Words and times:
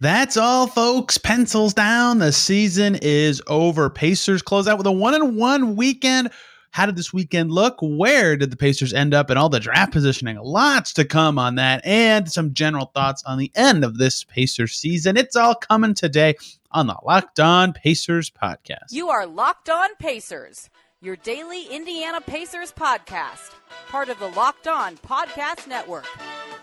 That's 0.00 0.38
all, 0.38 0.66
folks. 0.66 1.18
Pencils 1.18 1.74
down. 1.74 2.20
The 2.20 2.32
season 2.32 2.98
is 3.02 3.42
over. 3.46 3.90
Pacers 3.90 4.40
close 4.40 4.66
out 4.66 4.78
with 4.78 4.86
a 4.86 4.92
one 4.92 5.14
and 5.14 5.36
one 5.36 5.76
weekend. 5.76 6.30
How 6.70 6.86
did 6.86 6.96
this 6.96 7.12
weekend 7.12 7.50
look? 7.50 7.76
Where 7.82 8.34
did 8.36 8.50
the 8.50 8.56
Pacers 8.56 8.94
end 8.94 9.12
up 9.12 9.30
in 9.30 9.36
all 9.36 9.50
the 9.50 9.60
draft 9.60 9.92
positioning? 9.92 10.38
Lots 10.38 10.94
to 10.94 11.04
come 11.04 11.38
on 11.38 11.56
that 11.56 11.84
and 11.84 12.32
some 12.32 12.54
general 12.54 12.86
thoughts 12.94 13.22
on 13.24 13.36
the 13.36 13.52
end 13.54 13.84
of 13.84 13.98
this 13.98 14.24
Pacers 14.24 14.72
season. 14.72 15.18
It's 15.18 15.36
all 15.36 15.54
coming 15.54 15.92
today 15.92 16.36
on 16.70 16.86
the 16.86 16.96
Locked 17.04 17.38
On 17.38 17.74
Pacers 17.74 18.30
podcast. 18.30 18.92
You 18.92 19.10
are 19.10 19.26
Locked 19.26 19.68
On 19.68 19.90
Pacers, 19.96 20.70
your 21.02 21.16
daily 21.16 21.66
Indiana 21.66 22.22
Pacers 22.22 22.72
podcast, 22.72 23.50
part 23.88 24.08
of 24.08 24.18
the 24.18 24.28
Locked 24.28 24.66
On 24.66 24.96
Podcast 24.96 25.66
Network. 25.66 26.06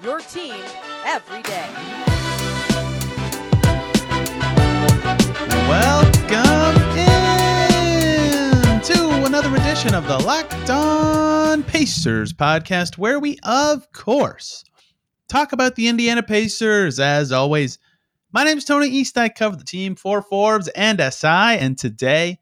Your 0.02 0.22
team 0.22 0.56
every 1.06 1.44
day. 1.44 2.27
Welcome 5.40 6.82
in 6.98 8.82
to 8.82 9.26
another 9.26 9.56
edition 9.56 9.94
of 9.94 10.08
the 10.08 10.18
Locked 10.18 10.70
On 10.72 11.62
Pacers 11.62 12.34
podcast, 12.34 12.98
where 12.98 13.20
we, 13.20 13.38
of 13.44 13.92
course, 13.92 14.66
talk 15.28 15.52
about 15.54 15.76
the 15.76 15.90
Indiana 15.90 16.24
Pacers. 16.24 17.00
As 17.00 17.32
always, 17.32 17.78
my 18.32 18.44
name 18.46 18.58
is 18.58 18.66
Tony 18.66 18.88
East. 18.88 19.16
I 19.16 19.30
cover 19.30 19.56
the 19.56 19.64
team 19.64 19.96
for 19.96 20.24
Forbes 20.24 20.70
and 20.70 21.00
SI, 21.00 21.28
and 21.28 21.78
today 21.78 22.40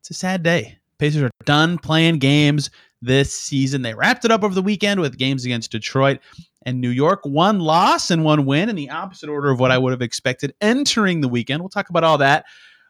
it's 0.00 0.10
a 0.10 0.14
sad 0.14 0.42
day. 0.42 0.78
Pacers 0.98 1.22
are 1.22 1.30
done 1.44 1.78
playing 1.78 2.18
games 2.18 2.70
this 3.00 3.32
season. 3.32 3.82
They 3.82 3.94
wrapped 3.94 4.24
it 4.24 4.32
up 4.32 4.42
over 4.42 4.54
the 4.54 4.62
weekend 4.62 5.00
with 5.00 5.16
games 5.16 5.44
against 5.44 5.70
Detroit 5.70 6.18
and 6.66 6.80
New 6.80 6.90
York. 6.90 7.20
One 7.22 7.60
loss 7.60 8.10
and 8.10 8.24
one 8.24 8.44
win 8.44 8.68
in 8.68 8.76
the 8.76 8.90
opposite 8.90 9.30
order 9.30 9.50
of 9.50 9.58
what 9.58 9.70
I 9.70 9.78
would 9.78 9.92
have 9.92 10.02
expected 10.02 10.52
entering 10.60 11.22
the 11.22 11.28
weekend. 11.28 11.62
We'll 11.62 11.70
talk 11.70 11.88
about 11.88 12.04
all 12.04 12.18
that. 12.18 12.44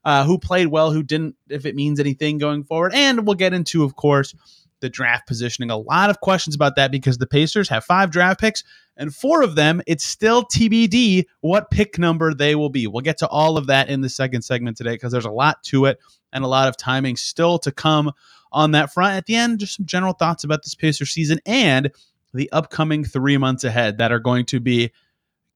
Uh, 0.05 0.25
who 0.25 0.39
played 0.39 0.69
well, 0.69 0.93
who 0.93 1.03
didn't, 1.03 1.35
if 1.49 1.67
it 1.67 1.75
means 1.75 1.99
anything 1.99 2.39
going 2.39 2.63
forward. 2.63 2.95
And 2.95 3.27
we'll 3.27 3.35
get 3.35 3.53
into, 3.53 3.83
of 3.83 3.97
course, 3.97 4.37
the 4.81 4.89
draft 4.89 5.27
positioning. 5.27 5.69
A 5.69 5.77
lot 5.77 6.11
of 6.11 6.21
questions 6.21 6.55
about 6.55 6.77
that 6.77 6.93
because 6.93 7.19
the 7.19 7.27
Pacers 7.27 7.69
have 7.71 7.85
five 7.85 8.13
draft 8.13 8.41
picks, 8.41 8.63
and 8.97 9.13
four 9.13 9.43
of 9.43 9.57
them, 9.57 9.83
it's 9.87 10.05
still 10.05 10.45
TBD 10.45 11.25
what 11.41 11.71
pick 11.71 11.99
number 11.99 12.33
they 12.35 12.55
will 12.55 12.71
be. 12.71 12.87
We'll 12.87 13.01
get 13.01 13.19
to 13.19 13.29
all 13.29 13.59
of 13.59 13.67
that 13.67 13.89
in 13.89 14.01
the 14.01 14.09
second 14.09 14.43
segment 14.43 14.77
today 14.77 14.95
because 14.95 15.11
there's 15.11 15.25
a 15.25 15.31
lot 15.31 15.63
to 15.65 15.87
it 15.87 15.99
and 16.33 16.45
a 16.45 16.49
lot 16.49 16.69
of 16.69 16.77
timing 16.77 17.17
still 17.17 17.59
to 17.61 17.73
come 17.73 18.13
on 18.53 18.71
that 18.73 18.93
front. 18.93 19.17
At 19.17 19.27
the 19.27 19.35
end, 19.35 19.59
just 19.59 19.77
some 19.77 19.87
general 19.87 20.13
thoughts 20.13 20.45
about 20.45 20.63
this 20.63 20.75
Pacer 20.75 21.05
season 21.05 21.41
and 21.45 21.91
the 22.37 22.51
upcoming 22.53 23.05
three 23.05 23.37
months 23.37 23.65
ahead 23.65 23.99
that 23.99 24.13
are 24.13 24.19
going 24.19 24.47
to 24.47 24.61
be 24.61 24.93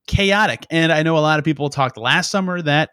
chaotic. 0.07 0.65
And 0.69 0.91
I 0.91 1.03
know 1.03 1.17
a 1.17 1.19
lot 1.19 1.39
of 1.39 1.45
people 1.45 1.69
talked 1.69 1.97
last 1.97 2.31
summer 2.31 2.61
that 2.61 2.91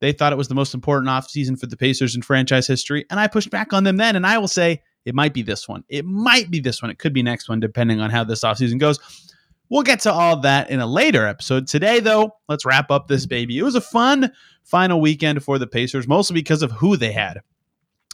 they 0.00 0.12
thought 0.12 0.32
it 0.32 0.36
was 0.36 0.48
the 0.48 0.54
most 0.54 0.74
important 0.74 1.08
offseason 1.08 1.58
for 1.58 1.66
the 1.66 1.76
Pacers 1.76 2.14
in 2.14 2.22
franchise 2.22 2.66
history. 2.66 3.04
And 3.10 3.18
I 3.18 3.26
pushed 3.26 3.50
back 3.50 3.72
on 3.72 3.84
them 3.84 3.96
then. 3.96 4.16
And 4.16 4.26
I 4.26 4.38
will 4.38 4.48
say 4.48 4.82
it 5.04 5.14
might 5.14 5.34
be 5.34 5.42
this 5.42 5.68
one. 5.68 5.84
It 5.88 6.04
might 6.04 6.50
be 6.50 6.60
this 6.60 6.82
one. 6.82 6.90
It 6.90 6.98
could 6.98 7.12
be 7.12 7.22
next 7.22 7.48
one, 7.48 7.60
depending 7.60 8.00
on 8.00 8.10
how 8.10 8.24
this 8.24 8.42
offseason 8.42 8.78
goes. 8.78 8.98
We'll 9.70 9.82
get 9.82 10.00
to 10.00 10.12
all 10.12 10.40
that 10.40 10.70
in 10.70 10.80
a 10.80 10.86
later 10.86 11.26
episode. 11.26 11.66
Today, 11.66 12.00
though, 12.00 12.32
let's 12.48 12.64
wrap 12.64 12.90
up 12.90 13.08
this 13.08 13.26
baby. 13.26 13.58
It 13.58 13.62
was 13.62 13.74
a 13.74 13.80
fun 13.80 14.30
final 14.62 15.00
weekend 15.00 15.42
for 15.42 15.58
the 15.58 15.66
Pacers, 15.66 16.06
mostly 16.06 16.34
because 16.34 16.62
of 16.62 16.70
who 16.70 16.96
they 16.96 17.12
had 17.12 17.40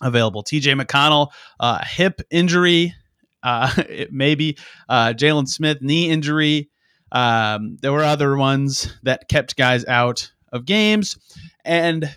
available. 0.01 0.43
TJ 0.43 0.81
McConnell, 0.81 1.29
uh, 1.59 1.85
hip 1.85 2.23
injury, 2.31 2.95
uh, 3.43 3.71
maybe 4.11 4.57
uh, 4.89 5.15
Jalen 5.17 5.49
Smith, 5.49 5.79
knee 5.81 6.11
injury. 6.11 6.71
Um, 7.13 7.77
there 7.83 7.93
were 7.93 8.05
other 8.05 8.37
ones 8.37 8.95
that 9.03 9.29
kept 9.29 9.57
guys 9.57 9.85
out 9.87 10.31
of 10.53 10.65
games 10.65 11.19
and 11.65 12.15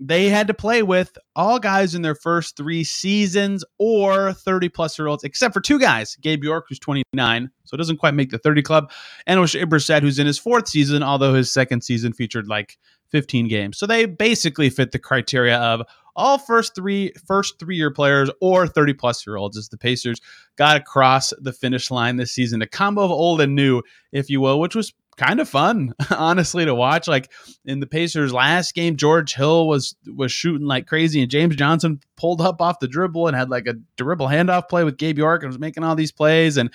they 0.00 0.30
had 0.30 0.46
to 0.46 0.54
play 0.54 0.82
with 0.82 1.16
all 1.36 1.58
guys 1.58 1.94
in 1.94 2.00
their 2.00 2.14
first 2.14 2.56
three 2.56 2.82
seasons 2.82 3.62
or 3.78 4.32
30 4.32 4.70
plus 4.70 4.98
year 4.98 5.06
olds, 5.06 5.22
except 5.22 5.52
for 5.52 5.60
two 5.60 5.78
guys 5.78 6.16
Gabe 6.22 6.42
York, 6.42 6.64
who's 6.68 6.78
29, 6.78 7.50
so 7.64 7.74
it 7.74 7.78
doesn't 7.78 7.98
quite 7.98 8.14
make 8.14 8.30
the 8.30 8.38
30 8.38 8.62
club, 8.62 8.90
and 9.26 9.38
Oshae 9.38 9.64
Brissett, 9.64 10.00
who's 10.00 10.18
in 10.18 10.26
his 10.26 10.38
fourth 10.38 10.68
season, 10.68 11.02
although 11.02 11.34
his 11.34 11.52
second 11.52 11.82
season 11.82 12.14
featured 12.14 12.48
like 12.48 12.78
15 13.10 13.48
games. 13.48 13.78
So 13.78 13.86
they 13.86 14.06
basically 14.06 14.70
fit 14.70 14.92
the 14.92 14.98
criteria 14.98 15.58
of 15.58 15.82
all 16.16 16.38
first 16.38 16.74
three 16.74 17.12
first 17.26 17.58
three 17.58 17.76
year 17.76 17.90
players 17.90 18.30
or 18.40 18.66
30 18.66 18.94
plus 18.94 19.26
year 19.26 19.36
olds 19.36 19.56
as 19.56 19.68
the 19.68 19.78
Pacers 19.78 20.20
got 20.56 20.76
across 20.76 21.32
the 21.40 21.52
finish 21.52 21.90
line 21.90 22.16
this 22.16 22.32
season. 22.32 22.62
A 22.62 22.66
combo 22.66 23.02
of 23.02 23.10
old 23.10 23.40
and 23.40 23.54
new, 23.54 23.82
if 24.12 24.30
you 24.30 24.40
will, 24.40 24.60
which 24.60 24.74
was 24.74 24.92
kind 25.20 25.38
of 25.38 25.48
fun, 25.48 25.94
honestly, 26.10 26.64
to 26.64 26.74
watch. 26.74 27.06
Like 27.06 27.30
in 27.64 27.80
the 27.80 27.86
Pacers' 27.86 28.32
last 28.32 28.74
game, 28.74 28.96
George 28.96 29.34
Hill 29.34 29.68
was 29.68 29.94
was 30.06 30.32
shooting 30.32 30.66
like 30.66 30.86
crazy, 30.86 31.20
and 31.20 31.30
James 31.30 31.56
Johnson 31.56 32.00
pulled 32.16 32.40
up 32.40 32.60
off 32.60 32.80
the 32.80 32.88
dribble 32.88 33.26
and 33.26 33.36
had 33.36 33.50
like 33.50 33.66
a 33.66 33.74
dribble 33.96 34.28
handoff 34.28 34.68
play 34.68 34.82
with 34.82 34.96
Gabe 34.96 35.18
York 35.18 35.42
and 35.42 35.50
was 35.50 35.58
making 35.58 35.84
all 35.84 35.94
these 35.94 36.12
plays. 36.12 36.56
And 36.56 36.70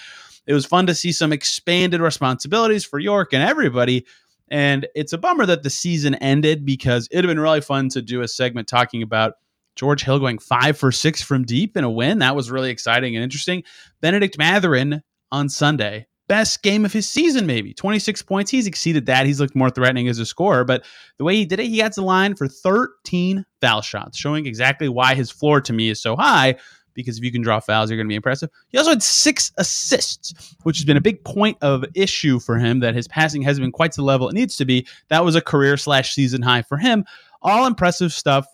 it 0.47 0.53
was 0.53 0.66
fun 0.66 0.85
to 0.88 0.96
see 0.96 1.12
some 1.12 1.34
expanded 1.34 2.02
responsibilities 2.02 2.85
for 2.85 3.00
York 3.00 3.34
and 3.34 3.44
everybody. 3.44 4.06
And 4.50 4.88
it's 4.95 5.13
a 5.13 5.17
bummer 5.17 5.45
that 5.45 5.63
the 5.63 5.69
season 5.69 6.16
ended 6.16 6.66
because 6.66 7.07
it'd 7.11 7.25
have 7.25 7.29
been 7.29 7.39
really 7.39 7.61
fun 7.61 7.89
to 7.89 8.01
do 8.01 8.22
a 8.22 8.28
segment 8.28 8.67
talking 8.67 9.01
about 9.01 9.33
George 9.75 10.03
Hill 10.03 10.19
going 10.19 10.39
five 10.39 10.78
for 10.78 10.91
six 10.91 11.22
from 11.22 11.44
deep 11.44 11.75
in 11.75 11.83
a 11.83 11.89
win. 11.89 12.19
That 12.19 12.35
was 12.35 12.51
really 12.51 12.69
exciting 12.69 13.16
and 13.16 13.23
interesting. 13.23 13.63
Bennedict 14.01 14.38
Mathurin 14.38 15.01
on 15.31 15.50
Sunday 15.50 16.07
best 16.28 16.63
game 16.63 16.85
of 16.85 16.94
his 16.94 17.07
season, 17.07 17.45
maybe 17.45 17.73
26 17.73 18.22
points. 18.23 18.51
He's 18.51 18.67
exceeded 18.67 19.05
that. 19.05 19.25
He's 19.25 19.39
looked 19.39 19.55
more 19.55 19.69
threatening 19.69 20.07
as 20.07 20.19
a 20.19 20.25
scorer, 20.25 20.63
but 20.63 20.84
the 21.17 21.23
way 21.23 21.35
he 21.35 21.45
did 21.45 21.59
it, 21.59 21.67
he 21.67 21.78
got 21.78 21.94
to 21.94 22.01
the 22.01 22.05
line 22.05 22.35
for 22.35 22.47
13 22.47 23.45
foul 23.61 23.81
shots, 23.81 24.17
showing 24.17 24.45
exactly 24.45 24.89
why 24.89 25.16
his 25.16 25.31
floor 25.31 25.61
to 25.61 25.73
me 25.73 25.89
is 25.89 26.01
so 26.01 26.16
high. 26.16 26.55
Because 26.95 27.19
if 27.19 27.23
you 27.23 27.31
can 27.31 27.44
draw 27.44 27.59
fouls, 27.59 27.89
you're 27.89 27.97
going 27.97 28.07
to 28.07 28.11
be 28.11 28.16
impressive. 28.16 28.50
He 28.69 28.78
also 28.78 28.89
had 28.89 29.03
six 29.03 29.51
assists, 29.57 30.56
which 30.63 30.78
has 30.78 30.85
been 30.85 30.97
a 30.97 31.01
big 31.01 31.23
point 31.23 31.57
of 31.61 31.85
issue 31.94 32.39
for 32.39 32.57
him. 32.57 32.79
That 32.79 32.95
his 32.95 33.07
passing 33.07 33.44
hasn't 33.44 33.63
been 33.63 33.72
quite 33.72 33.91
to 33.91 33.97
the 33.97 34.06
level 34.06 34.28
it 34.29 34.33
needs 34.33 34.57
to 34.57 34.66
be. 34.66 34.88
That 35.09 35.23
was 35.23 35.35
a 35.35 35.41
career 35.41 35.78
slash 35.78 36.13
season 36.13 36.41
high 36.41 36.63
for 36.63 36.78
him. 36.78 37.05
All 37.44 37.67
impressive 37.67 38.11
stuff 38.11 38.47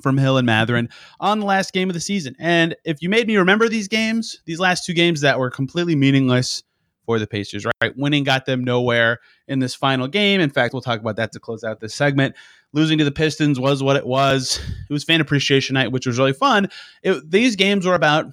from 0.00 0.16
Hill 0.18 0.38
and 0.38 0.46
Mathurin 0.46 0.88
on 1.18 1.40
the 1.40 1.46
last 1.46 1.72
game 1.72 1.90
of 1.90 1.94
the 1.94 2.00
season. 2.00 2.34
And 2.38 2.76
if 2.84 3.02
you 3.02 3.08
made 3.08 3.26
me 3.26 3.36
remember 3.36 3.68
these 3.68 3.88
games, 3.88 4.40
these 4.44 4.60
last 4.60 4.84
two 4.84 4.94
games 4.94 5.20
that 5.20 5.38
were 5.38 5.50
completely 5.50 5.96
meaningless 5.96 6.62
for 7.10 7.18
the 7.18 7.26
Pacers, 7.26 7.66
right? 7.82 7.96
Winning 7.96 8.22
got 8.22 8.46
them 8.46 8.62
nowhere 8.62 9.18
in 9.48 9.58
this 9.58 9.74
final 9.74 10.06
game. 10.06 10.40
In 10.40 10.48
fact, 10.48 10.72
we'll 10.72 10.80
talk 10.80 11.00
about 11.00 11.16
that 11.16 11.32
to 11.32 11.40
close 11.40 11.64
out 11.64 11.80
this 11.80 11.92
segment. 11.92 12.36
Losing 12.72 12.98
to 12.98 13.04
the 13.04 13.10
Pistons 13.10 13.58
was 13.58 13.82
what 13.82 13.96
it 13.96 14.06
was. 14.06 14.60
It 14.88 14.92
was 14.92 15.02
fan 15.02 15.20
appreciation 15.20 15.74
night, 15.74 15.90
which 15.90 16.06
was 16.06 16.18
really 16.18 16.32
fun. 16.32 16.68
It, 17.02 17.28
these 17.28 17.56
games 17.56 17.84
were 17.84 17.96
about 17.96 18.26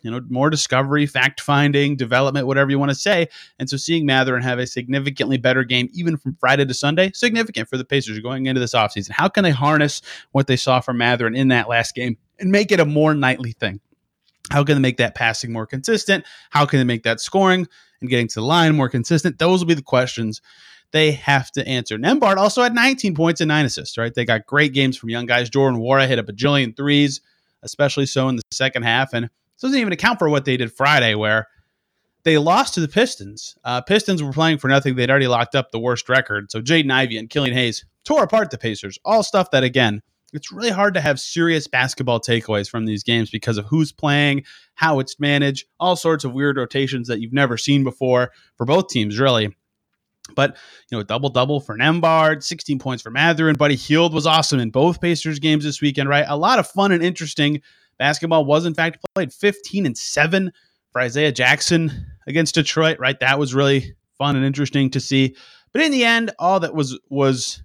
you 0.00 0.10
know, 0.10 0.20
more 0.28 0.50
discovery, 0.50 1.06
fact 1.06 1.40
finding, 1.40 1.94
development, 1.94 2.48
whatever 2.48 2.72
you 2.72 2.78
want 2.78 2.90
to 2.90 2.96
say. 2.96 3.28
And 3.60 3.70
so 3.70 3.76
seeing 3.76 4.04
Mathurin 4.04 4.42
have 4.42 4.58
a 4.58 4.66
significantly 4.66 5.36
better 5.36 5.62
game, 5.62 5.88
even 5.92 6.16
from 6.16 6.34
Friday 6.40 6.64
to 6.64 6.74
Sunday, 6.74 7.12
significant 7.14 7.68
for 7.68 7.76
the 7.76 7.84
Pacers 7.84 8.18
going 8.18 8.46
into 8.46 8.60
this 8.60 8.74
offseason. 8.74 9.10
How 9.12 9.28
can 9.28 9.44
they 9.44 9.52
harness 9.52 10.02
what 10.32 10.48
they 10.48 10.56
saw 10.56 10.80
from 10.80 10.98
Mathurin 10.98 11.36
in 11.36 11.48
that 11.48 11.68
last 11.68 11.94
game 11.94 12.18
and 12.40 12.50
make 12.50 12.72
it 12.72 12.80
a 12.80 12.84
more 12.84 13.14
nightly 13.14 13.52
thing? 13.52 13.80
How 14.50 14.64
can 14.64 14.74
they 14.74 14.80
make 14.80 14.98
that 14.98 15.14
passing 15.14 15.52
more 15.52 15.66
consistent? 15.66 16.24
How 16.50 16.66
can 16.66 16.78
they 16.78 16.84
make 16.84 17.04
that 17.04 17.20
scoring 17.20 17.66
getting 18.06 18.28
to 18.28 18.36
the 18.36 18.46
line 18.46 18.74
more 18.74 18.88
consistent? 18.88 19.38
Those 19.38 19.60
will 19.60 19.68
be 19.68 19.74
the 19.74 19.82
questions 19.82 20.40
they 20.92 21.12
have 21.12 21.50
to 21.52 21.66
answer. 21.66 21.98
Nembhard 21.98 22.36
also 22.36 22.62
had 22.62 22.74
19 22.74 23.14
points 23.14 23.40
and 23.40 23.48
nine 23.48 23.64
assists, 23.64 23.98
right? 23.98 24.14
They 24.14 24.24
got 24.24 24.46
great 24.46 24.72
games 24.72 24.96
from 24.96 25.10
young 25.10 25.26
guys. 25.26 25.50
Jordan 25.50 25.80
Nwora 25.80 26.06
hit 26.06 26.20
a 26.20 26.22
bajillion 26.22 26.76
threes, 26.76 27.20
especially 27.62 28.06
so 28.06 28.28
in 28.28 28.36
the 28.36 28.42
second 28.52 28.84
half. 28.84 29.12
And 29.12 29.24
this 29.24 29.62
doesn't 29.62 29.78
even 29.78 29.92
account 29.92 30.20
for 30.20 30.28
what 30.28 30.44
they 30.44 30.56
did 30.56 30.72
Friday, 30.72 31.14
where 31.14 31.48
they 32.22 32.38
lost 32.38 32.74
to 32.74 32.80
the 32.80 32.88
Pistons. 32.88 33.56
Uh, 33.64 33.80
Pistons 33.80 34.22
were 34.22 34.32
playing 34.32 34.58
for 34.58 34.68
nothing. 34.68 34.94
They'd 34.94 35.10
already 35.10 35.26
locked 35.26 35.54
up 35.54 35.72
the 35.72 35.80
worst 35.80 36.08
record. 36.08 36.50
So 36.50 36.60
Jaden 36.60 36.92
Ivey 36.92 37.18
and 37.18 37.28
Killian 37.28 37.56
Hayes 37.56 37.84
tore 38.04 38.22
apart 38.22 38.50
the 38.50 38.58
Pacers. 38.58 38.98
All 39.04 39.22
stuff 39.22 39.50
that, 39.50 39.64
again, 39.64 40.00
it's 40.34 40.52
really 40.52 40.70
hard 40.70 40.94
to 40.94 41.00
have 41.00 41.20
serious 41.20 41.66
basketball 41.68 42.20
takeaways 42.20 42.68
from 42.68 42.84
these 42.84 43.04
games 43.04 43.30
because 43.30 43.56
of 43.56 43.66
who's 43.66 43.92
playing, 43.92 44.44
how 44.74 44.98
it's 44.98 45.20
managed, 45.20 45.66
all 45.78 45.96
sorts 45.96 46.24
of 46.24 46.34
weird 46.34 46.56
rotations 46.56 47.08
that 47.08 47.20
you've 47.20 47.32
never 47.32 47.56
seen 47.56 47.84
before 47.84 48.32
for 48.56 48.66
both 48.66 48.88
teams, 48.88 49.18
really. 49.18 49.54
But, 50.34 50.56
you 50.90 50.98
know, 50.98 51.04
double 51.04 51.28
double 51.28 51.60
for 51.60 51.76
Nembhard, 51.76 52.42
16 52.42 52.78
points 52.78 53.02
for 53.02 53.10
Mathurin. 53.10 53.56
Buddy 53.56 53.76
Hield 53.76 54.12
was 54.12 54.26
awesome 54.26 54.58
in 54.58 54.70
both 54.70 55.00
Pacers 55.00 55.38
games 55.38 55.64
this 55.64 55.80
weekend, 55.80 56.08
right? 56.08 56.24
A 56.26 56.36
lot 56.36 56.58
of 56.58 56.66
fun 56.66 56.92
and 56.92 57.02
interesting 57.02 57.62
basketball 57.98 58.44
was, 58.44 58.66
in 58.66 58.74
fact, 58.74 59.04
played 59.14 59.32
15 59.32 59.86
and 59.86 59.96
7 59.96 60.50
for 60.90 61.00
Isaiah 61.00 61.32
Jackson 61.32 62.06
against 62.26 62.54
Detroit, 62.54 62.98
right? 62.98 63.20
That 63.20 63.38
was 63.38 63.54
really 63.54 63.94
fun 64.16 64.34
and 64.34 64.44
interesting 64.44 64.90
to 64.90 65.00
see. 65.00 65.36
But 65.72 65.82
in 65.82 65.92
the 65.92 66.04
end, 66.04 66.32
all 66.38 66.58
that 66.60 66.74
was 66.74 66.98
was 67.10 67.62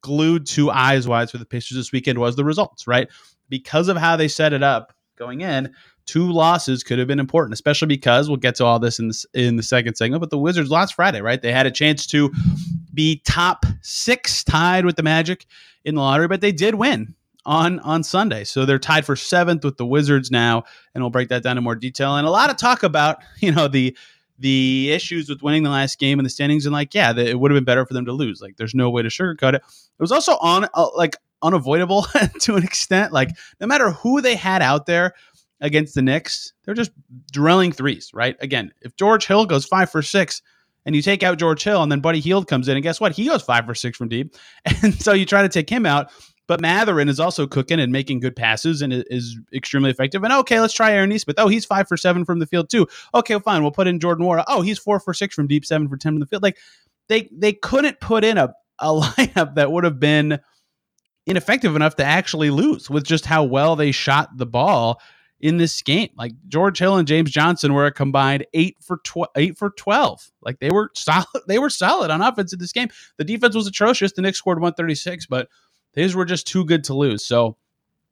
glued 0.00 0.46
to 0.46 0.70
eyes 0.70 1.06
wise 1.06 1.30
for 1.30 1.38
the 1.38 1.44
Pacers 1.44 1.76
this 1.76 1.92
weekend 1.92 2.18
was 2.18 2.36
the 2.36 2.44
results, 2.44 2.86
right? 2.86 3.08
Because 3.48 3.88
of 3.88 3.96
how 3.96 4.16
they 4.16 4.28
set 4.28 4.52
it 4.52 4.62
up 4.62 4.94
going 5.16 5.40
in, 5.40 5.72
two 6.06 6.30
losses 6.32 6.82
could 6.82 6.98
have 6.98 7.08
been 7.08 7.20
important, 7.20 7.52
especially 7.52 7.86
because 7.86 8.28
we'll 8.28 8.36
get 8.36 8.54
to 8.56 8.64
all 8.64 8.78
this 8.78 8.98
in 8.98 9.08
the, 9.08 9.24
in 9.34 9.56
the 9.56 9.62
second 9.62 9.94
segment. 9.94 10.20
But 10.20 10.30
the 10.30 10.38
Wizards 10.38 10.70
lost 10.70 10.94
Friday, 10.94 11.20
right? 11.20 11.40
They 11.40 11.52
had 11.52 11.66
a 11.66 11.70
chance 11.70 12.06
to 12.08 12.32
be 12.92 13.22
top 13.24 13.66
six, 13.82 14.42
tied 14.44 14.84
with 14.84 14.96
the 14.96 15.02
Magic 15.02 15.46
in 15.84 15.94
the 15.94 16.00
lottery, 16.00 16.28
but 16.28 16.40
they 16.40 16.52
did 16.52 16.74
win 16.74 17.14
on 17.46 17.78
on 17.80 18.02
Sunday. 18.02 18.44
So 18.44 18.66
they're 18.66 18.78
tied 18.78 19.06
for 19.06 19.16
seventh 19.16 19.64
with 19.64 19.76
the 19.76 19.86
Wizards 19.86 20.30
now, 20.30 20.64
and 20.94 21.02
we'll 21.02 21.10
break 21.10 21.28
that 21.28 21.42
down 21.42 21.58
in 21.58 21.64
more 21.64 21.74
detail. 21.74 22.16
And 22.16 22.26
a 22.26 22.30
lot 22.30 22.50
of 22.50 22.56
talk 22.56 22.82
about 22.82 23.18
you 23.40 23.52
know 23.52 23.68
the 23.68 23.96
the 24.40 24.90
issues 24.90 25.28
with 25.28 25.42
winning 25.42 25.62
the 25.62 25.70
last 25.70 25.98
game 25.98 26.18
and 26.18 26.26
the 26.26 26.30
standings, 26.30 26.66
and 26.66 26.72
like 26.72 26.94
yeah, 26.94 27.16
it 27.16 27.38
would 27.38 27.50
have 27.50 27.56
been 27.56 27.64
better 27.64 27.86
for 27.86 27.94
them 27.94 28.06
to 28.06 28.12
lose. 28.12 28.40
Like 28.40 28.56
there's 28.56 28.74
no 28.74 28.90
way 28.90 29.02
to 29.02 29.08
sugarcoat 29.08 29.54
it. 29.54 29.62
It 29.62 30.00
was 30.00 30.12
also 30.12 30.36
on 30.38 30.66
uh, 30.74 30.88
like 30.96 31.16
unavoidable 31.42 32.02
to 32.40 32.56
an 32.56 32.64
extent. 32.64 33.12
Like 33.12 33.30
no 33.60 33.66
matter 33.66 33.90
who 33.90 34.20
they 34.20 34.34
had 34.34 34.62
out 34.62 34.86
there 34.86 35.14
against 35.60 35.94
the 35.94 36.02
Knicks, 36.02 36.52
they're 36.64 36.74
just 36.74 36.90
drilling 37.30 37.72
threes. 37.72 38.10
Right? 38.14 38.36
Again, 38.40 38.72
if 38.80 38.96
George 38.96 39.26
Hill 39.26 39.46
goes 39.46 39.66
five 39.66 39.90
for 39.90 40.02
six 40.02 40.42
and 40.86 40.96
you 40.96 41.02
take 41.02 41.22
out 41.22 41.38
George 41.38 41.62
Hill, 41.62 41.82
and 41.82 41.92
then 41.92 42.00
Buddy 42.00 42.20
Hield 42.20 42.48
comes 42.48 42.66
in, 42.66 42.76
and 42.76 42.82
guess 42.82 43.00
what? 43.00 43.12
He 43.12 43.26
goes 43.26 43.42
five 43.42 43.66
for 43.66 43.74
six 43.74 43.98
from 43.98 44.08
deep, 44.08 44.34
and 44.82 44.94
so 44.94 45.12
you 45.12 45.26
try 45.26 45.42
to 45.42 45.48
take 45.48 45.68
him 45.68 45.84
out. 45.84 46.10
But 46.50 46.60
Mathurin 46.60 47.08
is 47.08 47.20
also 47.20 47.46
cooking 47.46 47.78
and 47.78 47.92
making 47.92 48.18
good 48.18 48.34
passes 48.34 48.82
and 48.82 48.92
is 48.92 49.38
extremely 49.54 49.88
effective. 49.88 50.24
And 50.24 50.32
okay, 50.32 50.60
let's 50.60 50.74
try 50.74 50.90
Aaron 50.90 51.10
Nesmith. 51.10 51.38
Oh, 51.38 51.46
he's 51.46 51.64
five 51.64 51.86
for 51.86 51.96
seven 51.96 52.24
from 52.24 52.40
the 52.40 52.46
field 52.46 52.68
too. 52.68 52.88
Okay, 53.14 53.34
well, 53.34 53.40
fine. 53.40 53.62
We'll 53.62 53.70
put 53.70 53.86
in 53.86 54.00
Jordan 54.00 54.26
Nwora. 54.26 54.42
Oh, 54.48 54.60
he's 54.60 54.76
four 54.76 54.98
for 54.98 55.14
six 55.14 55.32
from 55.32 55.46
deep, 55.46 55.64
seven 55.64 55.88
for 55.88 55.96
ten 55.96 56.14
from 56.14 56.18
the 56.18 56.26
field. 56.26 56.42
Like 56.42 56.58
they 57.06 57.28
they 57.30 57.52
couldn't 57.52 58.00
put 58.00 58.24
in 58.24 58.36
a, 58.36 58.52
a 58.80 58.86
lineup 59.00 59.54
that 59.54 59.70
would 59.70 59.84
have 59.84 60.00
been 60.00 60.40
ineffective 61.24 61.76
enough 61.76 61.94
to 61.94 62.04
actually 62.04 62.50
lose 62.50 62.90
with 62.90 63.04
just 63.04 63.26
how 63.26 63.44
well 63.44 63.76
they 63.76 63.92
shot 63.92 64.36
the 64.36 64.44
ball 64.44 65.00
in 65.38 65.58
this 65.58 65.80
game. 65.82 66.10
Like 66.16 66.32
George 66.48 66.80
Hill 66.80 66.96
and 66.96 67.06
James 67.06 67.30
Johnson 67.30 67.74
were 67.74 67.86
a 67.86 67.92
combined 67.92 68.44
eight 68.54 68.76
for 68.80 68.96
tw- 69.04 69.30
eight 69.36 69.56
for 69.56 69.70
twelve. 69.70 70.32
Like 70.42 70.58
they 70.58 70.70
were 70.70 70.90
solid. 70.96 71.26
They 71.46 71.60
were 71.60 71.70
solid 71.70 72.10
on 72.10 72.20
offense 72.20 72.52
in 72.52 72.58
this 72.58 72.72
game. 72.72 72.88
The 73.18 73.24
defense 73.24 73.54
was 73.54 73.68
atrocious. 73.68 74.10
The 74.10 74.22
Knicks 74.22 74.38
scored 74.38 74.60
one 74.60 74.74
thirty 74.74 74.96
six, 74.96 75.26
but 75.26 75.46
these 75.94 76.14
were 76.14 76.24
just 76.24 76.46
too 76.46 76.64
good 76.64 76.84
to 76.84 76.94
lose. 76.94 77.24
So 77.24 77.56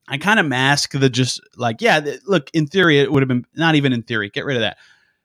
I 0.08 0.18
kind 0.18 0.40
of 0.40 0.46
mask 0.46 0.92
the 0.92 1.10
just 1.10 1.40
like, 1.56 1.80
yeah, 1.80 2.00
th- 2.00 2.20
look, 2.26 2.50
in 2.54 2.66
theory, 2.66 2.98
it 2.98 3.12
would 3.12 3.22
have 3.22 3.28
been 3.28 3.44
not 3.54 3.74
even 3.74 3.92
in 3.92 4.02
theory, 4.02 4.30
get 4.30 4.44
rid 4.44 4.56
of 4.56 4.62
that. 4.62 4.78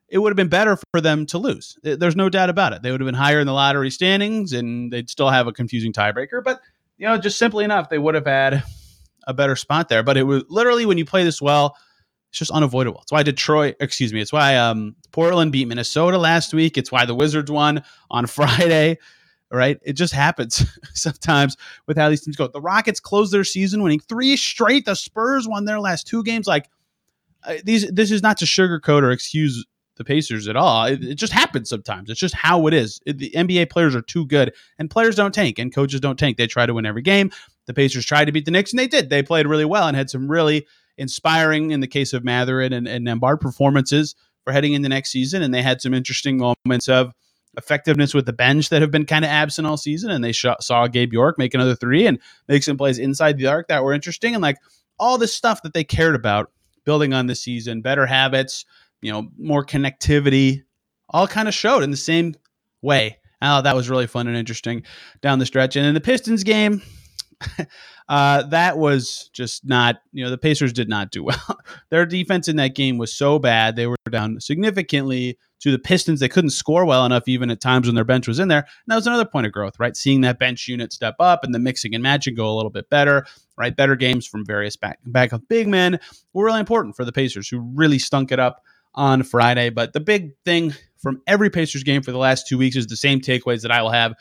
It 0.09 0.19
would 0.19 0.29
have 0.29 0.37
been 0.37 0.49
better 0.49 0.77
for 0.91 1.01
them 1.01 1.25
to 1.27 1.39
lose. 1.39 1.77
There's 1.81 2.15
no 2.15 2.29
doubt 2.29 2.49
about 2.49 2.73
it. 2.73 2.83
They 2.83 2.91
would 2.91 3.01
have 3.01 3.07
been 3.07 3.15
higher 3.15 3.39
in 3.39 3.47
the 3.47 3.53
lottery 3.53 3.89
standings 3.89 4.53
and 4.53 4.91
they'd 4.93 5.09
still 5.09 5.29
have 5.29 5.47
a 5.47 5.51
confusing 5.51 5.91
tiebreaker. 5.91 6.43
But, 6.43 6.61
you 6.97 7.07
know, 7.07 7.17
just 7.17 7.39
simply 7.39 7.63
enough, 7.63 7.89
they 7.89 7.97
would 7.97 8.13
have 8.13 8.27
had 8.27 8.63
a 9.25 9.33
better 9.33 9.55
spot 9.55 9.89
there. 9.89 10.03
But 10.03 10.17
it 10.17 10.23
was 10.23 10.43
literally 10.49 10.85
when 10.85 10.99
you 10.99 11.05
play 11.05 11.23
this 11.23 11.41
well, 11.41 11.77
it's 12.29 12.37
just 12.37 12.51
unavoidable. 12.51 13.01
It's 13.01 13.11
why 13.11 13.23
Detroit, 13.23 13.75
excuse 13.79 14.13
me, 14.13 14.21
it's 14.21 14.33
why 14.33 14.55
um, 14.57 14.95
Portland 15.11 15.51
beat 15.51 15.67
Minnesota 15.67 16.17
last 16.19 16.53
week. 16.53 16.77
It's 16.77 16.91
why 16.91 17.05
the 17.05 17.15
Wizards 17.15 17.49
won 17.49 17.83
on 18.11 18.25
Friday 18.27 18.99
right? 19.53 19.79
It 19.83 19.93
just 19.93 20.13
happens 20.13 20.65
sometimes 20.93 21.55
with 21.87 21.97
how 21.97 22.09
these 22.09 22.21
teams 22.21 22.35
go. 22.35 22.47
The 22.47 22.61
Rockets 22.61 22.99
closed 22.99 23.31
their 23.31 23.43
season 23.43 23.83
winning 23.83 23.99
three 23.99 24.35
straight. 24.35 24.85
The 24.85 24.95
Spurs 24.95 25.47
won 25.47 25.65
their 25.65 25.79
last 25.79 26.07
two 26.07 26.23
games. 26.23 26.47
Like 26.47 26.69
uh, 27.45 27.55
these, 27.63 27.89
this 27.91 28.11
is 28.11 28.21
not 28.21 28.37
to 28.37 28.45
sugarcoat 28.45 29.03
or 29.03 29.11
excuse 29.11 29.65
the 29.95 30.03
Pacers 30.03 30.47
at 30.47 30.55
all. 30.55 30.85
It, 30.85 31.03
it 31.03 31.15
just 31.15 31.33
happens 31.33 31.69
sometimes. 31.69 32.09
It's 32.09 32.19
just 32.19 32.33
how 32.33 32.67
it 32.67 32.73
is. 32.73 32.99
It, 33.05 33.19
the 33.19 33.31
NBA 33.31 33.69
players 33.69 33.95
are 33.95 34.01
too 34.01 34.25
good, 34.25 34.53
and 34.79 34.89
players 34.89 35.15
don't 35.15 35.33
tank, 35.33 35.59
and 35.59 35.73
coaches 35.73 35.99
don't 35.99 36.17
tank. 36.17 36.37
They 36.37 36.47
try 36.47 36.65
to 36.65 36.73
win 36.73 36.85
every 36.85 37.03
game. 37.03 37.31
The 37.67 37.73
Pacers 37.73 38.05
tried 38.05 38.25
to 38.25 38.31
beat 38.31 38.45
the 38.45 38.51
Knicks, 38.51 38.71
and 38.71 38.79
they 38.79 38.87
did. 38.87 39.09
They 39.09 39.23
played 39.23 39.47
really 39.47 39.65
well 39.65 39.87
and 39.87 39.95
had 39.95 40.09
some 40.09 40.29
really 40.29 40.65
inspiring, 40.97 41.71
in 41.71 41.79
the 41.79 41.87
case 41.87 42.13
of 42.13 42.23
Mathurin 42.23 42.73
and, 42.73 42.87
and 42.87 43.05
Nembhard, 43.07 43.39
performances 43.39 44.15
for 44.43 44.51
heading 44.51 44.73
into 44.73 44.89
next 44.89 45.11
season. 45.11 45.41
And 45.41 45.53
they 45.53 45.61
had 45.61 45.81
some 45.81 45.93
interesting 45.93 46.37
moments 46.37 46.89
of 46.89 47.13
effectiveness 47.57 48.13
with 48.13 48.25
the 48.25 48.33
bench 48.33 48.69
that 48.69 48.81
have 48.81 48.91
been 48.91 49.05
kind 49.05 49.25
of 49.25 49.29
absent 49.29 49.67
all 49.67 49.77
season. 49.77 50.09
And 50.11 50.23
they 50.23 50.31
sh- 50.31 50.45
saw 50.59 50.87
Gabe 50.87 51.13
York 51.13 51.37
make 51.37 51.53
another 51.53 51.75
three 51.75 52.07
and 52.07 52.19
make 52.47 52.63
some 52.63 52.77
plays 52.77 52.99
inside 52.99 53.37
the 53.37 53.47
arc 53.47 53.67
that 53.67 53.83
were 53.83 53.93
interesting. 53.93 54.33
And 54.33 54.41
like 54.41 54.57
all 54.99 55.17
this 55.17 55.35
stuff 55.35 55.61
that 55.63 55.73
they 55.73 55.83
cared 55.83 56.15
about 56.15 56.51
building 56.85 57.13
on 57.13 57.27
the 57.27 57.35
season, 57.35 57.81
better 57.81 58.05
habits, 58.05 58.65
you 59.01 59.11
know, 59.11 59.29
more 59.37 59.65
connectivity, 59.65 60.63
all 61.09 61.27
kind 61.27 61.47
of 61.47 61.53
showed 61.53 61.83
in 61.83 61.91
the 61.91 61.97
same 61.97 62.35
way. 62.81 63.17
Oh, 63.41 63.61
that 63.61 63.75
was 63.75 63.89
really 63.89 64.07
fun 64.07 64.27
and 64.27 64.37
interesting 64.37 64.83
down 65.21 65.39
the 65.39 65.45
stretch. 65.45 65.75
And 65.75 65.85
in 65.85 65.93
the 65.93 66.01
Pistons 66.01 66.43
game, 66.43 66.81
uh, 68.09 68.43
that 68.43 68.77
was 68.77 69.29
just 69.33 69.65
not, 69.65 69.97
you 70.11 70.23
know, 70.23 70.29
the 70.29 70.37
Pacers 70.37 70.73
did 70.73 70.89
not 70.89 71.11
do 71.11 71.23
well. 71.23 71.59
Their 71.89 72.05
defense 72.05 72.47
in 72.47 72.55
that 72.57 72.75
game 72.75 72.97
was 72.97 73.13
so 73.13 73.39
bad. 73.39 73.75
They 73.75 73.87
were 73.87 73.95
down 74.09 74.39
significantly 74.39 75.37
to 75.61 75.71
the 75.71 75.79
Pistons. 75.79 76.19
They 76.19 76.29
couldn't 76.29 76.49
score 76.51 76.85
well 76.85 77.05
enough, 77.05 77.27
even 77.27 77.49
at 77.49 77.61
times 77.61 77.87
when 77.87 77.95
their 77.95 78.03
bench 78.03 78.27
was 78.27 78.39
in 78.39 78.49
there. 78.49 78.59
And 78.59 78.67
that 78.87 78.95
was 78.95 79.07
another 79.07 79.25
point 79.25 79.45
of 79.45 79.53
growth, 79.53 79.79
right? 79.79 79.95
Seeing 79.95 80.21
that 80.21 80.39
bench 80.39 80.67
unit 80.67 80.91
step 80.91 81.15
up 81.19 81.43
and 81.43 81.55
the 81.55 81.59
mixing 81.59 81.93
and 81.95 82.03
matching 82.03 82.35
go 82.35 82.49
a 82.49 82.55
little 82.55 82.71
bit 82.71 82.89
better, 82.89 83.25
right? 83.57 83.75
Better 83.75 83.95
games 83.95 84.27
from 84.27 84.45
various 84.45 84.75
back 84.75 84.99
back 85.05 85.31
of 85.31 85.47
big 85.47 85.67
men 85.67 85.99
were 86.33 86.45
really 86.45 86.59
important 86.59 86.95
for 86.95 87.05
the 87.05 87.13
Pacers, 87.13 87.47
who 87.47 87.59
really 87.59 87.99
stunk 87.99 88.31
it 88.31 88.39
up 88.39 88.61
on 88.95 89.23
Friday. 89.23 89.69
But 89.69 89.93
the 89.93 89.99
big 89.99 90.31
thing 90.43 90.73
from 90.97 91.21
every 91.27 91.49
Pacers 91.49 91.83
game 91.83 92.01
for 92.01 92.11
the 92.11 92.17
last 92.17 92.47
two 92.47 92.57
weeks 92.57 92.75
is 92.75 92.87
the 92.87 92.97
same 92.97 93.19
takeaways 93.19 93.61
that 93.61 93.71
I 93.71 93.81
will 93.81 93.91
have 93.91 94.13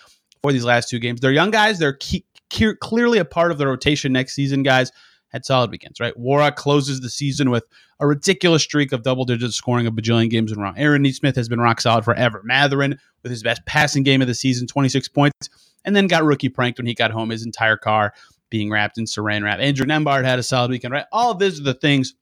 for 0.42 0.52
these 0.52 0.64
last 0.64 0.88
two 0.88 0.98
games. 0.98 1.20
They're 1.20 1.32
young 1.32 1.50
guys. 1.50 1.78
They're 1.78 1.92
key, 1.92 2.24
key, 2.50 2.74
clearly 2.80 3.18
a 3.18 3.24
part 3.24 3.52
of 3.52 3.58
the 3.58 3.66
rotation 3.66 4.12
next 4.12 4.34
season, 4.34 4.62
guys 4.62 4.90
had 5.32 5.44
solid 5.44 5.70
weekends, 5.70 5.98
right? 5.98 6.14
Nwora 6.14 6.54
closes 6.54 7.00
the 7.00 7.08
season 7.08 7.50
with 7.50 7.64
a 8.00 8.06
ridiculous 8.06 8.62
streak 8.62 8.92
of 8.92 9.02
double 9.02 9.24
digit 9.24 9.52
scoring 9.52 9.86
a 9.86 9.92
bajillion 9.92 10.28
games 10.28 10.52
in 10.52 10.58
a 10.58 10.62
row. 10.62 10.72
Aaron 10.76 11.02
Nesmith 11.02 11.36
has 11.36 11.48
been 11.48 11.60
rock 11.60 11.80
solid 11.80 12.04
forever. 12.04 12.42
Mathurin 12.44 12.98
with 13.22 13.30
his 13.30 13.42
best 13.42 13.64
passing 13.64 14.02
game 14.02 14.20
of 14.20 14.28
the 14.28 14.34
season, 14.34 14.66
26 14.66 15.08
points, 15.08 15.48
and 15.84 15.96
then 15.96 16.06
got 16.06 16.24
rookie 16.24 16.50
pranked 16.50 16.78
when 16.78 16.86
he 16.86 16.94
got 16.94 17.10
home, 17.10 17.30
his 17.30 17.46
entire 17.46 17.76
car 17.76 18.12
being 18.50 18.70
wrapped 18.70 18.98
in 18.98 19.04
saran 19.04 19.42
wrap. 19.42 19.58
Andrew 19.58 19.86
Nembhard 19.86 20.24
had 20.24 20.38
a 20.38 20.42
solid 20.42 20.70
weekend, 20.70 20.92
right? 20.92 21.06
All 21.12 21.30
of 21.30 21.38
these 21.38 21.58
are 21.58 21.64
the 21.64 21.74
things 21.74 22.14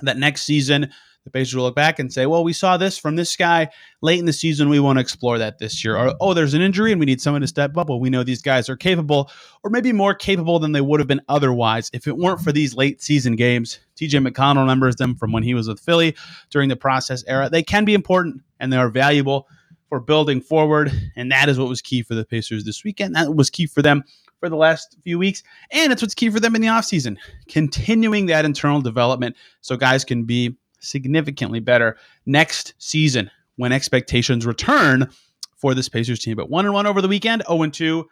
that 0.00 0.16
next 0.16 0.44
season 0.44 0.90
the 1.28 1.38
Pacers 1.38 1.56
will 1.56 1.64
look 1.64 1.74
back 1.74 1.98
and 1.98 2.12
say, 2.12 2.26
well, 2.26 2.42
we 2.42 2.52
saw 2.52 2.76
this 2.76 2.98
from 2.98 3.16
this 3.16 3.36
guy 3.36 3.68
late 4.00 4.18
in 4.18 4.24
the 4.24 4.32
season. 4.32 4.68
We 4.68 4.80
want 4.80 4.96
to 4.96 5.00
explore 5.00 5.38
that 5.38 5.58
this 5.58 5.84
year. 5.84 5.96
Or, 5.96 6.14
oh, 6.20 6.34
there's 6.34 6.54
an 6.54 6.62
injury 6.62 6.92
and 6.92 6.98
we 6.98 7.06
need 7.06 7.20
someone 7.20 7.42
to 7.42 7.46
step 7.46 7.76
up. 7.76 7.88
Well, 7.88 8.00
we 8.00 8.10
know 8.10 8.24
these 8.24 8.42
guys 8.42 8.68
are 8.68 8.76
capable, 8.76 9.30
or 9.62 9.70
maybe 9.70 9.92
more 9.92 10.14
capable 10.14 10.58
than 10.58 10.72
they 10.72 10.80
would 10.80 11.00
have 11.00 11.06
been 11.06 11.22
otherwise 11.28 11.90
if 11.92 12.06
it 12.06 12.16
weren't 12.16 12.40
for 12.40 12.52
these 12.52 12.74
late 12.74 13.02
season 13.02 13.36
games. 13.36 13.78
TJ 13.96 14.26
McConnell 14.26 14.60
remembers 14.60 14.96
them 14.96 15.14
from 15.14 15.32
when 15.32 15.42
he 15.42 15.54
was 15.54 15.68
with 15.68 15.80
Philly 15.80 16.16
during 16.50 16.68
the 16.68 16.76
process 16.76 17.24
era. 17.26 17.48
They 17.50 17.62
can 17.62 17.84
be 17.84 17.94
important 17.94 18.42
and 18.60 18.72
they 18.72 18.76
are 18.76 18.88
valuable 18.90 19.48
for 19.88 20.00
building 20.00 20.40
forward. 20.40 20.92
And 21.16 21.32
that 21.32 21.48
is 21.48 21.58
what 21.58 21.68
was 21.68 21.82
key 21.82 22.02
for 22.02 22.14
the 22.14 22.24
Pacers 22.24 22.64
this 22.64 22.84
weekend. 22.84 23.14
That 23.14 23.34
was 23.34 23.50
key 23.50 23.66
for 23.66 23.82
them 23.82 24.04
for 24.40 24.48
the 24.48 24.56
last 24.56 24.96
few 25.02 25.18
weeks. 25.18 25.42
And 25.70 25.92
it's 25.92 26.02
what's 26.02 26.14
key 26.14 26.30
for 26.30 26.40
them 26.40 26.54
in 26.54 26.62
the 26.62 26.68
offseason, 26.68 27.16
continuing 27.48 28.26
that 28.26 28.44
internal 28.44 28.80
development 28.80 29.36
so 29.60 29.76
guys 29.76 30.04
can 30.04 30.24
be 30.24 30.56
significantly 30.80 31.60
better 31.60 31.96
next 32.26 32.74
season 32.78 33.30
when 33.56 33.72
expectations 33.72 34.46
return 34.46 35.08
for 35.56 35.74
this 35.74 35.88
Pacers 35.88 36.20
team. 36.20 36.36
But 36.36 36.50
one 36.50 36.64
and 36.64 36.74
one 36.74 36.86
over 36.86 37.02
the 37.02 37.08
weekend, 37.08 37.42
0 37.46 37.62
and 37.62 37.74
2 37.74 38.08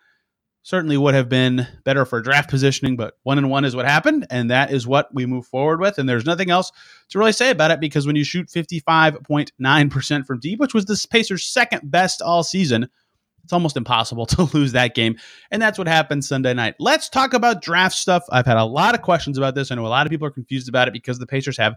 certainly 0.62 0.96
would 0.96 1.14
have 1.14 1.28
been 1.28 1.64
better 1.84 2.04
for 2.04 2.20
draft 2.20 2.50
positioning, 2.50 2.96
but 2.96 3.14
one 3.22 3.38
and 3.38 3.48
one 3.48 3.64
is 3.64 3.76
what 3.76 3.86
happened, 3.86 4.26
and 4.30 4.50
that 4.50 4.72
is 4.72 4.84
what 4.84 5.14
we 5.14 5.24
move 5.24 5.46
forward 5.46 5.78
with. 5.78 5.96
And 5.96 6.08
there's 6.08 6.26
nothing 6.26 6.50
else 6.50 6.72
to 7.10 7.20
really 7.20 7.30
say 7.30 7.50
about 7.50 7.70
it 7.70 7.78
because 7.78 8.04
when 8.04 8.16
you 8.16 8.24
shoot 8.24 8.48
55.9% 8.48 10.26
from 10.26 10.40
deep, 10.40 10.58
which 10.58 10.74
was 10.74 10.86
the 10.86 11.06
Pacers' 11.08 11.46
second 11.46 11.88
best 11.88 12.20
all 12.20 12.42
season, 12.42 12.88
it's 13.46 13.52
almost 13.52 13.76
impossible 13.76 14.26
to 14.26 14.42
lose 14.52 14.72
that 14.72 14.94
game. 14.96 15.16
And 15.52 15.62
that's 15.62 15.78
what 15.78 15.86
happened 15.86 16.24
Sunday 16.24 16.52
night. 16.52 16.74
Let's 16.80 17.08
talk 17.08 17.32
about 17.32 17.62
draft 17.62 17.94
stuff. 17.94 18.24
I've 18.30 18.44
had 18.44 18.56
a 18.56 18.64
lot 18.64 18.96
of 18.96 19.02
questions 19.02 19.38
about 19.38 19.54
this. 19.54 19.70
I 19.70 19.76
know 19.76 19.86
a 19.86 19.88
lot 19.88 20.04
of 20.04 20.10
people 20.10 20.26
are 20.26 20.32
confused 20.32 20.68
about 20.68 20.88
it 20.88 20.92
because 20.92 21.20
the 21.20 21.26
Pacers 21.26 21.56
have 21.56 21.76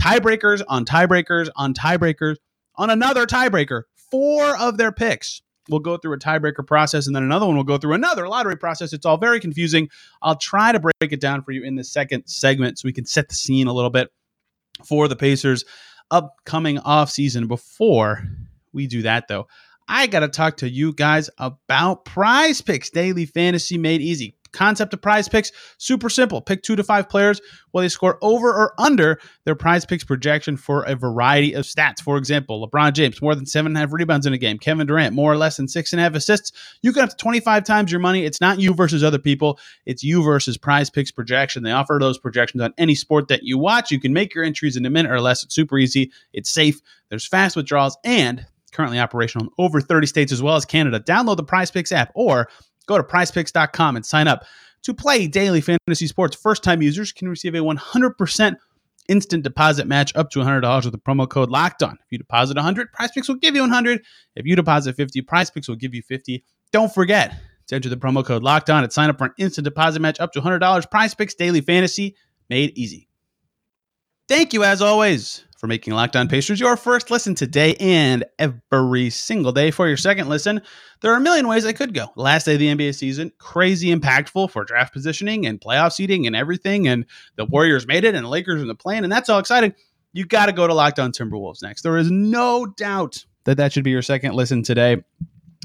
tiebreakers 0.00 0.62
on 0.66 0.86
tiebreakers 0.86 1.50
on 1.56 1.74
tiebreakers 1.74 2.36
on 2.76 2.88
another 2.88 3.26
tiebreaker. 3.26 3.82
Four 4.10 4.56
of 4.56 4.78
their 4.78 4.92
picks 4.92 5.42
will 5.68 5.78
go 5.78 5.98
through 5.98 6.14
a 6.14 6.18
tiebreaker 6.18 6.66
process, 6.66 7.06
and 7.06 7.14
then 7.14 7.22
another 7.22 7.46
one 7.46 7.54
will 7.54 7.64
go 7.64 7.76
through 7.76 7.92
another 7.92 8.26
lottery 8.26 8.56
process. 8.56 8.94
It's 8.94 9.04
all 9.04 9.18
very 9.18 9.40
confusing. 9.40 9.90
I'll 10.22 10.36
try 10.36 10.72
to 10.72 10.80
break 10.80 10.94
it 11.12 11.20
down 11.20 11.42
for 11.42 11.52
you 11.52 11.62
in 11.62 11.76
the 11.76 11.84
second 11.84 12.26
segment 12.26 12.78
so 12.78 12.86
we 12.86 12.94
can 12.94 13.04
set 13.04 13.28
the 13.28 13.34
scene 13.34 13.66
a 13.66 13.72
little 13.74 13.90
bit 13.90 14.08
for 14.86 15.06
the 15.06 15.16
Pacers 15.16 15.66
upcoming 16.10 16.78
off 16.78 17.10
season. 17.10 17.46
Before 17.46 18.24
we 18.72 18.86
do 18.86 19.02
that, 19.02 19.28
though, 19.28 19.46
I 19.92 20.06
got 20.06 20.20
to 20.20 20.28
talk 20.28 20.58
to 20.58 20.70
you 20.70 20.92
guys 20.92 21.28
about 21.36 22.04
PrizePicks, 22.04 22.92
daily 22.92 23.26
fantasy 23.26 23.76
made 23.76 24.00
easy. 24.00 24.36
Concept 24.52 24.94
of 24.94 25.00
PrizePicks, 25.00 25.50
super 25.78 26.08
simple. 26.08 26.40
Pick 26.40 26.62
two 26.62 26.76
to 26.76 26.84
five 26.84 27.08
players 27.08 27.40
while 27.72 27.82
they 27.82 27.88
score 27.88 28.16
over 28.22 28.48
or 28.48 28.72
under 28.78 29.20
their 29.44 29.56
PrizePicks 29.56 30.06
projection 30.06 30.56
for 30.56 30.84
a 30.84 30.94
variety 30.94 31.54
of 31.54 31.64
stats. 31.64 32.00
For 32.00 32.16
example, 32.16 32.64
LeBron 32.64 32.92
James, 32.92 33.20
more 33.20 33.34
than 33.34 33.46
seven 33.46 33.70
and 33.70 33.78
a 33.78 33.80
half 33.80 33.92
rebounds 33.92 34.26
in 34.26 34.32
a 34.32 34.38
game. 34.38 34.58
Kevin 34.58 34.86
Durant, 34.86 35.12
more 35.12 35.32
or 35.32 35.36
less 35.36 35.56
than 35.56 35.66
six 35.66 35.92
and 35.92 35.98
a 35.98 36.04
half 36.04 36.14
assists. 36.14 36.52
You 36.82 36.92
can 36.92 37.00
have 37.00 37.16
25 37.16 37.64
times 37.64 37.90
your 37.90 38.00
money. 38.00 38.24
It's 38.24 38.40
not 38.40 38.60
you 38.60 38.72
versus 38.72 39.02
other 39.02 39.18
people, 39.18 39.58
it's 39.86 40.04
you 40.04 40.22
versus 40.22 40.56
PrizePicks 40.56 41.12
projection. 41.12 41.64
They 41.64 41.72
offer 41.72 41.98
those 42.00 42.18
projections 42.18 42.62
on 42.62 42.74
any 42.78 42.94
sport 42.94 43.26
that 43.28 43.42
you 43.42 43.58
watch. 43.58 43.90
You 43.90 43.98
can 43.98 44.12
make 44.12 44.36
your 44.36 44.44
entries 44.44 44.76
in 44.76 44.86
a 44.86 44.90
minute 44.90 45.10
or 45.10 45.20
less. 45.20 45.42
It's 45.42 45.54
super 45.54 45.78
easy, 45.78 46.12
it's 46.32 46.50
safe, 46.50 46.80
there's 47.08 47.26
fast 47.26 47.56
withdrawals, 47.56 47.98
and 48.04 48.46
currently 48.70 48.98
operational 48.98 49.46
in 49.46 49.52
over 49.58 49.80
30 49.80 50.06
states 50.06 50.32
as 50.32 50.42
well 50.42 50.56
as 50.56 50.64
Canada. 50.64 51.00
Download 51.00 51.36
the 51.36 51.44
PrizePicks 51.44 51.92
app 51.92 52.12
or 52.14 52.48
go 52.86 52.96
to 52.96 53.04
prizepicks.com 53.04 53.96
and 53.96 54.04
sign 54.04 54.28
up 54.28 54.44
to 54.82 54.94
play 54.94 55.26
daily 55.26 55.60
fantasy 55.60 56.06
sports. 56.06 56.36
First 56.36 56.62
time 56.62 56.82
users 56.82 57.12
can 57.12 57.28
receive 57.28 57.54
a 57.54 57.58
100% 57.58 58.56
instant 59.08 59.42
deposit 59.42 59.86
match 59.86 60.14
up 60.14 60.30
to 60.30 60.38
$100 60.38 60.84
with 60.84 60.92
the 60.92 60.98
promo 60.98 61.28
code 61.28 61.50
locked 61.50 61.82
on. 61.82 61.92
If 61.92 62.06
you 62.10 62.18
deposit 62.18 62.56
100, 62.56 62.88
PrizePicks 62.92 63.28
will 63.28 63.36
give 63.36 63.54
you 63.54 63.62
100. 63.62 64.02
If 64.36 64.46
you 64.46 64.56
deposit 64.56 64.96
50, 64.96 65.22
PrizePicks 65.22 65.68
will 65.68 65.76
give 65.76 65.94
you 65.94 66.02
50. 66.02 66.44
Don't 66.72 66.92
forget 66.92 67.36
to 67.66 67.74
enter 67.74 67.88
the 67.88 67.96
promo 67.96 68.24
code 68.24 68.42
locked 68.42 68.70
on 68.70 68.84
and 68.84 68.92
sign 68.92 69.10
up 69.10 69.18
for 69.18 69.24
an 69.24 69.32
instant 69.36 69.64
deposit 69.64 70.00
match 70.00 70.20
up 70.20 70.32
to 70.32 70.40
$100. 70.40 70.60
PrizePicks 70.60 71.36
Daily 71.36 71.60
Fantasy 71.60 72.16
made 72.48 72.76
easy. 72.78 73.09
Thank 74.30 74.52
you, 74.52 74.62
as 74.62 74.80
always, 74.80 75.44
for 75.58 75.66
making 75.66 75.92
Locked 75.92 76.14
On 76.14 76.28
Pacers 76.28 76.60
your 76.60 76.76
first 76.76 77.10
listen 77.10 77.34
today 77.34 77.74
and 77.80 78.24
every 78.38 79.10
single 79.10 79.50
day. 79.50 79.72
For 79.72 79.88
your 79.88 79.96
second 79.96 80.28
listen, 80.28 80.62
there 81.00 81.12
are 81.12 81.16
a 81.16 81.20
million 81.20 81.48
ways 81.48 81.66
I 81.66 81.72
could 81.72 81.92
go. 81.92 82.06
Last 82.14 82.44
day 82.44 82.52
of 82.52 82.60
the 82.60 82.68
NBA 82.68 82.94
season, 82.94 83.32
crazy 83.38 83.92
impactful 83.92 84.52
for 84.52 84.64
draft 84.64 84.92
positioning 84.92 85.46
and 85.46 85.60
playoff 85.60 85.94
seeding 85.94 86.28
and 86.28 86.36
everything. 86.36 86.86
And 86.86 87.06
the 87.34 87.44
Warriors 87.44 87.88
made 87.88 88.04
it 88.04 88.14
and 88.14 88.24
the 88.24 88.28
Lakers 88.28 88.62
in 88.62 88.68
the 88.68 88.74
play-in, 88.76 89.02
and 89.02 89.12
that's 89.12 89.28
all 89.28 89.40
exciting. 89.40 89.74
You 90.12 90.24
got 90.26 90.46
to 90.46 90.52
go 90.52 90.68
to 90.68 90.74
Locked 90.74 91.00
On 91.00 91.10
Timberwolves 91.10 91.60
next. 91.60 91.82
There 91.82 91.96
is 91.96 92.08
no 92.08 92.66
doubt 92.66 93.24
that 93.46 93.56
that 93.56 93.72
should 93.72 93.82
be 93.82 93.90
your 93.90 94.00
second 94.00 94.34
listen 94.34 94.62
today. 94.62 95.02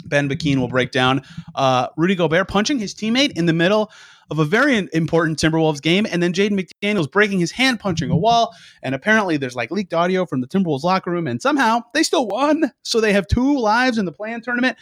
Ben 0.04 0.30
Bakeen 0.30 0.58
will 0.58 0.68
break 0.68 0.92
down 0.92 1.22
uh, 1.56 1.88
Rudy 1.96 2.16
Gobert 2.16 2.48
punching 2.48 2.80
his 2.80 2.94
teammate 2.94 3.32
in 3.38 3.46
the 3.46 3.54
middle 3.54 3.92
of 4.30 4.40
a 4.40 4.46
very 4.46 4.88
important 4.94 5.38
Timberwolves 5.40 5.82
game, 5.82 6.08
and 6.10 6.22
then 6.22 6.34
Jaden 6.34 6.60
McDaniels 6.60 7.10
breaking 7.10 7.40
his 7.40 7.52
hand 7.52 7.80
punching 7.80 8.10
a 8.10 8.18
wall. 8.18 8.56
And 8.82 8.96
apparently, 8.96 9.38
there's 9.38 9.56
like 9.56 9.72
leaked 9.72 9.94
audio 9.94 10.26
from 10.26 10.42
the 10.42 10.48
Timberwolves 10.48 10.84
locker 10.84 11.12
room, 11.12 11.28
and 11.28 11.42
somehow 11.42 11.82
they 11.94 12.04
still 12.04 12.28
won. 12.28 12.72
So 12.84 13.00
they 13.00 13.14
have 13.14 13.28
two 13.28 13.60
lives 13.60 13.98
in 13.98 14.06
the 14.06 14.12
play-in 14.12 14.42
tournament. 14.42 14.78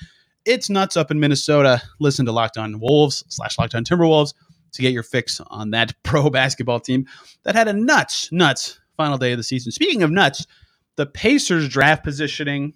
It's 0.46 0.70
nuts 0.70 0.98
up 0.98 1.12
in 1.12 1.20
Minnesota. 1.20 1.82
Listen 2.00 2.25
to 2.25 2.32
Locked 2.32 2.58
On 2.58 2.79
Wolves 2.79 3.24
slash 3.29 3.58
Locked 3.58 3.75
On 3.75 3.84
Timberwolves 3.84 4.34
to 4.74 4.82
get 4.82 4.91
your 4.91 5.03
fix 5.03 5.39
on 5.48 5.72
that 5.72 5.93
pro 6.03 6.29
basketball 6.29 6.79
team 6.79 7.05
that 7.43 7.55
had 7.55 7.67
a 7.67 7.74
nuts, 7.74 8.32
nuts 8.32 8.79
final 8.98 9.17
day 9.17 9.32
of 9.32 9.38
the 9.38 9.43
season. 9.43 9.72
Speaking 9.72 10.03
of 10.03 10.12
nuts, 10.12 10.46
the 10.96 11.05
Pacers 11.05 11.67
draft 11.70 12.03
positioning 12.03 12.74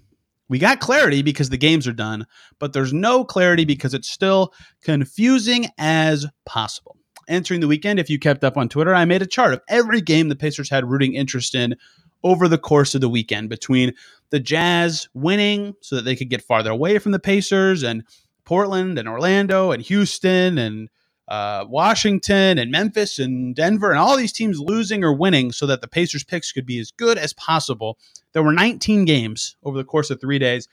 we 0.49 0.59
got 0.59 0.79
clarity 0.79 1.21
because 1.21 1.49
the 1.49 1.57
games 1.57 1.87
are 1.87 1.93
done, 1.93 2.25
but 2.59 2.73
there's 2.73 2.93
no 2.93 3.23
clarity 3.23 3.65
because 3.65 3.93
it's 3.93 4.09
still 4.09 4.53
confusing 4.81 5.67
as 5.77 6.25
possible. 6.45 6.97
Entering 7.27 7.59
the 7.59 7.67
weekend, 7.67 7.99
if 7.99 8.09
you 8.09 8.17
kept 8.17 8.43
up 8.43 8.55
on 8.55 8.69
Twitter, 8.69 8.95
I 8.95 9.05
made 9.05 9.21
a 9.21 9.27
chart 9.27 9.53
of 9.53 9.61
every 9.67 9.99
game 9.99 10.29
the 10.29 10.35
Pacers 10.35 10.69
had 10.69 10.89
rooting 10.89 11.13
interest 11.13 11.53
in 11.55 11.75
over 12.23 12.47
the 12.47 12.57
course 12.57 12.95
of 12.95 13.01
the 13.01 13.09
weekend 13.09 13.49
between 13.49 13.93
the 14.29 14.39
Jazz 14.39 15.07
winning 15.13 15.73
so 15.81 15.97
that 15.97 16.03
they 16.05 16.15
could 16.15 16.29
get 16.29 16.41
farther 16.41 16.71
away 16.71 16.99
from 16.99 17.11
the 17.11 17.19
Pacers 17.19 17.83
and 17.83 18.03
Portland 18.45 18.97
and 18.97 19.09
Orlando 19.09 19.71
and 19.71 19.83
Houston 19.83 20.57
and 20.57 20.89
uh, 21.27 21.65
Washington 21.67 22.57
and 22.57 22.71
Memphis 22.71 23.19
and 23.19 23.55
Denver 23.55 23.91
and 23.91 23.99
all 23.99 24.15
these 24.15 24.31
teams 24.31 24.59
losing 24.59 25.03
or 25.03 25.13
winning 25.13 25.51
so 25.51 25.65
that 25.65 25.81
the 25.81 25.87
Pacers 25.87 26.23
picks 26.23 26.51
could 26.51 26.65
be 26.65 26.79
as 26.79 26.91
good 26.91 27.17
as 27.17 27.33
possible. 27.33 27.97
There 28.33 28.43
were 28.43 28.53
19 28.53 29.05
games 29.05 29.57
over 29.63 29.77
the 29.77 29.83
course 29.83 30.09
of 30.09 30.21
three 30.21 30.39
days 30.39 30.67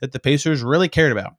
that 0.00 0.12
the 0.12 0.20
Pacers 0.20 0.62
really 0.62 0.88
cared 0.88 1.12
about. 1.12 1.34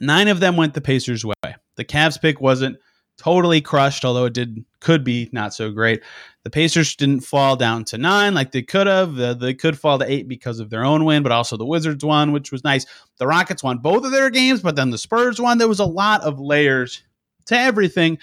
Nine 0.00 0.28
of 0.28 0.40
them 0.40 0.56
went 0.56 0.74
the 0.74 0.80
Pacers' 0.80 1.24
way. 1.24 1.56
The 1.76 1.84
Cavs 1.84 2.20
pick 2.20 2.40
wasn't 2.40 2.78
totally 3.16 3.60
crushed, 3.60 4.04
although 4.04 4.26
it 4.26 4.32
did 4.32 4.64
could 4.80 5.02
be 5.02 5.28
not 5.32 5.52
so 5.52 5.72
great. 5.72 6.02
The 6.44 6.50
Pacers 6.50 6.94
didn't 6.94 7.20
fall 7.20 7.56
down 7.56 7.84
to 7.86 7.98
nine 7.98 8.32
like 8.32 8.52
they 8.52 8.62
could 8.62 8.86
have. 8.86 9.16
they 9.16 9.54
could 9.54 9.76
fall 9.78 9.98
to 9.98 10.10
eight 10.10 10.28
because 10.28 10.60
of 10.60 10.70
their 10.70 10.84
own 10.84 11.04
win, 11.04 11.24
but 11.24 11.32
also 11.32 11.56
the 11.56 11.66
Wizards 11.66 12.04
won, 12.04 12.30
which 12.30 12.52
was 12.52 12.62
nice. 12.62 12.86
The 13.16 13.26
Rockets 13.26 13.62
won 13.62 13.78
both 13.78 14.04
of 14.04 14.12
their 14.12 14.30
games, 14.30 14.60
but 14.60 14.76
then 14.76 14.90
the 14.90 14.98
Spurs 14.98 15.40
won. 15.40 15.58
There 15.58 15.66
was 15.66 15.80
a 15.80 15.84
lot 15.84 16.22
of 16.22 16.38
layers 16.38 17.02
to 17.48 17.58
everything. 17.58 18.18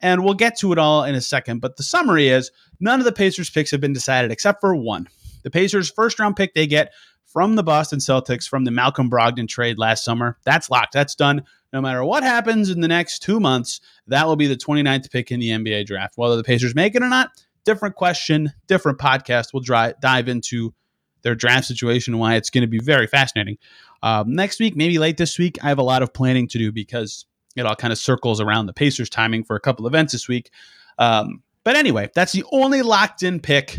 And 0.00 0.24
we'll 0.24 0.34
get 0.34 0.58
to 0.58 0.72
it 0.72 0.78
all 0.78 1.04
in 1.04 1.14
a 1.14 1.20
second. 1.20 1.60
But 1.60 1.76
the 1.76 1.82
summary 1.82 2.28
is 2.28 2.50
none 2.80 3.00
of 3.00 3.04
the 3.04 3.12
Pacers 3.12 3.50
picks 3.50 3.70
have 3.72 3.80
been 3.80 3.92
decided 3.92 4.30
except 4.30 4.60
for 4.60 4.74
one. 4.76 5.08
The 5.42 5.50
Pacers' 5.50 5.90
first 5.90 6.18
round 6.18 6.36
pick 6.36 6.54
they 6.54 6.66
get 6.66 6.92
from 7.24 7.56
the 7.56 7.62
Boston 7.62 7.98
Celtics 7.98 8.48
from 8.48 8.64
the 8.64 8.70
Malcolm 8.70 9.10
Brogdon 9.10 9.48
trade 9.48 9.78
last 9.78 10.04
summer. 10.04 10.38
That's 10.44 10.70
locked. 10.70 10.92
That's 10.92 11.14
done. 11.14 11.42
No 11.72 11.80
matter 11.80 12.02
what 12.02 12.22
happens 12.22 12.70
in 12.70 12.80
the 12.80 12.88
next 12.88 13.20
two 13.20 13.38
months, 13.38 13.80
that 14.06 14.26
will 14.26 14.36
be 14.36 14.46
the 14.46 14.56
29th 14.56 15.10
pick 15.10 15.30
in 15.30 15.38
the 15.38 15.50
NBA 15.50 15.86
draft. 15.86 16.14
Whether 16.16 16.36
the 16.36 16.44
Pacers 16.44 16.74
make 16.74 16.94
it 16.94 17.02
or 17.02 17.08
not, 17.08 17.30
different 17.64 17.96
question, 17.96 18.52
different 18.66 18.98
podcast. 18.98 19.52
We'll 19.52 19.62
dry, 19.62 19.92
dive 20.00 20.28
into 20.28 20.74
their 21.22 21.34
draft 21.34 21.66
situation 21.66 22.14
and 22.14 22.20
why 22.20 22.36
it's 22.36 22.48
going 22.48 22.62
to 22.62 22.68
be 22.68 22.78
very 22.78 23.06
fascinating. 23.06 23.58
Um, 24.02 24.34
next 24.34 24.60
week, 24.60 24.76
maybe 24.76 24.98
late 24.98 25.18
this 25.18 25.38
week, 25.38 25.58
I 25.62 25.68
have 25.68 25.78
a 25.78 25.82
lot 25.82 26.02
of 26.02 26.14
planning 26.14 26.48
to 26.48 26.58
do 26.58 26.72
because 26.72 27.26
it 27.58 27.66
all 27.66 27.76
kind 27.76 27.92
of 27.92 27.98
circles 27.98 28.40
around 28.40 28.66
the 28.66 28.72
Pacers 28.72 29.10
timing 29.10 29.44
for 29.44 29.56
a 29.56 29.60
couple 29.60 29.86
events 29.86 30.12
this 30.12 30.28
week. 30.28 30.50
Um, 30.98 31.42
but 31.64 31.76
anyway, 31.76 32.10
that's 32.14 32.32
the 32.32 32.44
only 32.50 32.82
locked 32.82 33.22
in 33.22 33.40
pick 33.40 33.78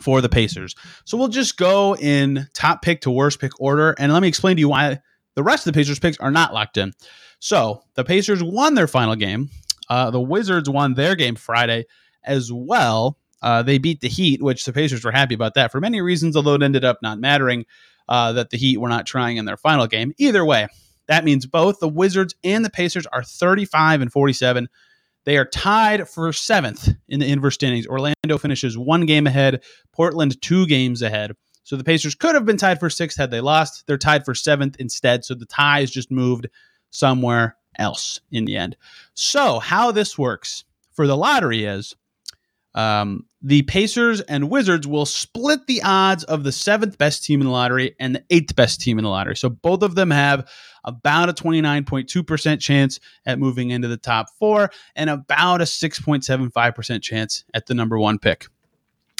for 0.00 0.20
the 0.20 0.28
Pacers. 0.28 0.74
So 1.04 1.16
we'll 1.16 1.28
just 1.28 1.56
go 1.56 1.96
in 1.96 2.48
top 2.54 2.82
pick 2.82 3.02
to 3.02 3.10
worst 3.10 3.40
pick 3.40 3.52
order. 3.60 3.94
And 3.98 4.12
let 4.12 4.22
me 4.22 4.28
explain 4.28 4.56
to 4.56 4.60
you 4.60 4.68
why 4.68 5.00
the 5.34 5.42
rest 5.42 5.66
of 5.66 5.72
the 5.72 5.78
Pacers 5.78 5.98
picks 5.98 6.18
are 6.18 6.30
not 6.30 6.52
locked 6.52 6.76
in. 6.76 6.92
So 7.40 7.82
the 7.94 8.04
Pacers 8.04 8.42
won 8.42 8.74
their 8.74 8.86
final 8.86 9.16
game. 9.16 9.50
Uh, 9.88 10.10
the 10.10 10.20
Wizards 10.20 10.68
won 10.68 10.94
their 10.94 11.14
game 11.14 11.36
Friday 11.36 11.84
as 12.22 12.50
well. 12.52 13.18
Uh, 13.42 13.62
they 13.62 13.76
beat 13.76 14.00
the 14.00 14.08
Heat, 14.08 14.42
which 14.42 14.64
the 14.64 14.72
Pacers 14.72 15.04
were 15.04 15.12
happy 15.12 15.34
about 15.34 15.54
that 15.54 15.70
for 15.70 15.80
many 15.80 16.00
reasons, 16.00 16.36
although 16.36 16.54
it 16.54 16.62
ended 16.62 16.84
up 16.84 16.98
not 17.02 17.18
mattering 17.18 17.66
uh, 18.08 18.32
that 18.32 18.50
the 18.50 18.56
Heat 18.56 18.78
were 18.78 18.88
not 18.88 19.06
trying 19.06 19.36
in 19.36 19.44
their 19.44 19.58
final 19.58 19.86
game. 19.86 20.14
Either 20.16 20.44
way, 20.44 20.68
that 21.06 21.24
means 21.24 21.46
both 21.46 21.80
the 21.80 21.88
Wizards 21.88 22.34
and 22.42 22.64
the 22.64 22.70
Pacers 22.70 23.06
are 23.06 23.22
35 23.22 24.00
and 24.00 24.12
47. 24.12 24.68
They 25.24 25.36
are 25.36 25.44
tied 25.44 26.08
for 26.08 26.32
seventh 26.32 26.88
in 27.08 27.20
the 27.20 27.26
inverse 27.26 27.54
standings. 27.54 27.86
Orlando 27.86 28.38
finishes 28.38 28.76
one 28.76 29.06
game 29.06 29.26
ahead, 29.26 29.62
Portland 29.92 30.40
two 30.42 30.66
games 30.66 31.02
ahead. 31.02 31.32
So 31.62 31.76
the 31.76 31.84
Pacers 31.84 32.14
could 32.14 32.34
have 32.34 32.44
been 32.44 32.58
tied 32.58 32.78
for 32.78 32.90
sixth 32.90 33.16
had 33.16 33.30
they 33.30 33.40
lost. 33.40 33.86
They're 33.86 33.96
tied 33.96 34.24
for 34.24 34.34
seventh 34.34 34.76
instead. 34.78 35.24
So 35.24 35.34
the 35.34 35.46
tie 35.46 35.80
is 35.80 35.90
just 35.90 36.10
moved 36.10 36.48
somewhere 36.90 37.56
else 37.78 38.20
in 38.30 38.44
the 38.44 38.56
end. 38.56 38.76
So, 39.14 39.58
how 39.58 39.90
this 39.90 40.18
works 40.18 40.64
for 40.92 41.06
the 41.06 41.16
lottery 41.16 41.64
is 41.64 41.96
um, 42.74 43.26
the 43.44 43.60
Pacers 43.62 44.22
and 44.22 44.48
Wizards 44.48 44.86
will 44.86 45.04
split 45.04 45.66
the 45.66 45.82
odds 45.82 46.24
of 46.24 46.44
the 46.44 46.50
seventh 46.50 46.96
best 46.96 47.24
team 47.24 47.42
in 47.42 47.46
the 47.46 47.52
lottery 47.52 47.94
and 48.00 48.16
the 48.16 48.24
eighth 48.30 48.56
best 48.56 48.80
team 48.80 48.98
in 48.98 49.04
the 49.04 49.10
lottery. 49.10 49.36
So 49.36 49.50
both 49.50 49.82
of 49.82 49.94
them 49.94 50.10
have 50.10 50.50
about 50.82 51.28
a 51.28 51.34
29.2% 51.34 52.60
chance 52.60 53.00
at 53.26 53.38
moving 53.38 53.68
into 53.68 53.86
the 53.86 53.98
top 53.98 54.30
four 54.38 54.70
and 54.96 55.10
about 55.10 55.60
a 55.60 55.64
6.75% 55.64 57.02
chance 57.02 57.44
at 57.52 57.66
the 57.66 57.74
number 57.74 57.98
one 57.98 58.18
pick. 58.18 58.46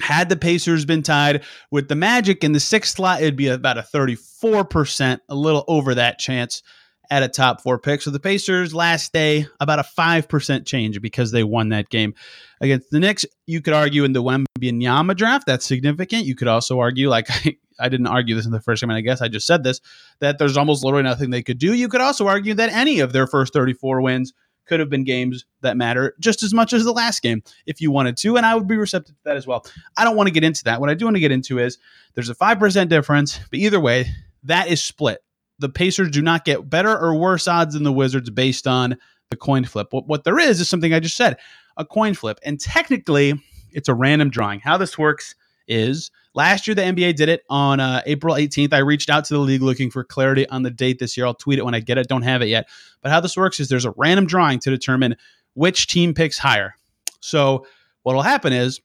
Had 0.00 0.30
the 0.30 0.36
Pacers 0.36 0.86
been 0.86 1.02
tied 1.02 1.44
with 1.70 1.88
the 1.88 1.94
Magic 1.94 2.42
in 2.42 2.52
the 2.52 2.60
sixth 2.60 2.96
slot, 2.96 3.20
it'd 3.20 3.36
be 3.36 3.48
about 3.48 3.76
a 3.76 3.82
34%, 3.82 5.20
a 5.28 5.34
little 5.34 5.66
over 5.68 5.94
that 5.94 6.18
chance 6.18 6.62
at 7.10 7.22
a 7.22 7.28
top 7.28 7.60
four 7.60 7.78
pick. 7.78 8.02
So 8.02 8.10
the 8.10 8.20
Pacers 8.20 8.74
last 8.74 9.12
day 9.12 9.46
about 9.60 9.78
a 9.78 9.84
five 9.84 10.28
percent 10.28 10.66
change 10.66 11.00
because 11.00 11.30
they 11.30 11.44
won 11.44 11.70
that 11.70 11.88
game 11.88 12.14
against 12.60 12.90
the 12.90 13.00
Knicks. 13.00 13.24
You 13.46 13.60
could 13.60 13.74
argue 13.74 14.04
in 14.04 14.12
the 14.12 14.22
Wembanyama 14.22 15.16
draft 15.16 15.46
that's 15.46 15.66
significant. 15.66 16.24
You 16.24 16.34
could 16.34 16.48
also 16.48 16.80
argue, 16.80 17.08
like 17.08 17.26
I, 17.30 17.56
I 17.78 17.88
didn't 17.88 18.06
argue 18.06 18.34
this 18.34 18.46
in 18.46 18.52
the 18.52 18.60
first 18.60 18.82
game, 18.82 18.90
and 18.90 18.96
I 18.96 19.02
guess 19.02 19.20
I 19.20 19.28
just 19.28 19.46
said 19.46 19.64
this 19.64 19.80
that 20.20 20.38
there's 20.38 20.56
almost 20.56 20.84
literally 20.84 21.04
nothing 21.04 21.30
they 21.30 21.42
could 21.42 21.58
do. 21.58 21.74
You 21.74 21.88
could 21.88 22.00
also 22.00 22.26
argue 22.26 22.54
that 22.54 22.72
any 22.72 23.00
of 23.00 23.12
their 23.12 23.26
first 23.26 23.52
34 23.52 24.00
wins 24.00 24.32
could 24.66 24.80
have 24.80 24.88
been 24.88 25.04
games 25.04 25.44
that 25.60 25.76
matter 25.76 26.14
just 26.18 26.42
as 26.42 26.54
much 26.54 26.72
as 26.72 26.84
the 26.84 26.92
last 26.92 27.20
game 27.20 27.42
if 27.66 27.80
you 27.80 27.90
wanted 27.90 28.16
to, 28.16 28.36
and 28.36 28.46
I 28.46 28.54
would 28.54 28.66
be 28.66 28.76
receptive 28.76 29.14
to 29.14 29.24
that 29.24 29.36
as 29.36 29.46
well. 29.46 29.66
I 29.96 30.04
don't 30.04 30.16
want 30.16 30.28
to 30.28 30.32
get 30.32 30.44
into 30.44 30.64
that. 30.64 30.80
What 30.80 30.90
I 30.90 30.94
do 30.94 31.04
want 31.04 31.16
to 31.16 31.20
get 31.20 31.32
into 31.32 31.58
is 31.58 31.78
there's 32.14 32.30
a 32.30 32.34
five 32.34 32.58
percent 32.58 32.90
difference, 32.90 33.38
but 33.50 33.58
either 33.58 33.80
way, 33.80 34.06
that 34.44 34.68
is 34.68 34.82
split 34.82 35.22
the 35.58 35.68
Pacers 35.68 36.10
do 36.10 36.22
not 36.22 36.44
get 36.44 36.68
better 36.68 36.96
or 36.96 37.14
worse 37.14 37.46
odds 37.48 37.74
than 37.74 37.84
the 37.84 37.92
Wizards 37.92 38.30
based 38.30 38.66
on 38.66 38.96
the 39.30 39.36
coin 39.36 39.64
flip. 39.64 39.88
What, 39.90 40.06
what 40.06 40.24
there 40.24 40.38
is 40.38 40.60
is 40.60 40.68
something 40.68 40.92
I 40.92 41.00
just 41.00 41.16
said 41.16 41.38
a 41.76 41.84
coin 41.84 42.14
flip. 42.14 42.38
And 42.44 42.60
technically, 42.60 43.34
it's 43.72 43.88
a 43.88 43.94
random 43.94 44.30
drawing. 44.30 44.60
How 44.60 44.76
this 44.76 44.96
works 44.96 45.34
is 45.66 46.10
last 46.34 46.66
year 46.66 46.74
the 46.74 46.82
NBA 46.82 47.16
did 47.16 47.28
it 47.28 47.42
on 47.48 47.80
uh, 47.80 48.02
April 48.06 48.34
18th. 48.34 48.72
I 48.72 48.78
reached 48.78 49.10
out 49.10 49.24
to 49.26 49.34
the 49.34 49.40
league 49.40 49.62
looking 49.62 49.90
for 49.90 50.04
clarity 50.04 50.48
on 50.48 50.62
the 50.62 50.70
date 50.70 50.98
this 50.98 51.16
year. 51.16 51.26
I'll 51.26 51.34
tweet 51.34 51.58
it 51.58 51.64
when 51.64 51.74
I 51.74 51.80
get 51.80 51.98
it. 51.98 52.08
Don't 52.08 52.22
have 52.22 52.42
it 52.42 52.46
yet. 52.46 52.68
But 53.02 53.10
how 53.10 53.20
this 53.20 53.36
works 53.36 53.60
is 53.60 53.68
there's 53.68 53.84
a 53.84 53.94
random 53.96 54.26
drawing 54.26 54.60
to 54.60 54.70
determine 54.70 55.16
which 55.54 55.86
team 55.86 56.14
picks 56.14 56.38
higher. 56.38 56.74
So 57.20 57.66
what 58.02 58.14
will 58.14 58.22
happen 58.22 58.52
is 58.52 58.80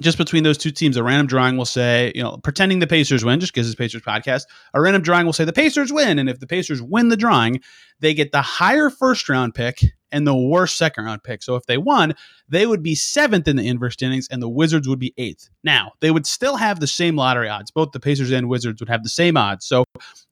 just 0.00 0.18
between 0.18 0.44
those 0.44 0.58
two 0.58 0.70
teams, 0.70 0.96
a 0.96 1.02
random 1.02 1.26
drawing 1.26 1.56
will 1.56 1.64
say, 1.64 2.12
you 2.14 2.22
know, 2.22 2.38
pretending 2.38 2.78
the 2.78 2.86
Pacers 2.86 3.24
win, 3.24 3.40
just 3.40 3.52
because 3.52 3.66
it's 3.66 3.74
Pacers 3.74 4.02
podcast, 4.02 4.44
a 4.74 4.80
random 4.80 5.02
drawing 5.02 5.26
will 5.26 5.32
say 5.32 5.44
the 5.44 5.52
Pacers 5.52 5.92
win. 5.92 6.18
And 6.18 6.28
if 6.28 6.40
the 6.40 6.46
Pacers 6.46 6.80
win 6.82 7.08
the 7.08 7.16
drawing, 7.16 7.60
they 8.00 8.14
get 8.14 8.32
the 8.32 8.42
higher 8.42 8.90
first 8.90 9.28
round 9.28 9.54
pick 9.54 9.80
and 10.10 10.26
the 10.26 10.36
worst 10.36 10.76
second 10.76 11.04
round 11.04 11.22
pick. 11.22 11.42
So 11.42 11.56
if 11.56 11.66
they 11.66 11.78
won, 11.78 12.14
they 12.48 12.66
would 12.66 12.82
be 12.82 12.94
seventh 12.94 13.48
in 13.48 13.56
the 13.56 13.66
inverse 13.66 13.94
standings, 13.94 14.28
and 14.30 14.42
the 14.42 14.48
Wizards 14.48 14.88
would 14.88 14.98
be 14.98 15.14
eighth. 15.18 15.50
Now, 15.62 15.92
they 16.00 16.10
would 16.10 16.26
still 16.26 16.56
have 16.56 16.80
the 16.80 16.86
same 16.86 17.16
lottery 17.16 17.48
odds. 17.48 17.70
Both 17.70 17.92
the 17.92 18.00
Pacers 18.00 18.30
and 18.30 18.48
Wizards 18.48 18.80
would 18.80 18.88
have 18.88 19.02
the 19.02 19.08
same 19.08 19.36
odds. 19.36 19.66
So 19.66 19.84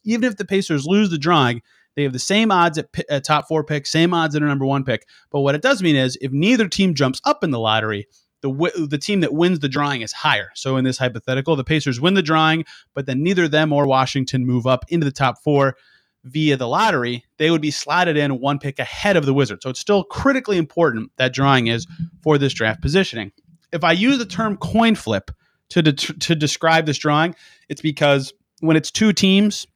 even 0.04 0.24
if 0.24 0.36
the 0.36 0.44
Pacers 0.44 0.86
lose 0.86 1.10
the 1.10 1.18
drawing, 1.18 1.62
they 1.94 2.02
have 2.02 2.12
the 2.12 2.18
same 2.18 2.50
odds 2.52 2.78
at, 2.78 2.88
at 3.08 3.24
top 3.24 3.48
four 3.48 3.64
pick, 3.64 3.86
same 3.86 4.12
odds 4.14 4.36
at 4.36 4.42
a 4.42 4.46
number 4.46 4.66
one 4.66 4.84
pick. 4.84 5.06
But 5.30 5.40
what 5.40 5.54
it 5.54 5.62
does 5.62 5.82
mean 5.82 5.96
is 5.96 6.18
if 6.20 6.30
neither 6.30 6.68
team 6.68 6.94
jumps 6.94 7.20
up 7.24 7.42
in 7.42 7.50
the 7.50 7.58
lottery, 7.58 8.06
the 8.46 8.86
the 8.88 8.98
team 8.98 9.20
that 9.20 9.32
wins 9.32 9.60
the 9.60 9.68
drawing 9.68 10.02
is 10.02 10.12
higher. 10.12 10.50
So 10.54 10.76
in 10.76 10.84
this 10.84 10.98
hypothetical, 10.98 11.56
the 11.56 11.64
Pacers 11.64 12.00
win 12.00 12.14
the 12.14 12.22
drawing, 12.22 12.64
but 12.94 13.06
then 13.06 13.22
neither 13.22 13.48
them 13.48 13.72
or 13.72 13.86
Washington 13.86 14.46
move 14.46 14.66
up 14.66 14.84
into 14.88 15.04
the 15.04 15.12
top 15.12 15.42
four 15.42 15.76
via 16.24 16.56
the 16.56 16.68
lottery. 16.68 17.24
They 17.38 17.50
would 17.50 17.62
be 17.62 17.70
slotted 17.70 18.16
in 18.16 18.40
one 18.40 18.58
pick 18.58 18.78
ahead 18.78 19.16
of 19.16 19.26
the 19.26 19.34
Wizards. 19.34 19.62
So 19.62 19.70
it's 19.70 19.80
still 19.80 20.04
critically 20.04 20.58
important 20.58 21.12
that 21.16 21.32
drawing 21.32 21.68
is 21.68 21.86
for 22.22 22.36
this 22.36 22.52
draft 22.52 22.82
positioning. 22.82 23.32
If 23.72 23.84
I 23.84 23.92
use 23.92 24.18
the 24.18 24.26
term 24.26 24.56
coin 24.56 24.94
flip 24.94 25.30
to 25.70 25.82
de- 25.82 25.92
to 25.92 26.34
describe 26.34 26.86
this 26.86 26.98
drawing, 26.98 27.34
it's 27.68 27.80
because 27.80 28.32
when 28.60 28.76
it's 28.76 28.90
two 28.90 29.12
teams, 29.12 29.66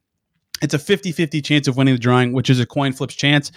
it's 0.62 0.74
a 0.74 0.78
50-50 0.78 1.42
chance 1.44 1.68
of 1.68 1.76
winning 1.76 1.94
the 1.94 2.00
drawing, 2.00 2.32
which 2.32 2.50
is 2.50 2.60
a 2.60 2.66
coin 2.66 2.92
flip's 2.92 3.14
chance. 3.14 3.50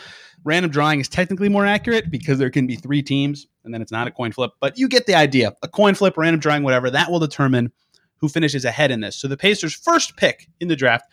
Random 0.44 0.72
drawing 0.72 1.00
is 1.00 1.08
technically 1.08 1.50
more 1.50 1.66
accurate 1.66 2.12
because 2.12 2.38
there 2.38 2.50
can 2.50 2.68
be 2.68 2.76
three 2.76 3.02
teams 3.02 3.48
and 3.64 3.74
then 3.74 3.82
it's 3.82 3.92
not 3.92 4.08
a 4.08 4.12
coin 4.12 4.32
flip, 4.32 4.52
but 4.60 4.78
you 4.78 4.88
get 4.88 5.06
the 5.06 5.16
idea. 5.16 5.54
A 5.62 5.68
coin 5.68 5.96
flip, 5.96 6.18
random 6.18 6.40
drawing, 6.40 6.64
whatever, 6.64 6.90
that 6.92 7.10
will 7.10 7.20
determine 7.20 7.72
who 8.18 8.30
finishes 8.30 8.66
ahead 8.66 8.92
in 8.92 9.02
this. 9.02 9.16
So 9.16 9.28
the 9.28 9.38
Pacers' 9.38 9.74
first 9.74 10.18
pick 10.18 10.50
in 10.60 10.68
the 10.68 10.76
draft 10.76 11.06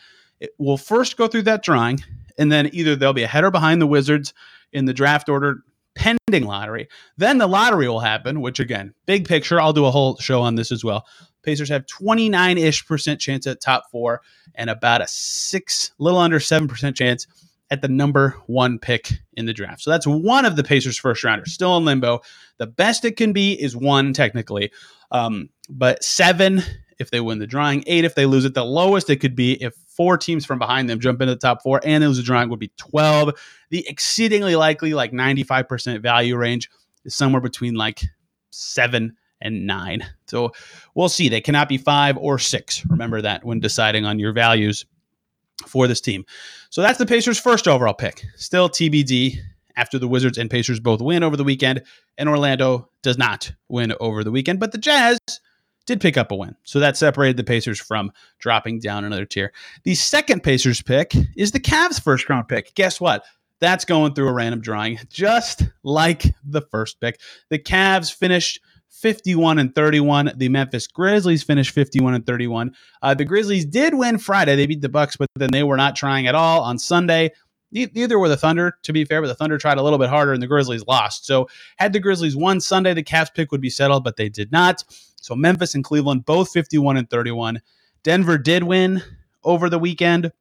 will 0.59 0.77
first 0.77 1.17
go 1.17 1.27
through 1.27 1.43
that 1.43 1.63
drawing, 1.63 2.01
and 2.39 2.51
then 2.51 2.71
either 2.73 2.97
they'll 2.97 3.13
be 3.13 3.23
ahead 3.23 3.45
or 3.45 3.51
behind 3.51 3.81
the 3.81 3.87
Wizards 3.87 4.33
in 4.73 4.85
the 4.85 4.95
draft 4.95 5.29
order 5.29 5.63
pending 5.95 6.47
lottery. 6.47 6.89
Then 7.17 7.39
the 7.39 7.47
lottery 7.47 7.89
will 7.89 8.01
happen, 8.01 8.41
which 8.41 8.61
again, 8.61 8.95
big 9.07 9.27
picture, 9.27 9.61
I'll 9.61 9.73
do 9.73 9.87
a 9.87 9.91
whole 9.91 10.17
show 10.19 10.41
on 10.41 10.55
this 10.55 10.73
as 10.73 10.85
well. 10.85 11.05
Pacers 11.43 11.69
have 11.69 11.87
29 11.87 12.59
ish 12.59 12.87
percent 12.87 13.21
chance 13.21 13.47
at 13.47 13.61
top 13.61 13.91
four 13.91 14.21
and 14.55 14.71
about 14.71 15.01
a 15.01 15.07
six, 15.09 15.93
little 15.99 16.19
under 16.19 16.39
7% 16.39 16.95
chance 16.95 17.27
at 17.71 17.83
the 17.83 17.89
number 17.89 18.37
one 18.47 18.79
pick 18.79 19.13
in 19.35 19.47
the 19.47 19.53
draft. 19.53 19.83
So 19.83 19.91
that's 19.91 20.07
one 20.07 20.45
of 20.45 20.57
the 20.57 20.65
Pacers' 20.65 20.99
first 20.99 21.23
rounders, 21.23 21.53
still 21.53 21.77
in 21.77 21.85
limbo. 21.85 22.21
The 22.59 22.67
best 22.67 23.05
it 23.05 23.17
can 23.17 23.33
be 23.33 23.53
is 23.53 23.77
one, 23.77 24.13
technically, 24.13 24.73
um, 25.11 25.51
but 25.69 26.03
seven 26.03 26.63
if 26.99 27.11
they 27.11 27.21
win 27.21 27.39
the 27.39 27.47
drawing, 27.47 27.83
eight 27.87 28.05
if 28.05 28.15
they 28.15 28.27
lose 28.27 28.45
it. 28.45 28.53
The 28.55 28.65
lowest 28.65 29.09
it 29.09 29.17
could 29.17 29.35
be 29.35 29.55
if 29.63 29.75
four 29.89 30.19
teams 30.19 30.45
from 30.45 30.59
behind 30.59 30.89
them 30.89 31.01
jump 31.01 31.21
into 31.23 31.35
the 31.35 31.41
top 31.41 31.63
four 31.63 31.81
and 31.83 32.03
they 32.03 32.07
lose 32.07 32.19
the 32.19 32.23
drawing 32.23 32.51
would 32.51 32.59
be 32.59 32.73
12. 32.77 33.33
The 33.71 33.89
exceedingly 33.89 34.55
likely, 34.55 34.93
like 34.93 35.11
95% 35.13 36.03
value 36.03 36.37
range, 36.37 36.71
is 37.05 37.15
somewhere 37.15 37.41
between 37.41 37.75
like 37.75 38.03
seven 38.51 39.17
and 39.41 39.67
nine. 39.67 40.05
So 40.27 40.53
we'll 40.95 41.09
see. 41.09 41.31
They 41.31 41.41
cannot 41.41 41.71
be 41.71 41.79
five 41.79 42.19
or 42.19 42.39
six. 42.39 42.85
Remember 42.87 43.23
that 43.23 43.45
when 43.45 43.61
deciding 43.61 44.05
on 44.05 44.19
your 44.19 44.35
values 44.35 44.85
for 45.67 45.87
this 45.87 46.01
team. 46.01 46.25
So 46.71 46.83
that's 46.83 46.99
the 46.99 47.07
Pacers' 47.07 47.39
first 47.39 47.69
overall 47.69 47.95
pick. 47.95 48.25
Still 48.37 48.69
TBD 48.69 49.39
after 49.77 49.99
the 49.99 50.09
Wizards 50.09 50.39
and 50.39 50.51
Pacers 50.51 50.81
both 50.81 51.01
win 51.01 51.23
over 51.23 51.37
the 51.37 51.45
weekend, 51.45 51.83
and 52.19 52.29
Orlando 52.29 52.89
does 53.03 53.19
not 53.19 53.53
win 53.69 53.95
over 54.01 54.23
the 54.25 54.31
weekend. 54.31 54.61
But 54.61 54.73
the 54.73 54.79
Jazz 54.79 55.19
did 55.87 56.01
pick 56.01 56.17
up 56.17 56.31
a 56.31 56.37
win. 56.37 56.55
So 56.65 56.81
that 56.81 56.97
separated 56.97 57.37
the 57.37 57.45
Pacers 57.45 57.81
from 57.81 58.13
dropping 58.39 58.81
down 58.81 59.05
another 59.05 59.25
tier. 59.25 59.53
The 59.85 59.95
second 59.95 60.43
Pacers 60.43 60.83
pick 60.83 61.15
is 61.37 61.53
the 61.53 61.61
Cavs' 61.61 62.01
first 62.01 62.29
round 62.29 62.49
pick. 62.49 62.75
Guess 62.75 63.01
what? 63.01 63.25
That's 63.61 63.85
going 63.85 64.15
through 64.15 64.29
a 64.29 64.33
random 64.33 64.61
drawing, 64.61 64.99
just 65.11 65.65
like 65.83 66.35
the 66.45 66.63
first 66.63 67.01
pick. 67.01 67.21
The 67.51 67.59
Cavs 67.59 68.13
finished 68.13 68.61
51 68.91 69.59
and 69.59 69.75
31. 69.75 70.33
The 70.37 70.49
Memphis 70.49 70.87
Grizzlies 70.87 71.43
finished 71.43 71.71
51 71.71 72.15
and 72.15 72.27
31. 72.27 72.75
Uh, 73.01 73.15
the 73.15 73.25
Grizzlies 73.25 73.65
did 73.65 73.95
win 73.95 74.19
Friday. 74.19 74.57
They 74.57 74.67
beat 74.67 74.81
the 74.83 74.89
Bucks, 74.89 75.17
but 75.17 75.29
then 75.37 75.51
they 75.53 75.63
were 75.63 75.77
not 75.77 75.97
trying 75.97 76.27
at 76.27 76.35
all 76.35 76.63
on 76.63 76.79
Sunday. 76.79 77.31
Neither 77.73 78.19
were 78.19 78.29
the 78.29 78.37
Thunder, 78.37 78.77
to 78.83 78.93
be 78.93 79.05
fair, 79.05 79.23
but 79.23 79.29
the 79.29 79.35
Thunder 79.35 79.57
tried 79.57 79.79
a 79.79 79.83
little 79.83 79.99
bit 79.99 80.09
harder 80.09 80.33
and 80.33 80.43
the 80.43 80.49
Grizzlies 80.49 80.85
lost. 80.89 81.25
So, 81.25 81.49
had 81.77 81.93
the 81.93 82.01
Grizzlies 82.01 82.37
won 82.37 82.61
Sunday, 82.61 82.95
the 82.95 83.05
Cavs 83.05 83.33
pick 83.33 83.53
would 83.53 83.61
be 83.61 83.71
settled, 83.71 84.03
but 84.03 84.17
they 84.17 84.29
did 84.29 84.51
not. 84.51 84.83
So, 85.21 85.37
Memphis 85.37 85.77
and 85.77 85.85
Cleveland 85.85 86.25
both 86.25 86.51
51 86.51 86.97
and 86.97 87.09
31. 87.09 87.63
Denver 88.03 88.39
did 88.39 88.65
win 88.65 89.03
over 89.45 89.71
the 89.71 89.79
weekend. 89.79 90.33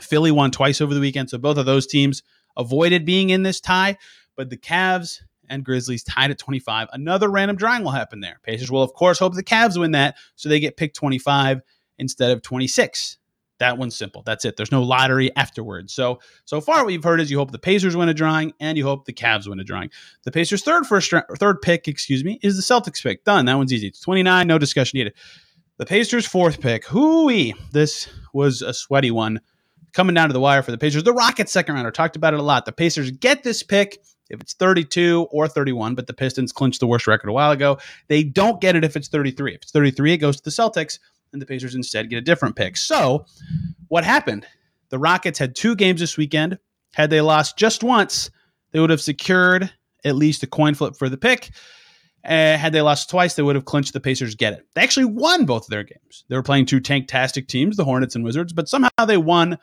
Philly 0.00 0.32
won 0.32 0.50
twice 0.50 0.80
over 0.80 0.94
the 0.94 1.00
weekend. 1.00 1.30
So, 1.30 1.38
both 1.38 1.58
of 1.58 1.66
those 1.66 1.86
teams 1.86 2.24
avoided 2.56 3.06
being 3.06 3.30
in 3.30 3.44
this 3.44 3.60
tie, 3.60 3.96
but 4.34 4.50
the 4.50 4.56
Cavs 4.56 5.20
and 5.50 5.64
Grizzlies 5.64 6.04
tied 6.04 6.30
at 6.30 6.38
25. 6.38 6.88
Another 6.92 7.28
random 7.28 7.56
drawing 7.56 7.82
will 7.82 7.90
happen 7.90 8.20
there. 8.20 8.40
Pacers 8.42 8.70
will, 8.70 8.82
of 8.82 8.92
course, 8.94 9.18
hope 9.18 9.34
the 9.34 9.42
Cavs 9.42 9.78
win 9.78 9.92
that, 9.92 10.16
so 10.36 10.48
they 10.48 10.60
get 10.60 10.76
picked 10.76 10.96
25 10.96 11.60
instead 11.98 12.30
of 12.30 12.42
26. 12.42 13.18
That 13.58 13.76
one's 13.76 13.96
simple. 13.96 14.22
That's 14.22 14.44
it. 14.44 14.56
There's 14.56 14.70
no 14.70 14.82
lottery 14.82 15.34
afterwards. 15.34 15.92
So 15.92 16.20
so 16.44 16.60
far, 16.60 16.84
what 16.84 16.92
you've 16.92 17.04
heard 17.04 17.20
is 17.20 17.30
you 17.30 17.38
hope 17.38 17.50
the 17.50 17.58
Pacers 17.58 17.96
win 17.96 18.08
a 18.08 18.14
drawing 18.14 18.52
and 18.60 18.78
you 18.78 18.84
hope 18.84 19.04
the 19.04 19.12
Cavs 19.12 19.48
win 19.48 19.58
a 19.58 19.64
drawing. 19.64 19.90
The 20.22 20.30
Pacers' 20.30 20.62
third 20.62 20.86
first 20.86 21.12
third 21.38 21.60
pick, 21.60 21.88
excuse 21.88 22.22
me, 22.24 22.38
is 22.42 22.56
the 22.56 22.62
Celtics 22.62 23.02
pick. 23.02 23.24
Done. 23.24 23.46
That 23.46 23.56
one's 23.56 23.72
easy. 23.72 23.88
It's 23.88 24.00
29. 24.00 24.46
No 24.46 24.58
discussion 24.58 24.98
needed. 24.98 25.14
The 25.78 25.86
Pacers' 25.86 26.26
fourth 26.26 26.60
pick. 26.60 26.84
Hooey. 26.86 27.54
This 27.72 28.08
was 28.32 28.62
a 28.62 28.72
sweaty 28.72 29.10
one 29.10 29.40
coming 29.92 30.14
down 30.14 30.28
to 30.28 30.32
the 30.32 30.40
wire 30.40 30.62
for 30.62 30.70
the 30.70 30.78
Pacers. 30.78 31.02
The 31.02 31.12
Rockets 31.12 31.50
second 31.50 31.74
rounder. 31.74 31.90
Talked 31.90 32.16
about 32.16 32.34
it 32.34 32.40
a 32.40 32.44
lot. 32.44 32.64
The 32.64 32.72
Pacers 32.72 33.10
get 33.10 33.42
this 33.42 33.64
pick 33.64 33.98
if 34.28 34.40
it's 34.40 34.54
32 34.54 35.28
or 35.30 35.48
31, 35.48 35.94
but 35.94 36.06
the 36.06 36.12
Pistons 36.12 36.52
clinched 36.52 36.80
the 36.80 36.86
worst 36.86 37.06
record 37.06 37.28
a 37.28 37.32
while 37.32 37.50
ago. 37.50 37.78
They 38.08 38.22
don't 38.22 38.60
get 38.60 38.76
it 38.76 38.84
if 38.84 38.96
it's 38.96 39.08
33. 39.08 39.54
If 39.54 39.62
it's 39.62 39.72
33, 39.72 40.12
it 40.12 40.18
goes 40.18 40.36
to 40.36 40.44
the 40.44 40.50
Celtics, 40.50 40.98
and 41.32 41.42
the 41.42 41.46
Pacers 41.46 41.74
instead 41.74 42.10
get 42.10 42.16
a 42.16 42.22
different 42.22 42.56
pick. 42.56 42.76
So, 42.76 43.26
what 43.88 44.04
happened? 44.04 44.46
The 44.90 44.98
Rockets 44.98 45.38
had 45.38 45.54
two 45.54 45.76
games 45.76 46.00
this 46.00 46.16
weekend. 46.16 46.58
Had 46.94 47.10
they 47.10 47.20
lost 47.20 47.58
just 47.58 47.82
once, 47.82 48.30
they 48.72 48.80
would 48.80 48.90
have 48.90 49.00
secured 49.00 49.70
at 50.04 50.16
least 50.16 50.42
a 50.42 50.46
coin 50.46 50.74
flip 50.74 50.96
for 50.96 51.08
the 51.08 51.16
pick. 51.16 51.50
Uh, 52.24 52.56
had 52.56 52.72
they 52.72 52.82
lost 52.82 53.10
twice, 53.10 53.34
they 53.34 53.42
would 53.42 53.54
have 53.54 53.64
clinched 53.64 53.92
the 53.92 54.00
Pacers 54.00 54.34
get 54.34 54.52
it. 54.52 54.66
They 54.74 54.82
actually 54.82 55.06
won 55.06 55.44
both 55.44 55.64
of 55.64 55.70
their 55.70 55.84
games. 55.84 56.24
They 56.28 56.36
were 56.36 56.42
playing 56.42 56.66
two 56.66 56.80
tanktastic 56.80 57.46
teams, 57.46 57.76
the 57.76 57.84
Hornets 57.84 58.14
and 58.14 58.24
Wizards, 58.24 58.52
but 58.52 58.68
somehow 58.68 59.04
they 59.06 59.16
won 59.16 59.58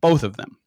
both 0.00 0.22
of 0.22 0.36
them. 0.36 0.58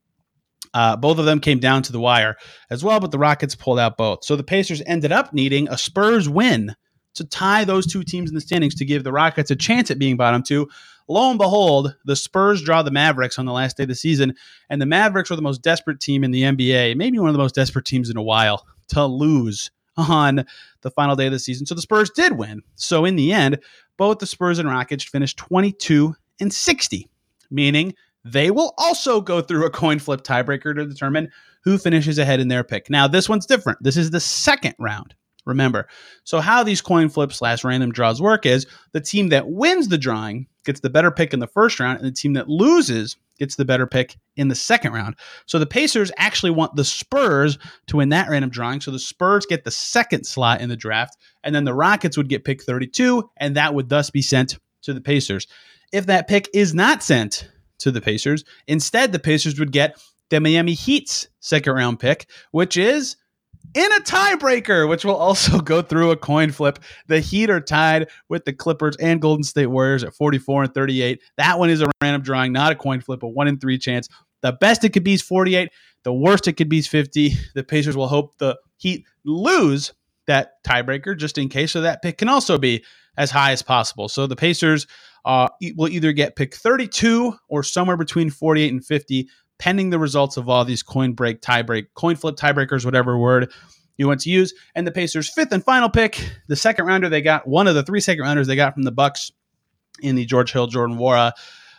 Uh, 0.74 0.96
both 0.96 1.20
of 1.20 1.26
them 1.26 1.40
came 1.40 1.60
down 1.60 1.84
to 1.84 1.92
the 1.92 2.00
wire 2.00 2.36
as 2.70 2.84
well, 2.84 3.00
but 3.00 3.12
the 3.12 3.20
Rockets 3.20 3.56
pulled 3.56 3.80
out 3.80 3.98
both. 3.98 4.24
So 4.24 4.36
the 4.36 4.44
Pacers 4.44 4.82
ended 4.86 5.12
up 5.12 5.34
needing 5.34 5.68
a 5.70 5.78
Spurs 5.78 6.28
win 6.28 6.76
to 7.16 7.24
tie 7.24 7.64
those 7.64 7.86
two 7.86 8.04
teams 8.04 8.30
in 8.30 8.36
the 8.36 8.42
standings 8.42 8.76
to 8.76 8.86
give 8.86 9.04
the 9.04 9.12
Rockets 9.12 9.52
a 9.52 9.56
chance 9.56 9.92
at 9.92 10.00
being 10.00 10.18
bottom 10.18 10.42
two. 10.42 10.68
Lo 11.08 11.30
and 11.30 11.38
behold, 11.38 11.96
the 12.06 12.16
Spurs 12.16 12.64
draw 12.64 12.82
the 12.82 12.92
Mavericks 12.92 13.38
on 13.38 13.46
the 13.46 13.52
last 13.52 13.78
day 13.78 13.84
of 13.84 13.90
the 13.90 13.96
season, 13.96 14.34
and 14.70 14.82
the 14.82 14.86
Mavericks 14.86 15.30
were 15.30 15.36
the 15.36 15.42
most 15.42 15.62
desperate 15.62 16.00
team 16.00 16.24
in 16.24 16.32
the 16.32 16.44
NBA, 16.44 16.96
maybe 16.96 17.20
one 17.20 17.30
of 17.30 17.34
the 17.34 17.40
most 17.40 17.56
desperate 17.56 17.86
teams 17.86 18.10
in 18.10 18.18
a 18.18 18.24
while 18.24 18.66
to 18.90 19.06
lose 19.06 19.70
on 19.98 20.46
the 20.82 20.92
final 20.92 21.16
day 21.16 21.28
of 21.28 21.34
the 21.34 21.40
season. 21.40 21.66
So 21.66 21.76
the 21.76 21.82
Spurs 21.82 22.10
did 22.10 22.38
win. 22.38 22.62
So 22.76 23.06
in 23.06 23.16
the 23.16 23.32
end, 23.32 23.60
both 23.98 24.20
the 24.20 24.26
Spurs 24.26 24.60
and 24.60 24.70
Rockets 24.70 25.04
finished 25.04 25.38
22 25.38 26.16
and 26.40 26.52
60, 26.52 27.10
meaning 27.52 27.94
they 28.26 28.52
will 28.52 28.74
also 28.78 29.22
go 29.22 29.42
through 29.42 29.66
a 29.66 29.70
coin 29.70 30.00
flip 30.00 30.24
tiebreaker 30.24 30.76
to 30.76 30.86
determine 30.86 31.30
who 31.64 31.78
finishes 31.78 32.18
ahead 32.18 32.40
in 32.40 32.48
their 32.48 32.64
pick. 32.64 32.90
Now, 32.90 33.08
this 33.08 33.28
one's 33.28 33.46
different. 33.46 33.82
This 33.82 33.98
is 33.98 34.12
the 34.12 34.20
second 34.20 34.76
round. 34.80 35.16
Remember. 35.46 35.90
So, 36.24 36.40
how 36.40 36.64
these 36.64 36.80
coin 36.80 37.10
flips 37.10 37.36
slash 37.36 37.66
random 37.66 37.92
draws 37.92 38.22
work 38.22 38.46
is 38.46 38.66
the 38.94 39.02
team 39.02 39.28
that 39.30 39.50
wins 39.50 39.90
the 39.90 39.98
drawing 39.98 40.48
gets 40.64 40.80
the 40.80 40.90
better 40.90 41.12
pick 41.12 41.34
in 41.34 41.42
the 41.42 41.48
first 41.48 41.82
round, 41.82 41.98
and 41.98 42.08
the 42.08 42.14
team 42.14 42.32
that 42.34 42.48
loses 42.48 43.18
gets 43.38 43.58
the 43.58 43.66
better 43.66 43.86
pick 43.86 44.18
in 44.38 44.48
the 44.48 44.56
second 44.56 44.94
round. 44.94 45.16
So, 45.46 45.60
the 45.60 45.66
Pacers 45.66 46.14
actually 46.16 46.52
want 46.52 46.78
the 46.78 46.86
Spurs 46.86 47.58
to 47.88 47.98
win 47.98 48.08
that 48.10 48.30
random 48.30 48.52
drawing. 48.52 48.80
So, 48.80 48.92
the 48.92 49.00
Spurs 49.00 49.46
get 49.46 49.66
the 49.66 49.72
second 49.72 50.26
slot 50.26 50.62
in 50.62 50.70
the 50.70 50.78
draft, 50.78 51.18
and 51.44 51.54
then 51.54 51.66
the 51.66 51.74
Rockets 51.74 52.16
would 52.16 52.30
get 52.30 52.46
pick 52.46 52.64
32, 52.64 53.30
and 53.36 53.58
that 53.58 53.74
would 53.74 53.90
thus 53.90 54.10
be 54.10 54.22
sent 54.22 54.58
to 54.84 54.94
the 54.94 55.02
Pacers. 55.02 55.48
If 55.92 56.06
that 56.06 56.30
pick 56.30 56.48
is 56.54 56.74
not 56.74 57.04
sent 57.04 57.50
to 57.80 57.92
the 57.92 58.02
Pacers. 58.02 58.44
Instead, 58.68 59.12
the 59.12 59.20
Pacers 59.20 59.60
would 59.60 59.72
get 59.72 60.02
the 60.30 60.40
Miami 60.40 60.74
Heat's 60.74 61.28
second 61.40 61.74
round 61.74 62.00
pick, 62.00 62.28
which 62.52 62.78
is 62.78 63.18
in 63.74 63.92
a 63.92 64.02
tiebreaker, 64.02 64.88
which 64.88 65.06
will 65.06 65.16
also 65.16 65.60
go 65.60 65.82
through 65.82 66.12
a 66.12 66.18
coin 66.18 66.52
flip. 66.52 66.80
The 67.08 67.20
Heat 67.20 67.50
are 67.50 67.62
tied 67.62 68.10
with 68.30 68.46
the 68.46 68.54
Clippers 68.54 68.96
and 68.98 69.22
Golden 69.22 69.44
State 69.44 69.68
Warriors 69.68 70.04
at 70.04 70.14
44 70.14 70.64
and 70.64 70.74
38. 70.74 71.22
That 71.38 71.60
one 71.60 71.70
is 71.70 71.82
a 71.82 71.90
random 72.02 72.22
drawing, 72.22 72.54
not 72.54 72.72
a 72.72 72.76
coin 72.76 73.02
flip, 73.02 73.24
a 73.24 73.28
one 73.28 73.48
in 73.48 73.60
three 73.60 73.78
chance. 73.78 74.08
The 74.42 74.54
best 74.54 74.84
it 74.84 74.90
could 74.90 75.04
be 75.04 75.14
is 75.14 75.22
48. 75.22 75.70
The 76.04 76.14
worst 76.14 76.48
it 76.48 76.54
could 76.54 76.70
be 76.70 76.80
is 76.80 76.88
50. 76.88 77.34
The 77.56 77.64
Pacers 77.64 77.96
will 77.96 78.08
hope 78.08 78.38
the 78.38 78.58
Heat 78.78 79.06
lose 79.24 79.94
that 80.28 80.64
tiebreaker 80.64 81.18
just 81.18 81.38
in 81.38 81.50
case, 81.50 81.72
so 81.72 81.82
that 81.82 82.02
pick 82.02 82.18
can 82.18 82.30
also 82.30 82.58
be 82.58 82.84
as 83.18 83.32
high 83.32 83.52
as 83.52 83.62
possible. 83.62 84.10
So 84.10 84.28
the 84.28 84.36
Pacers 84.36 84.88
uh, 85.26 85.50
will 85.76 85.90
either 85.90 86.12
get 86.12 86.36
pick 86.36 86.56
32 86.56 87.36
or 87.48 87.64
somewhere 87.64 87.98
between 87.98 88.30
48 88.30 88.72
and 88.72 88.86
50, 88.86 89.30
pending 89.60 89.90
the 89.90 90.00
results 90.00 90.38
of 90.38 90.50
all 90.50 90.66
these 90.66 90.84
coin 90.84 91.14
break, 91.14 91.42
tie 91.42 91.62
break, 91.62 91.94
coin 91.94 92.16
flip 92.16 92.36
tiebreakers, 92.36 92.86
whatever 92.86 93.18
word 93.18 93.52
you 93.98 94.08
want 94.08 94.22
to 94.22 94.30
use. 94.30 94.54
And 94.76 94.88
the 94.88 94.92
Pacers' 94.92 95.30
fifth 95.30 95.52
and 95.52 95.64
final 95.64 95.90
pick, 95.90 96.20
the 96.48 96.56
second 96.56 96.86
rounder 96.86 97.10
they 97.10 97.22
got, 97.22 97.48
one 97.48 97.68
of 97.68 97.76
the 97.76 97.84
three 97.84 98.02
second 98.02 98.24
rounders 98.24 98.48
they 98.48 98.56
got 98.56 98.74
from 98.74 98.84
the 98.84 98.92
Bucks 98.92 99.32
in 100.02 100.16
the 100.16 100.26
George 100.26 100.52
Hill, 100.52 100.68
Jordan 100.68 100.98
Nwora, 100.98 101.32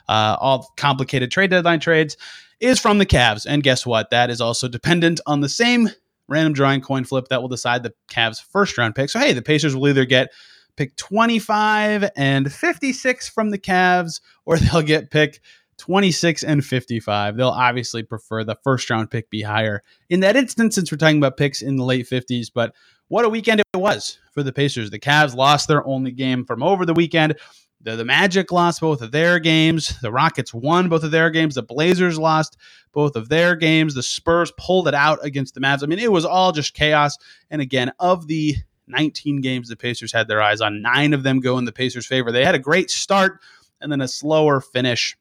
uh, 0.09 0.37
all 0.39 0.73
complicated 0.77 1.31
trade 1.31 1.51
deadline 1.51 1.81
trades, 1.81 2.17
is 2.61 2.79
from 2.79 2.99
the 2.99 3.07
Cavs. 3.07 3.47
And 3.49 3.63
guess 3.63 3.85
what? 3.85 4.11
That 4.11 4.31
is 4.31 4.41
also 4.41 4.69
dependent 4.69 5.21
on 5.27 5.41
the 5.41 5.49
same 5.49 5.89
random 6.29 6.53
drawing 6.53 6.81
coin 6.81 7.05
flip 7.05 7.29
that 7.29 7.43
will 7.43 7.49
decide 7.49 7.83
the 7.83 7.93
Cavs' 8.11 8.43
first 8.43 8.77
round 8.79 8.95
pick. 8.95 9.11
So 9.11 9.19
hey, 9.19 9.33
the 9.33 9.43
Pacers 9.43 9.75
will 9.75 9.89
either 9.89 10.05
get 10.05 10.33
pick 10.77 10.97
25 10.97 12.11
and 12.17 12.53
56 12.53 13.29
from 13.29 13.51
the 13.51 13.59
Cavs, 13.59 14.21
or 14.45 14.59
they'll 14.59 14.83
get 14.83 15.11
pick 15.11 15.41
26 15.79 16.45
and 16.45 16.65
55. 16.65 17.37
They'll 17.37 17.49
obviously 17.49 18.03
prefer 18.03 18.45
the 18.45 18.57
first 18.63 18.89
round 18.91 19.11
pick 19.11 19.31
be 19.31 19.43
higher 19.43 19.83
in 20.09 20.21
that 20.21 20.37
instance, 20.37 20.75
since 20.75 20.91
we're 20.91 20.99
talking 20.99 21.19
about 21.19 21.37
picks 21.37 21.63
in 21.63 21.77
the 21.77 21.85
late 21.85 22.09
50s. 22.09 22.49
But 22.55 22.75
what 23.09 23.25
a 23.25 23.29
weekend 23.29 23.61
it 23.61 23.79
was 23.79 24.19
for 24.33 24.43
the 24.43 24.53
Pacers. 24.53 24.91
The 24.91 24.99
Cavs 24.99 25.35
lost 25.35 25.69
their 25.69 25.87
only 25.87 26.13
game 26.13 26.45
from 26.45 26.63
over 26.63 26.87
the 26.87 26.95
weekend. 26.95 27.37
The, 27.85 27.97
the 27.97 28.05
Magic 28.05 28.51
lost 28.51 28.81
both 28.81 29.01
of 29.03 29.13
their 29.13 29.39
games. 29.39 29.99
The 30.01 30.11
Rockets 30.11 30.53
won 30.53 30.89
both 30.89 31.05
of 31.05 31.13
their 31.13 31.31
games. 31.31 31.55
The 31.55 31.63
Blazers 31.63 32.19
lost 32.19 32.57
both 32.93 33.15
of 33.15 33.29
their 33.29 33.55
games. 33.55 33.95
The 33.95 34.03
Spurs 34.03 34.53
pulled 34.59 34.89
it 34.89 34.95
out 34.95 35.25
against 35.25 35.55
the 35.55 35.61
Mavs. 35.61 35.83
I 35.83 35.87
mean, 35.87 35.99
it 35.99 36.11
was 36.11 36.25
all 36.25 36.51
just 36.51 36.75
chaos. 36.75 37.17
And 37.51 37.63
again, 37.63 37.93
of 38.01 38.27
the 38.27 38.57
19 38.89 39.41
games 39.41 39.69
the 39.69 39.77
Pacers 39.77 40.13
had 40.13 40.27
their 40.27 40.43
eyes 40.43 40.61
on, 40.61 40.83
nine 40.83 41.13
of 41.13 41.23
them 41.23 41.41
go 41.41 41.59
in 41.59 41.65
the 41.65 41.73
Pacers' 41.73 42.07
favor. 42.07 42.33
They 42.33 42.45
had 42.45 42.55
a 42.55 42.59
great 42.59 42.91
start 42.91 43.41
and 43.81 43.93
then 43.93 44.01
a 44.01 44.09
slower 44.09 44.61
finish 44.61 45.17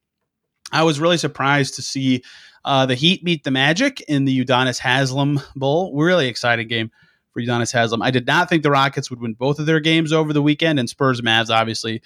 I 0.73 0.83
was 0.83 0.99
really 0.99 1.17
surprised 1.17 1.75
to 1.75 1.81
see 1.83 2.23
uh, 2.65 2.85
the 2.87 2.95
Heat 2.95 3.23
beat 3.23 3.43
the 3.43 3.51
Magic 3.51 4.01
in 4.01 4.25
the 4.25 4.43
Udonis 4.43 4.79
Haslem 4.79 5.39
Bowl. 5.55 5.95
Really 5.95 6.27
exciting 6.27 6.67
game 6.67 6.91
for 7.31 7.41
Udonis 7.41 7.71
Haslem. 7.71 8.01
I 8.01 8.09
did 8.09 8.25
not 8.25 8.49
think 8.49 8.63
the 8.63 8.71
Rockets 8.71 9.09
would 9.11 9.21
win 9.21 9.33
both 9.33 9.59
of 9.59 9.67
their 9.67 9.79
games 9.79 10.11
over 10.11 10.33
the 10.33 10.41
weekend, 10.41 10.79
and 10.79 10.89
Spurs 10.89 11.21
Mavs 11.21 11.51
obviously 11.51 12.01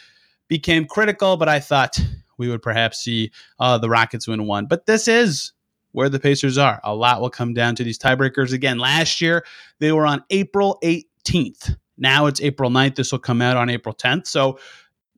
became 0.47 0.86
critical, 0.86 1.38
but 1.38 1.49
I 1.49 1.60
thought 1.60 1.99
we 2.38 2.49
would 2.49 2.62
perhaps 2.62 2.99
see 2.99 3.31
uh, 3.60 3.77
the 3.77 3.89
Rockets 3.89 4.27
win 4.27 4.45
one. 4.45 4.65
But 4.65 4.86
this 4.86 5.07
is 5.07 5.53
where 5.91 6.10
the 6.10 6.19
Pacers 6.19 6.57
are. 6.57 6.79
A 6.83 6.93
lot 6.93 7.21
will 7.21 7.29
come 7.29 7.53
down 7.53 7.75
to 7.75 7.83
these 7.83 7.97
tiebreakers. 7.97 8.53
Again, 8.53 8.77
last 8.77 9.21
year 9.21 9.43
they 9.79 9.91
were 9.91 10.05
on 10.05 10.23
April 10.29 10.77
18th. 10.83 11.75
Now 11.97 12.27
it's 12.27 12.41
April 12.41 12.69
9th. 12.69 12.95
This 12.95 13.12
will 13.12 13.19
come 13.19 13.41
out 13.41 13.57
on 13.57 13.69
April 13.69 13.95
10th. 13.95 14.27
So 14.27 14.60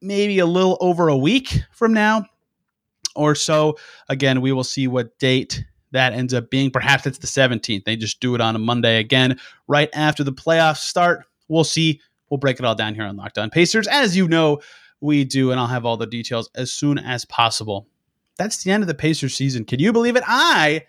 maybe 0.02 0.40
a 0.40 0.46
little 0.46 0.78
over 0.80 1.10
a 1.10 1.18
week 1.18 1.62
from 1.72 1.94
now, 1.94 2.26
or 3.16 3.36
so. 3.36 3.78
Again, 4.08 4.42
we 4.42 4.52
will 4.52 4.64
see 4.64 4.88
what 4.88 5.18
date 5.20 5.66
that 5.92 6.14
ends 6.14 6.34
up 6.34 6.50
being. 6.50 6.72
Perhaps 6.72 7.06
it's 7.06 7.18
the 7.18 7.28
17th. 7.28 7.84
They 7.84 7.96
just 7.96 8.20
do 8.20 8.36
it 8.36 8.42
on 8.42 8.56
a 8.56 8.60
Monday 8.60 9.00
again, 9.00 9.40
right 9.68 9.90
after 9.94 10.24
the 10.24 10.32
playoffs 10.32 10.78
start. 10.78 11.26
We'll 11.48 11.64
see. 11.64 12.00
We'll 12.30 12.38
break 12.38 12.60
it 12.60 12.66
all 12.66 12.76
down 12.76 12.94
here 12.94 13.06
on 13.06 13.18
Locked 13.18 13.40
On 13.40 13.50
Pacers, 13.50 13.88
as 13.88 14.16
you 14.16 14.28
know 14.28 14.60
we 15.02 15.24
do, 15.24 15.52
and 15.52 15.60
I'll 15.60 15.68
have 15.68 15.86
all 15.86 15.98
the 15.98 16.08
details 16.08 16.50
as 16.56 16.72
soon 16.72 16.98
as 16.98 17.26
possible. 17.26 17.88
That's 18.38 18.64
the 18.64 18.72
end 18.72 18.84
of 18.84 18.88
the 18.88 18.94
Pacers 18.94 19.36
season. 19.36 19.66
Can 19.66 19.80
you 19.80 19.92
believe 19.94 20.16
it? 20.16 20.24
I 20.26 20.86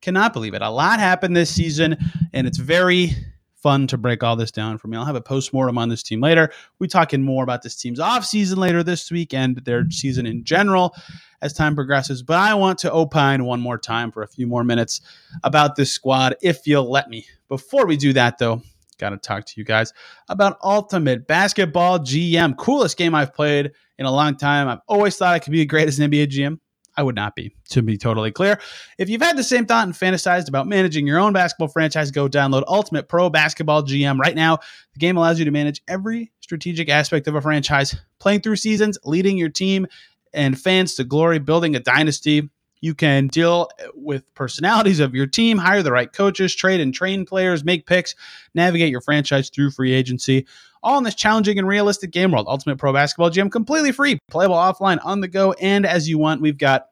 cannot 0.00 0.32
believe 0.32 0.54
it. 0.54 0.62
A 0.62 0.70
lot 0.70 1.00
happened 1.00 1.36
this 1.36 1.54
season, 1.54 1.96
and 2.32 2.46
it's 2.46 2.58
very 2.58 3.12
fun 3.54 3.88
to 3.88 3.98
break 3.98 4.22
all 4.22 4.36
this 4.36 4.52
down 4.52 4.78
for 4.78 4.86
me. 4.86 4.96
I'll 4.96 5.04
have 5.04 5.16
a 5.16 5.20
post-mortem 5.20 5.78
on 5.78 5.88
this 5.88 6.02
team 6.02 6.20
later. 6.20 6.52
We 6.78 6.86
talking 6.86 7.22
more 7.22 7.42
about 7.42 7.62
this 7.62 7.74
team's 7.74 7.98
offseason 7.98 8.56
later 8.56 8.84
this 8.84 9.10
week 9.10 9.34
and 9.34 9.56
their 9.64 9.90
season 9.90 10.26
in 10.26 10.44
general 10.44 10.94
as 11.42 11.52
time 11.52 11.74
progresses. 11.74 12.22
But 12.22 12.36
I 12.36 12.54
want 12.54 12.78
to 12.80 12.92
opine 12.92 13.44
one 13.44 13.60
more 13.60 13.78
time 13.78 14.12
for 14.12 14.22
a 14.22 14.28
few 14.28 14.46
more 14.46 14.62
minutes 14.62 15.00
about 15.42 15.74
this 15.74 15.90
squad, 15.90 16.36
if 16.40 16.66
you'll 16.68 16.88
let 16.88 17.10
me. 17.10 17.26
Before 17.48 17.84
we 17.84 17.96
do 17.96 18.12
that, 18.12 18.38
though, 18.38 18.62
got 18.98 19.10
to 19.10 19.16
talk 19.16 19.46
to 19.46 19.54
you 19.56 19.64
guys 19.64 19.92
about 20.28 20.58
Ultimate 20.62 21.26
Basketball 21.26 22.00
GM. 22.00 22.56
Coolest 22.56 22.96
game 22.96 23.14
I've 23.14 23.34
played 23.34 23.72
in 23.98 24.06
a 24.06 24.10
long 24.10 24.36
time. 24.36 24.68
I've 24.68 24.80
always 24.86 25.16
thought 25.16 25.34
I 25.34 25.38
could 25.38 25.52
be 25.52 25.60
the 25.60 25.66
greatest 25.66 25.98
NBA 25.98 26.28
GM. 26.28 26.58
I 26.96 27.02
would 27.02 27.14
not 27.14 27.36
be, 27.36 27.54
to 27.70 27.80
be 27.80 27.96
totally 27.96 28.32
clear. 28.32 28.58
If 28.98 29.08
you've 29.08 29.22
had 29.22 29.36
the 29.36 29.44
same 29.44 29.66
thought 29.66 29.86
and 29.86 29.94
fantasized 29.94 30.48
about 30.48 30.66
managing 30.66 31.06
your 31.06 31.20
own 31.20 31.32
basketball 31.32 31.68
franchise, 31.68 32.10
go 32.10 32.28
download 32.28 32.64
Ultimate 32.66 33.08
Pro 33.08 33.30
Basketball 33.30 33.84
GM 33.84 34.18
right 34.18 34.34
now. 34.34 34.56
The 34.94 34.98
game 34.98 35.16
allows 35.16 35.38
you 35.38 35.44
to 35.44 35.52
manage 35.52 35.80
every 35.86 36.32
strategic 36.40 36.88
aspect 36.88 37.28
of 37.28 37.36
a 37.36 37.40
franchise, 37.40 37.94
playing 38.18 38.40
through 38.40 38.56
seasons, 38.56 38.98
leading 39.04 39.38
your 39.38 39.48
team 39.48 39.86
and 40.32 40.60
fans 40.60 40.96
to 40.96 41.04
glory, 41.04 41.38
building 41.38 41.76
a 41.76 41.80
dynasty. 41.80 42.50
You 42.80 42.94
can 42.94 43.28
deal 43.28 43.68
eh, 43.78 43.86
with 43.94 44.32
personalities 44.34 45.00
of 45.00 45.14
your 45.14 45.26
team, 45.26 45.58
hire 45.58 45.82
the 45.82 45.92
right 45.92 46.12
coaches, 46.12 46.54
trade 46.54 46.80
and 46.80 46.94
train 46.94 47.26
players, 47.26 47.64
make 47.64 47.86
picks, 47.86 48.14
navigate 48.54 48.90
your 48.90 49.00
franchise 49.00 49.50
through 49.50 49.70
free 49.70 49.92
agency 49.92 50.46
all 50.82 50.98
in 50.98 51.04
this 51.04 51.14
challenging 51.14 51.58
and 51.58 51.66
realistic 51.66 52.10
game 52.10 52.32
world. 52.32 52.46
Ultimate 52.48 52.78
Pro 52.78 52.92
Basketball 52.92 53.30
GM, 53.30 53.50
completely 53.50 53.92
free, 53.92 54.18
playable 54.30 54.56
offline, 54.56 54.98
on 55.04 55.20
the 55.20 55.28
go, 55.28 55.52
and 55.54 55.84
as 55.84 56.08
you 56.08 56.18
want. 56.18 56.40
We've 56.40 56.58
got 56.58 56.86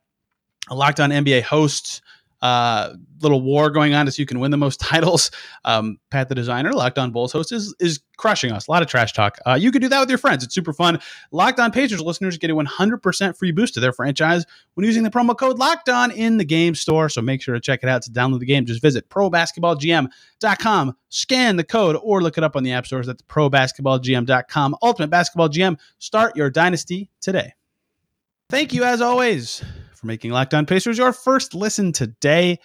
a 0.69 0.75
locked 0.75 1.01
on 1.01 1.11
NBA 1.11 1.43
hosts 1.43 2.03
uh, 2.43 2.95
little 3.23 3.41
war 3.41 3.71
going 3.71 3.95
on 3.95 4.11
so 4.11 4.21
you 4.21 4.27
can 4.27 4.41
win 4.41 4.51
the 4.51 4.57
most 4.57 4.79
titles. 4.81 5.31
Um, 5.65 5.99
Pat 6.11 6.29
the 6.29 6.35
designer, 6.35 6.73
Locked 6.73 6.99
On 6.99 7.11
Bulls 7.11 7.33
host, 7.33 7.53
is 7.53 7.75
is 7.81 8.01
crushing 8.17 8.53
us. 8.53 8.67
A 8.69 8.71
lot 8.71 8.83
of 8.83 8.89
trash 8.89 9.13
talk. 9.13 9.39
Uh, 9.47 9.55
you 9.55 9.71
can 9.71 9.81
do 9.81 9.89
that 9.89 10.01
with 10.01 10.09
your 10.09 10.19
friends. 10.19 10.43
It's 10.45 10.55
super 10.55 10.73
fun. 10.73 10.99
Locked 11.33 11.61
On 11.61 11.71
Pacers 11.71 12.01
listeners 12.01 12.39
get 12.39 12.51
a 12.51 12.55
100% 12.55 13.39
free 13.39 13.53
boost 13.53 13.75
to 13.75 13.81
their 13.81 13.93
franchise 13.93 14.47
when 14.75 14.87
using 14.87 15.03
the 15.03 15.11
promo 15.11 15.37
code 15.37 15.59
Locked 15.59 15.89
On 15.89 16.11
in 16.11 16.39
the 16.39 16.45
game 16.45 16.75
store. 16.75 17.09
So 17.09 17.21
make 17.21 17.43
sure 17.43 17.55
to 17.55 17.61
check 17.61 17.81
it 17.83 17.89
out. 17.89 18.03
To 18.03 18.11
download 18.11 18.41
the 18.41 18.47
game, 18.47 18.65
just 18.67 18.83
visit 18.83 19.09
probasketballgm.com, 19.09 20.97
scan 21.09 21.57
the 21.57 21.65
code, 21.65 21.97
or 22.03 22.23
look 22.23 22.39
it 22.39 22.45
up 22.45 22.57
on 22.57 22.63
the 22.63 22.73
app 22.73 22.87
stores. 22.87 23.07
That's 23.07 23.23
probasketballgm.com. 23.23 24.77
Ultimate 24.83 25.11
Basketball 25.11 25.49
GM. 25.49 25.79
Start 25.99 26.37
your 26.37 26.51
dynasty 26.51 27.11
today. 27.21 27.55
Thank 28.49 28.73
you, 28.73 28.85
as 28.85 29.01
always 29.01 29.65
for 29.97 30.07
making 30.07 30.31
Locked 30.31 30.55
On 30.55 30.67
Pacers 30.67 30.99
your 30.99 31.13
first 31.13 31.55
listen 31.55 31.93
today 31.93 32.59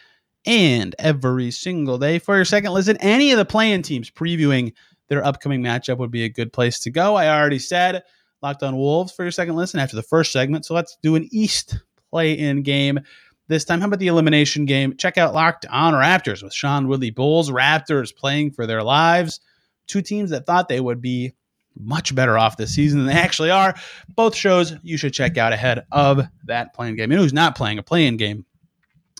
and 0.46 0.96
every 1.00 1.52
single 1.52 1.98
day. 1.98 2.20
For 2.20 2.36
your 2.36 2.46
second 2.46 2.74
listen, 2.74 2.98
any 2.98 3.32
of 3.32 3.38
the 3.38 3.46
play-in 3.46 3.82
teams 3.82 4.10
previewing 4.10 4.74
their 5.08 5.26
upcoming 5.26 5.62
matchup 5.62 5.98
would 5.98 6.12
be 6.12 6.24
a 6.24 6.30
good 6.30 6.54
place 6.54 6.80
to 6.80 6.90
go. 6.90 7.16
I 7.16 7.30
already 7.30 7.60
said 7.60 8.04
Locked 8.42 8.64
On 8.64 8.76
Wolves 8.78 9.12
for 9.12 9.24
your 9.24 9.32
second 9.32 9.56
listen 9.56 9.80
after 9.80 9.96
the 9.96 10.04
first 10.04 10.32
segment. 10.32 10.66
So 10.66 10.74
let's 10.74 10.98
do 11.02 11.16
an 11.16 11.28
East 11.32 11.80
play 12.10 12.34
in 12.34 12.64
game 12.64 13.00
this 13.48 13.66
time. 13.66 13.82
How 13.82 13.88
about 13.88 14.00
the 14.00 14.08
elimination 14.08 14.66
game? 14.66 14.96
Check 14.98 15.18
out 15.18 15.34
Locked 15.34 15.66
On 15.70 15.94
Raptors 15.94 16.44
with 16.44 16.54
Sean 16.54 16.88
Woodley. 16.88 17.12
Bulls, 17.12 17.50
Raptors 17.50 18.16
playing 18.16 18.52
for 18.52 18.66
their 18.66 18.84
lives. 18.84 19.40
Two 19.88 20.02
teams 20.02 20.30
that 20.30 20.46
thought 20.46 20.70
they 20.70 20.80
would 20.80 21.02
be 21.02 21.34
much 21.78 22.14
better 22.14 22.38
off 22.38 22.58
this 22.58 22.74
season 22.74 23.00
than 23.00 23.08
they 23.08 23.20
actually 23.20 23.50
are. 23.50 23.76
Both 24.16 24.36
shows 24.36 24.74
you 24.84 24.98
should 24.98 25.14
check 25.14 25.38
out 25.38 25.54
ahead 25.54 25.86
of 25.92 26.28
that 26.46 26.74
play-in 26.74 26.96
game. 26.96 27.12
And 27.12 27.20
who's 27.20 27.34
not 27.34 27.56
playing 27.56 27.80
a 27.80 27.84
play-in 27.84 28.18
game? 28.18 28.46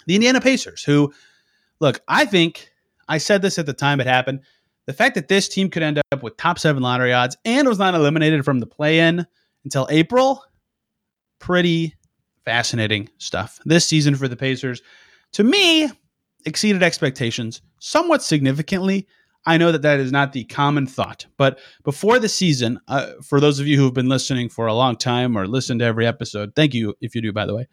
The 0.06 0.16
Indiana 0.16 0.42
Pacers, 0.42 0.84
who, 0.84 1.14
look, 1.80 2.02
I 2.08 2.26
think 2.26 2.72
I 3.08 3.18
said 3.18 3.42
this 3.42 3.60
at 3.60 3.66
the 3.66 3.74
time 3.74 4.00
it 4.00 4.08
happened. 4.08 4.42
The 4.88 4.94
fact 4.94 5.16
that 5.16 5.28
this 5.28 5.48
team 5.48 5.70
could 5.70 5.84
end 5.84 6.02
up 6.12 6.24
with 6.24 6.38
top 6.38 6.60
seven 6.60 6.82
lottery 6.82 7.14
odds 7.14 7.38
and 7.46 7.68
was 7.68 7.80
not 7.80 7.96
eliminated 7.96 8.44
from 8.44 8.60
the 8.60 8.66
play 8.66 9.00
in 9.00 9.26
until 9.64 9.88
April, 9.92 10.44
pretty 11.40 11.96
fascinating 12.46 13.10
stuff. 13.20 13.60
This 13.64 13.86
season 13.86 14.16
for 14.16 14.28
the 14.28 14.36
Pacers, 14.36 14.82
to 15.34 15.44
me, 15.44 15.90
exceeded 16.46 16.82
expectations 16.82 17.62
somewhat 17.80 18.24
significantly. 18.24 19.08
I 19.46 19.58
know 19.58 19.72
that 19.72 19.82
that 19.82 20.00
is 20.00 20.12
not 20.12 20.34
the 20.34 20.44
common 20.44 20.86
thought, 20.86 21.26
but 21.38 21.60
before 21.84 22.20
the 22.20 22.30
season, 22.30 22.80
uh, 22.88 23.14
for 23.24 23.40
those 23.40 23.60
of 23.60 23.66
you 23.66 23.78
who 23.78 23.86
have 23.86 23.94
been 23.94 24.10
listening 24.10 24.50
for 24.50 24.68
a 24.68 24.74
long 24.74 24.96
time 24.96 25.36
or 25.36 25.48
listened 25.48 25.80
to 25.80 25.86
every 25.86 26.06
episode, 26.06 26.54
thank 26.56 26.74
you 26.74 26.94
if 27.02 27.16
you 27.16 27.22
do, 27.22 27.34
by 27.34 27.46
the 27.46 27.56
way. 27.56 27.68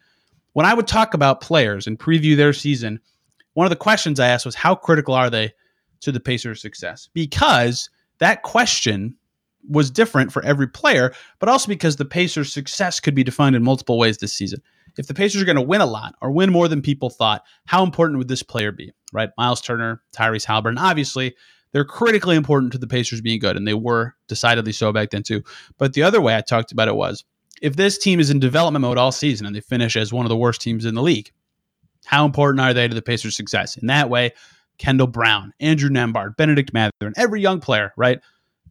When 0.53 0.65
I 0.65 0.73
would 0.73 0.87
talk 0.87 1.13
about 1.13 1.41
players 1.41 1.85
and 1.85 1.99
preview 1.99 2.35
their 2.35 2.53
season, 2.53 2.99
one 3.53 3.67
of 3.67 3.69
the 3.69 3.75
questions 3.75 4.19
I 4.19 4.29
asked 4.29 4.45
was 4.45 4.55
how 4.55 4.73
critical 4.73 5.13
are 5.13 5.29
they 5.29 5.51
to 6.01 6.11
the 6.11 6.19
Pacers' 6.19 6.61
success? 6.61 7.07
Because 7.13 7.89
that 8.17 8.41
question 8.41 9.15
was 9.69 9.91
different 9.91 10.31
for 10.31 10.43
every 10.43 10.67
player, 10.67 11.13
but 11.39 11.49
also 11.49 11.67
because 11.67 11.97
the 11.97 12.05
Pacers' 12.05 12.51
success 12.51 12.99
could 12.99 13.13
be 13.13 13.23
defined 13.23 13.55
in 13.55 13.63
multiple 13.63 13.99
ways 13.99 14.17
this 14.17 14.33
season. 14.33 14.61
If 14.97 15.07
the 15.07 15.13
Pacers 15.13 15.41
are 15.41 15.45
going 15.45 15.55
to 15.55 15.61
win 15.61 15.81
a 15.81 15.85
lot 15.85 16.15
or 16.21 16.31
win 16.31 16.51
more 16.51 16.67
than 16.67 16.81
people 16.81 17.11
thought, 17.11 17.43
how 17.67 17.83
important 17.83 18.17
would 18.17 18.27
this 18.27 18.41
player 18.41 18.71
be? 18.71 18.91
Right? 19.13 19.29
Miles 19.37 19.61
Turner, 19.61 20.01
Tyrese 20.15 20.45
Haliburton, 20.45 20.79
obviously 20.79 21.35
they're 21.71 21.85
critically 21.85 22.35
important 22.35 22.71
to 22.71 22.77
the 22.77 22.87
Pacers 22.87 23.21
being 23.21 23.39
good, 23.39 23.55
and 23.55 23.67
they 23.67 23.73
were 23.73 24.15
decidedly 24.27 24.71
so 24.71 24.91
back 24.91 25.11
then 25.11 25.23
too. 25.23 25.43
But 25.77 25.93
the 25.93 26.03
other 26.03 26.21
way 26.21 26.35
I 26.35 26.41
talked 26.41 26.71
about 26.71 26.87
it 26.87 26.95
was 26.95 27.23
if 27.61 27.75
this 27.75 27.97
team 27.97 28.19
is 28.19 28.29
in 28.29 28.39
development 28.39 28.81
mode 28.81 28.97
all 28.97 29.11
season 29.11 29.45
and 29.45 29.55
they 29.55 29.61
finish 29.61 29.95
as 29.95 30.13
one 30.13 30.25
of 30.25 30.29
the 30.29 30.37
worst 30.37 30.61
teams 30.61 30.85
in 30.85 30.95
the 30.95 31.01
league, 31.01 31.31
how 32.05 32.25
important 32.25 32.61
are 32.61 32.73
they 32.73 32.87
to 32.87 32.95
the 32.95 33.01
Pacers' 33.01 33.35
success? 33.35 33.77
In 33.77 33.87
that 33.87 34.09
way, 34.09 34.31
Kendall 34.77 35.07
Brown, 35.07 35.53
Andrew 35.59 35.89
Nembhard, 35.89 36.37
Bennedict 36.37 36.73
Mathurin, 36.73 37.13
every 37.17 37.41
young 37.41 37.59
player, 37.59 37.93
right? 37.97 38.19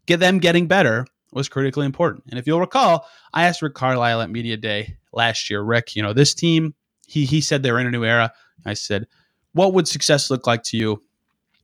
Get 0.06 0.20
them 0.20 0.38
getting 0.38 0.66
better 0.66 1.06
was 1.32 1.48
critically 1.48 1.84
important. 1.84 2.24
And 2.30 2.38
if 2.38 2.46
you'll 2.46 2.60
recall, 2.60 3.06
I 3.34 3.44
asked 3.44 3.62
Rick 3.62 3.74
Carlisle 3.74 4.22
at 4.22 4.30
Media 4.30 4.56
Day 4.56 4.96
last 5.12 5.50
year, 5.50 5.60
Rick, 5.60 5.94
you 5.94 6.02
know, 6.02 6.14
this 6.14 6.34
team, 6.34 6.74
he 7.06 7.24
he 7.24 7.40
said 7.40 7.62
they're 7.62 7.78
in 7.78 7.86
a 7.86 7.90
new 7.90 8.04
era. 8.04 8.32
I 8.64 8.74
said, 8.74 9.06
What 9.52 9.74
would 9.74 9.86
success 9.86 10.30
look 10.30 10.46
like 10.46 10.62
to 10.64 10.76
you 10.76 11.02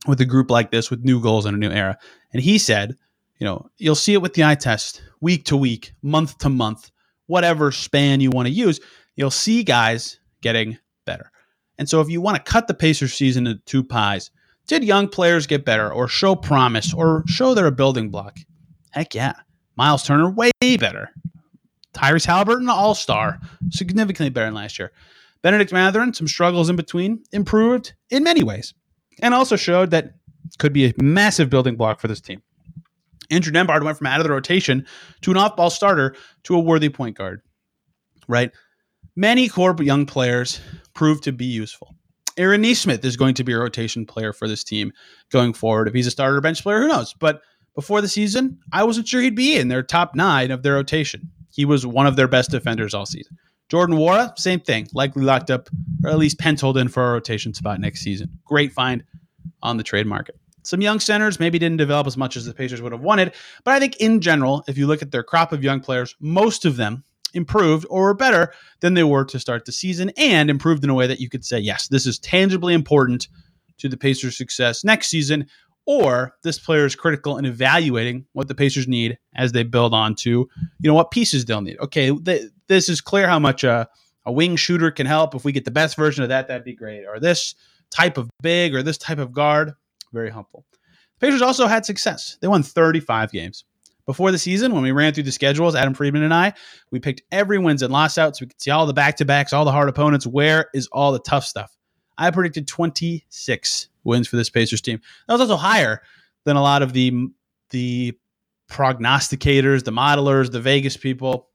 with 0.07 0.21
a 0.21 0.25
group 0.25 0.49
like 0.51 0.71
this 0.71 0.89
with 0.89 1.03
new 1.03 1.21
goals 1.21 1.45
and 1.45 1.55
a 1.55 1.59
new 1.59 1.69
era? 1.69 1.97
And 2.33 2.41
he 2.41 2.57
said, 2.57 2.97
You 3.39 3.45
know, 3.45 3.69
you'll 3.77 3.95
see 3.95 4.13
it 4.13 4.21
with 4.21 4.33
the 4.33 4.43
eye 4.43 4.55
test 4.55 5.01
week 5.21 5.45
to 5.45 5.57
week, 5.57 5.93
month 6.01 6.37
to 6.39 6.49
month, 6.49 6.91
whatever 7.27 7.71
span 7.71 8.21
you 8.21 8.29
want 8.29 8.47
to 8.47 8.53
use. 8.53 8.79
You'll 9.15 9.31
see 9.31 9.63
guys 9.63 10.19
getting 10.41 10.77
better. 11.05 11.31
And 11.77 11.89
so 11.89 12.01
if 12.01 12.09
you 12.09 12.21
want 12.21 12.37
to 12.37 12.51
cut 12.51 12.67
the 12.67 12.73
Pacers 12.73 13.13
season 13.13 13.47
into 13.47 13.61
two 13.65 13.83
pies, 13.83 14.31
did 14.67 14.83
young 14.83 15.07
players 15.07 15.47
get 15.47 15.65
better 15.65 15.91
or 15.91 16.07
show 16.07 16.35
promise 16.35 16.93
or 16.93 17.23
show 17.27 17.53
they're 17.53 17.67
a 17.67 17.71
building 17.71 18.09
block? 18.09 18.37
Heck 18.91 19.13
yeah. 19.13 19.33
Miles 19.75 20.03
Turner, 20.03 20.29
way 20.29 20.51
better. 20.61 21.09
Tyrese 21.93 22.25
Haliburton, 22.25 22.69
all 22.69 22.95
star, 22.95 23.39
significantly 23.69 24.29
better 24.29 24.47
than 24.47 24.53
last 24.53 24.79
year. 24.79 24.91
Bennedict 25.41 25.71
Mathurin, 25.71 26.13
some 26.13 26.27
struggles 26.27 26.69
in 26.69 26.75
between, 26.75 27.23
improved 27.31 27.93
in 28.09 28.23
many 28.23 28.43
ways, 28.43 28.73
and 29.21 29.33
also 29.33 29.55
showed 29.55 29.91
that 29.91 30.13
could 30.57 30.73
be 30.73 30.85
a 30.85 30.93
massive 31.01 31.49
building 31.49 31.75
block 31.75 31.99
for 31.99 32.07
this 32.07 32.21
team. 32.21 32.41
Andrew 33.31 33.51
Nembhard 33.51 33.83
went 33.83 33.97
from 33.97 34.07
out 34.07 34.19
of 34.19 34.25
the 34.25 34.31
rotation 34.31 34.85
to 35.21 35.31
an 35.31 35.37
off 35.37 35.55
ball 35.55 35.69
starter 35.69 36.15
to 36.43 36.55
a 36.55 36.59
worthy 36.59 36.89
point 36.89 37.17
guard, 37.17 37.41
right? 38.27 38.51
Many 39.15 39.47
core 39.47 39.75
young 39.79 40.05
players 40.05 40.59
proved 40.93 41.23
to 41.23 41.31
be 41.31 41.45
useful. 41.45 41.95
Aaron 42.37 42.61
Nesmith 42.61 43.03
is 43.05 43.15
going 43.15 43.33
to 43.35 43.43
be 43.43 43.53
a 43.53 43.57
rotation 43.57 44.05
player 44.05 44.33
for 44.33 44.47
this 44.47 44.63
team 44.63 44.91
going 45.31 45.53
forward. 45.53 45.87
If 45.87 45.93
he's 45.93 46.07
a 46.07 46.11
starter 46.11 46.41
bench 46.41 46.61
player, 46.61 46.81
who 46.81 46.89
knows? 46.89 47.13
But 47.13 47.41
before 47.75 48.01
the 48.01 48.07
season, 48.07 48.59
I 48.73 48.83
wasn't 48.83 49.07
sure 49.07 49.21
he'd 49.21 49.35
be 49.35 49.55
in 49.55 49.69
their 49.69 49.83
top 49.83 50.15
nine 50.15 50.51
of 50.51 50.61
their 50.61 50.73
rotation. 50.73 51.31
He 51.51 51.65
was 51.65 51.85
one 51.85 52.07
of 52.07 52.17
their 52.17 52.27
best 52.27 52.51
defenders 52.51 52.93
all 52.93 53.05
season. 53.05 53.37
Jordan 53.69 53.97
Nwora, 53.97 54.37
same 54.37 54.59
thing, 54.59 54.87
likely 54.93 55.23
locked 55.23 55.49
up 55.49 55.69
or 56.03 56.09
at 56.09 56.17
least 56.17 56.39
penciled 56.39 56.77
in 56.77 56.87
for 56.87 57.09
a 57.09 57.13
rotation 57.13 57.53
spot 57.53 57.79
next 57.79 58.01
season. 58.01 58.29
Great 58.45 58.71
find 58.71 59.03
on 59.63 59.77
the 59.77 59.83
trade 59.83 60.05
market. 60.05 60.37
Some 60.63 60.81
young 60.81 60.99
centers 60.99 61.39
maybe 61.39 61.59
didn't 61.59 61.77
develop 61.77 62.07
as 62.07 62.17
much 62.17 62.35
as 62.35 62.45
the 62.45 62.53
Pacers 62.53 62.81
would 62.81 62.91
have 62.91 63.01
wanted, 63.01 63.33
but 63.63 63.73
I 63.73 63.79
think 63.79 63.97
in 63.97 64.19
general, 64.19 64.63
if 64.67 64.77
you 64.77 64.87
look 64.87 65.01
at 65.01 65.11
their 65.11 65.23
crop 65.23 65.51
of 65.51 65.63
young 65.63 65.79
players, 65.79 66.15
most 66.19 66.65
of 66.65 66.75
them 66.75 67.03
improved 67.33 67.85
or 67.89 68.03
were 68.03 68.13
better 68.13 68.53
than 68.79 68.93
they 68.93 69.03
were 69.03 69.25
to 69.25 69.39
start 69.39 69.65
the 69.65 69.71
season 69.71 70.11
and 70.17 70.49
improved 70.49 70.83
in 70.83 70.89
a 70.89 70.93
way 70.93 71.05
that 71.05 71.19
you 71.19 71.29
could 71.29 71.45
say, 71.45 71.59
yes, 71.59 71.87
this 71.89 72.05
is 72.05 72.17
tangibly 72.17 72.73
important 72.73 73.27
to 73.77 73.89
the 73.89 73.97
Pacers' 73.97 74.37
success 74.37 74.83
next 74.83 75.07
season, 75.07 75.45
or 75.85 76.33
this 76.43 76.57
player 76.57 76.85
is 76.85 76.95
critical 76.95 77.37
in 77.37 77.45
evaluating 77.45 78.25
what 78.33 78.47
the 78.47 78.55
Pacers 78.55 78.87
need 78.87 79.17
as 79.35 79.51
they 79.51 79.63
build 79.63 79.93
on 79.93 80.15
to, 80.15 80.49
you 80.79 80.87
know, 80.87 80.95
what 80.95 81.11
pieces 81.11 81.45
they'll 81.45 81.61
need. 81.61 81.77
Okay, 81.79 82.11
th- 82.11 82.49
this 82.67 82.89
is 82.89 83.01
clear 83.01 83.27
how 83.27 83.39
much 83.39 83.63
a, 83.63 83.87
a 84.25 84.31
wing 84.31 84.55
shooter 84.55 84.91
can 84.91 85.05
help. 85.05 85.35
If 85.35 85.45
we 85.45 85.51
get 85.51 85.65
the 85.65 85.71
best 85.71 85.95
version 85.95 86.23
of 86.23 86.29
that, 86.29 86.47
that'd 86.47 86.63
be 86.63 86.75
great. 86.75 87.05
Or 87.05 87.19
this 87.19 87.55
type 87.91 88.17
of 88.17 88.29
big 88.41 88.75
or 88.75 88.83
this 88.83 88.97
type 88.97 89.19
of 89.19 89.31
guard, 89.31 89.73
very 90.13 90.31
helpful. 90.31 90.65
The 91.19 91.27
Pacers 91.27 91.41
also 91.41 91.67
had 91.67 91.85
success. 91.85 92.37
They 92.41 92.47
won 92.47 92.63
35 92.63 93.31
games. 93.31 93.65
Before 94.05 94.31
the 94.31 94.37
season, 94.37 94.73
when 94.73 94.83
we 94.83 94.91
ran 94.91 95.13
through 95.13 95.23
the 95.23 95.31
schedules, 95.31 95.73
Adam 95.73 95.95
Friedman 95.95 96.21
and 96.21 96.33
I, 96.33 96.53
we 96.91 96.99
picked 96.99 97.23
every 97.31 97.57
wins 97.57 97.81
and 97.81 97.91
loss 97.91 98.19
out 98.19 98.35
so 98.35 98.43
we 98.43 98.47
could 98.47 98.61
see 98.61 98.69
all 98.69 98.85
the 98.85 98.93
back 98.93 99.17
to 99.17 99.25
backs, 99.25 99.51
all 99.51 99.65
the 99.65 99.71
hard 99.71 99.89
opponents. 99.89 100.27
Where 100.27 100.69
is 100.75 100.87
all 100.91 101.11
the 101.11 101.19
tough 101.19 101.43
stuff? 101.43 101.75
I 102.17 102.29
predicted 102.29 102.67
26 102.67 103.89
wins 104.03 104.27
for 104.27 104.35
this 104.35 104.51
Pacers 104.51 104.81
team. 104.81 105.01
That 105.27 105.33
was 105.33 105.41
also 105.41 105.55
higher 105.55 106.03
than 106.43 106.55
a 106.55 106.61
lot 106.61 106.83
of 106.83 106.93
the 106.93 107.29
the 107.71 108.13
prognosticators, 108.69 109.83
the 109.83 109.91
modelers, 109.91 110.51
the 110.51 110.61
Vegas 110.61 110.97
people. 110.97 111.49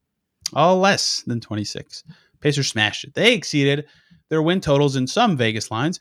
All 0.55 0.79
less 0.79 1.23
than 1.23 1.41
26. 1.41 2.05
Pacers 2.41 2.69
smashed 2.69 3.05
it. 3.05 3.15
They 3.15 3.35
exceeded 3.35 3.87
their 4.29 4.43
win 4.43 4.61
totals 4.61 4.97
in 4.97 5.07
some 5.07 5.37
Vegas 5.37 5.71
lines 5.71 6.01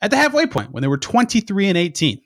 at 0.00 0.10
the 0.10 0.16
halfway 0.16 0.46
point 0.46 0.72
when 0.72 0.82
they 0.82 0.88
were 0.88 0.98
23 0.98 1.68
and 1.68 1.78
18. 1.78 2.20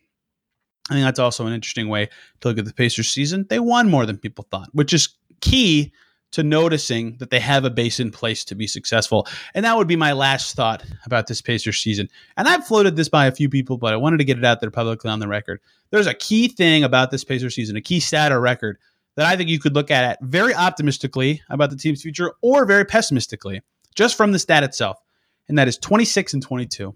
I 0.90 0.94
think 0.94 1.04
that's 1.04 1.18
also 1.18 1.46
an 1.46 1.52
interesting 1.52 1.88
way 1.88 2.08
to 2.40 2.48
look 2.48 2.58
at 2.58 2.64
the 2.64 2.74
Pacers 2.74 3.08
season. 3.08 3.46
They 3.48 3.60
won 3.60 3.88
more 3.88 4.04
than 4.04 4.18
people 4.18 4.46
thought, 4.50 4.68
which 4.72 4.92
is 4.92 5.10
key 5.40 5.92
to 6.32 6.42
noticing 6.42 7.16
that 7.18 7.30
they 7.30 7.38
have 7.38 7.64
a 7.64 7.70
base 7.70 8.00
in 8.00 8.10
place 8.10 8.44
to 8.46 8.54
be 8.54 8.66
successful. 8.66 9.28
And 9.54 9.64
that 9.64 9.76
would 9.76 9.86
be 9.86 9.96
my 9.96 10.12
last 10.12 10.56
thought 10.56 10.82
about 11.04 11.26
this 11.26 11.42
Pacers 11.42 11.78
season. 11.78 12.08
And 12.36 12.48
I've 12.48 12.66
floated 12.66 12.96
this 12.96 13.08
by 13.08 13.26
a 13.26 13.32
few 13.32 13.48
people, 13.48 13.76
but 13.76 13.92
I 13.92 13.96
wanted 13.96 14.16
to 14.18 14.24
get 14.24 14.38
it 14.38 14.44
out 14.44 14.60
there 14.60 14.70
publicly 14.70 15.10
on 15.10 15.20
the 15.20 15.28
record. 15.28 15.60
There's 15.90 16.06
a 16.06 16.14
key 16.14 16.48
thing 16.48 16.84
about 16.84 17.10
this 17.10 17.22
Pacers 17.22 17.54
season, 17.54 17.76
a 17.76 17.82
key 17.82 18.00
stat 18.00 18.32
or 18.32 18.40
record 18.40 18.78
that 19.16 19.26
I 19.26 19.36
think 19.36 19.50
you 19.50 19.58
could 19.58 19.74
look 19.74 19.90
at 19.90 20.18
very 20.22 20.54
optimistically 20.54 21.42
about 21.50 21.70
the 21.70 21.76
team's 21.76 22.02
future 22.02 22.32
or 22.40 22.64
very 22.64 22.84
pessimistically, 22.84 23.62
just 23.94 24.16
from 24.16 24.32
the 24.32 24.38
stat 24.38 24.64
itself. 24.64 24.98
And 25.48 25.58
that 25.58 25.68
is 25.68 25.76
26 25.78 26.34
and 26.34 26.42
22. 26.42 26.94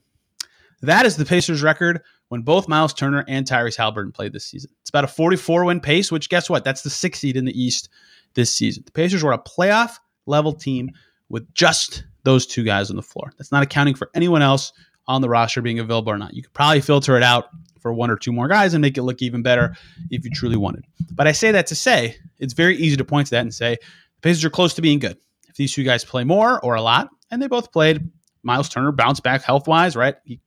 That 0.83 1.07
is 1.07 1.16
the 1.16 1.24
Pacers 1.24 1.62
record 1.62 2.02
when 2.29 2.42
both 2.42 2.68
Miles 2.68 2.94
Turner 2.94 3.24
and 3.29 3.46
Tyrese 3.46 3.76
Haliburton 3.76 4.14
played 4.14 4.33
this 4.33 4.46
season. 4.46 4.70
It's 4.81 4.90
about 4.90 5.05
a 5.05 5.09
44 5.09 5.64
win 5.64 5.81
pace, 5.81 6.12
which 6.12 6.29
guess 6.29 6.50
what? 6.50 6.64
That's 6.64 6.83
the 6.83 6.90
sixth 6.90 7.20
seed 7.20 7.37
in 7.37 7.44
the 7.44 7.61
East 7.61 7.88
this 8.35 8.55
season. 8.55 8.83
The 8.87 8.92
Pacers 8.92 9.22
were 9.22 9.33
a 9.33 9.38
playoff 9.38 9.98
level 10.26 10.52
team 10.52 10.90
with 11.29 11.52
just 11.55 12.05
those 12.24 12.46
two 12.46 12.64
guys 12.64 12.90
on 12.90 12.96
the 12.96 13.02
floor. 13.02 13.33
That's 13.38 13.52
not 13.52 13.62
accounting 13.62 13.94
for 13.94 14.11
anyone 14.14 14.42
else 14.42 14.72
on 15.09 15.22
the 15.22 15.29
roster 15.29 15.62
being 15.62 15.79
available 15.79 16.12
or 16.12 16.18
not. 16.18 16.35
You 16.35 16.42
could 16.42 16.52
probably 16.52 16.81
filter 16.81 17.16
it 17.16 17.22
out 17.22 17.48
for 17.87 17.92
one 17.92 18.11
or 18.11 18.16
two 18.16 18.33
more 18.33 18.49
guys 18.49 18.75
and 18.75 18.83
make 18.83 18.99
it 18.99 19.05
look 19.05 19.22
even 19.22 19.42
better 19.42 19.77
if 20.11 20.25
you 20.25 20.31
truly 20.33 20.57
wanted. 20.57 20.85
But 21.12 21.29
I 21.29 21.33
say 21.33 21.53
that 21.53 21.68
to 21.68 21.77
say 21.77 22.16
it's 22.40 22.53
very 22.53 22.77
easy 22.77 22.96
to 22.96 23.05
point 23.05 23.29
to 23.29 23.31
that 23.37 23.42
and 23.42 23.55
say 23.55 23.77
the 23.77 24.20
Pacers 24.22 24.44
are 24.44 24.51
close 24.51 24.75
to 24.75 24.83
being 24.83 24.99
good. 24.99 25.16
If 25.49 25.55
these 25.55 25.72
two 25.72 25.85
guys 25.85 26.05
play 26.05 26.25
more 26.25 26.59
or 26.64 26.75
a 26.75 26.83
lot, 26.83 27.11
and 27.31 27.40
they 27.40 27.46
both 27.46 27.70
played, 27.70 28.11
Miles 28.42 28.68
Turner 28.68 28.90
bounced 28.90 29.22
back 29.22 29.44
health 29.44 29.68
wise, 29.68 29.94
right? 29.94 30.16
He 30.25 30.40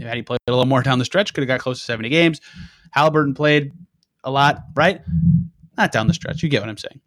had 0.00 0.16
he 0.16 0.22
played 0.22 0.38
a 0.46 0.52
little 0.52 0.64
more 0.64 0.82
down 0.82 0.98
the 0.98 1.04
stretch, 1.04 1.34
could 1.34 1.42
have 1.42 1.48
got 1.48 1.60
close 1.60 1.80
to 1.80 1.84
70 1.84 2.08
games. 2.08 2.40
Haliburton 2.96 3.36
played 3.36 3.72
a 4.24 4.30
lot, 4.30 4.62
right? 4.74 5.02
Not 5.76 5.92
down 5.92 6.06
the 6.06 6.14
stretch. 6.14 6.42
You 6.42 6.48
get 6.48 6.62
what 6.62 6.70
I'm 6.70 6.78
saying. 6.78 7.02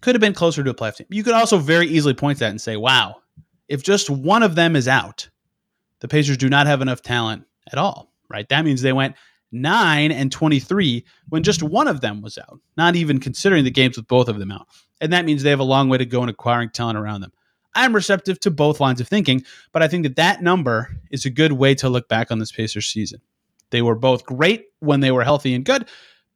Could 0.00 0.16
have 0.16 0.20
been 0.20 0.34
closer 0.34 0.64
to 0.64 0.70
a 0.70 0.74
playoff 0.74 0.96
team. 0.96 1.06
You 1.10 1.22
could 1.22 1.34
also 1.34 1.58
very 1.58 1.86
easily 1.86 2.14
point 2.14 2.38
to 2.38 2.44
that 2.44 2.50
and 2.50 2.60
say, 2.60 2.76
wow, 2.76 3.18
if 3.68 3.84
just 3.84 4.10
one 4.10 4.42
of 4.42 4.56
them 4.56 4.74
is 4.74 4.88
out, 4.88 5.28
the 6.00 6.08
Pacers 6.08 6.38
do 6.38 6.48
not 6.48 6.66
have 6.66 6.82
enough 6.82 7.02
talent 7.02 7.44
at 7.70 7.78
all, 7.78 8.12
right? 8.28 8.48
That 8.48 8.64
means 8.64 8.82
they 8.82 8.92
went 8.92 9.16
9 9.52 10.12
and 10.12 10.30
23 10.30 11.04
when 11.28 11.42
just 11.42 11.62
one 11.62 11.88
of 11.88 12.00
them 12.00 12.20
was 12.20 12.38
out, 12.38 12.60
not 12.76 12.96
even 12.96 13.20
considering 13.20 13.64
the 13.64 13.70
games 13.70 13.96
with 13.96 14.08
both 14.08 14.28
of 14.28 14.38
them 14.38 14.50
out. 14.50 14.66
And 15.00 15.12
that 15.12 15.24
means 15.24 15.42
they 15.42 15.50
have 15.50 15.60
a 15.60 15.64
long 15.64 15.88
way 15.88 15.98
to 15.98 16.06
go 16.06 16.22
in 16.22 16.28
acquiring 16.28 16.70
talent 16.70 16.98
around 16.98 17.20
them. 17.20 17.32
I'm 17.74 17.94
receptive 17.94 18.40
to 18.40 18.50
both 18.50 18.80
lines 18.80 19.00
of 19.00 19.08
thinking, 19.08 19.44
but 19.72 19.82
I 19.82 19.88
think 19.88 20.04
that 20.04 20.16
that 20.16 20.42
number 20.42 20.96
is 21.10 21.26
a 21.26 21.30
good 21.30 21.52
way 21.52 21.74
to 21.76 21.90
look 21.90 22.08
back 22.08 22.30
on 22.30 22.38
this 22.38 22.50
Pacers 22.50 22.86
season. 22.86 23.20
They 23.70 23.82
were 23.82 23.94
both 23.94 24.24
great 24.24 24.66
when 24.80 25.00
they 25.00 25.10
were 25.10 25.24
healthy 25.24 25.54
and 25.54 25.64
good, 25.64 25.86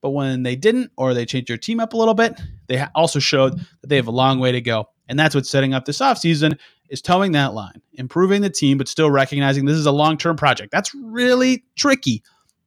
but 0.02 0.10
when 0.10 0.42
they 0.42 0.56
didn't 0.56 0.92
or 0.96 1.14
they 1.14 1.24
changed 1.24 1.48
their 1.48 1.56
team 1.56 1.80
up 1.80 1.94
a 1.94 1.96
little 1.96 2.14
bit, 2.14 2.38
they 2.66 2.84
also 2.94 3.18
showed 3.18 3.58
that 3.58 3.88
they 3.88 3.96
have 3.96 4.06
a 4.06 4.12
long 4.12 4.38
way 4.38 4.52
to 4.52 4.60
go. 4.60 4.88
And 5.10 5.18
that's 5.18 5.34
what's 5.34 5.50
setting 5.50 5.74
up 5.74 5.86
this 5.86 5.98
offseason 5.98 6.56
is 6.88 7.02
towing 7.02 7.32
that 7.32 7.52
line, 7.52 7.82
improving 7.94 8.42
the 8.42 8.48
team, 8.48 8.78
but 8.78 8.86
still 8.86 9.10
recognizing 9.10 9.64
this 9.64 9.76
is 9.76 9.86
a 9.86 9.92
long-term 9.92 10.36
project. 10.36 10.70
That's 10.70 10.94
really 10.94 11.64
tricky. 11.76 12.22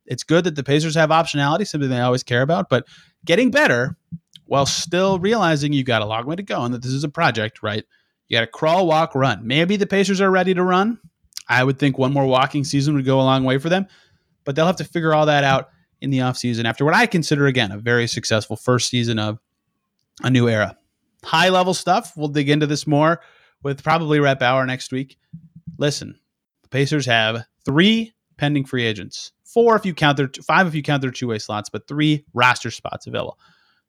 It's 0.06 0.24
good 0.24 0.44
that 0.44 0.56
the 0.56 0.64
Pacers 0.64 0.96
have 0.96 1.10
optionality, 1.10 1.66
something 1.66 1.90
they 1.90 2.02
always 2.02 2.22
care 2.22 2.42
about, 2.42 2.68
but 2.68 2.86
getting 3.24 3.50
better 3.50 3.96
while 4.46 4.66
still 4.66 5.20
realizing 5.20 5.72
you've 5.72 5.88
got 5.88 6.02
a 6.02 6.06
long 6.06 6.26
way 6.26 6.36
to 6.36 6.44
go 6.44 6.64
and 6.64 6.74
that 6.74 6.82
this 6.82 6.92
is 6.92 7.06
a 7.06 7.10
project, 7.10 7.64
right? 7.64 7.86
You 8.28 8.38
got 8.38 8.42
to 8.42 8.48
crawl, 8.48 8.88
walk, 8.88 9.16
run. 9.16 9.48
Maybe 9.48 9.78
the 9.78 9.88
Pacers 9.88 10.20
are 10.20 10.30
ready 10.30 10.54
to 10.54 10.64
run. 10.64 11.00
I 11.48 11.64
would 11.64 11.80
think 11.80 11.98
one 11.98 12.12
more 12.12 12.26
walking 12.26 12.66
season 12.66 12.96
would 12.96 13.06
go 13.06 13.22
a 13.22 13.24
long 13.24 13.46
way 13.46 13.58
for 13.58 13.70
them, 13.70 13.88
but 14.44 14.58
they'll 14.58 14.66
have 14.66 14.76
to 14.78 14.84
figure 14.84 15.14
all 15.14 15.28
that 15.28 15.46
out 15.46 15.70
in 16.02 16.10
the 16.10 16.20
offseason 16.20 16.66
after 16.66 16.84
what 16.84 16.94
I 16.94 17.06
consider, 17.06 17.48
again, 17.48 17.72
a 17.72 17.78
very 17.78 18.06
successful 18.06 18.58
first 18.58 18.90
season 18.90 19.18
of 19.18 19.40
a 20.22 20.30
new 20.30 20.50
era. 20.50 20.78
High 21.24 21.50
level 21.50 21.74
stuff. 21.74 22.14
We'll 22.16 22.28
dig 22.28 22.50
into 22.50 22.68
this 22.68 22.86
more 22.86 23.22
with 23.64 23.84
probably 23.84 24.20
Rhett 24.20 24.40
Bauer 24.40 24.66
next 24.66 24.92
week. 24.92 25.18
Listen, 25.78 26.20
the 26.64 26.70
Pacers 26.70 27.06
have 27.06 27.46
three 27.66 28.14
pending 28.38 28.66
free 28.66 28.84
agents, 28.84 29.32
four 29.44 29.76
if 29.76 29.86
you 29.86 29.94
count 29.94 30.18
their 30.18 30.30
five 30.46 30.68
if 30.68 30.76
you 30.76 30.84
count 30.84 31.02
their 31.02 31.12
two 31.12 31.28
way 31.28 31.40
slots, 31.40 31.70
but 31.70 31.88
three 31.88 32.26
roster 32.34 32.72
spots 32.72 33.08
available. 33.08 33.38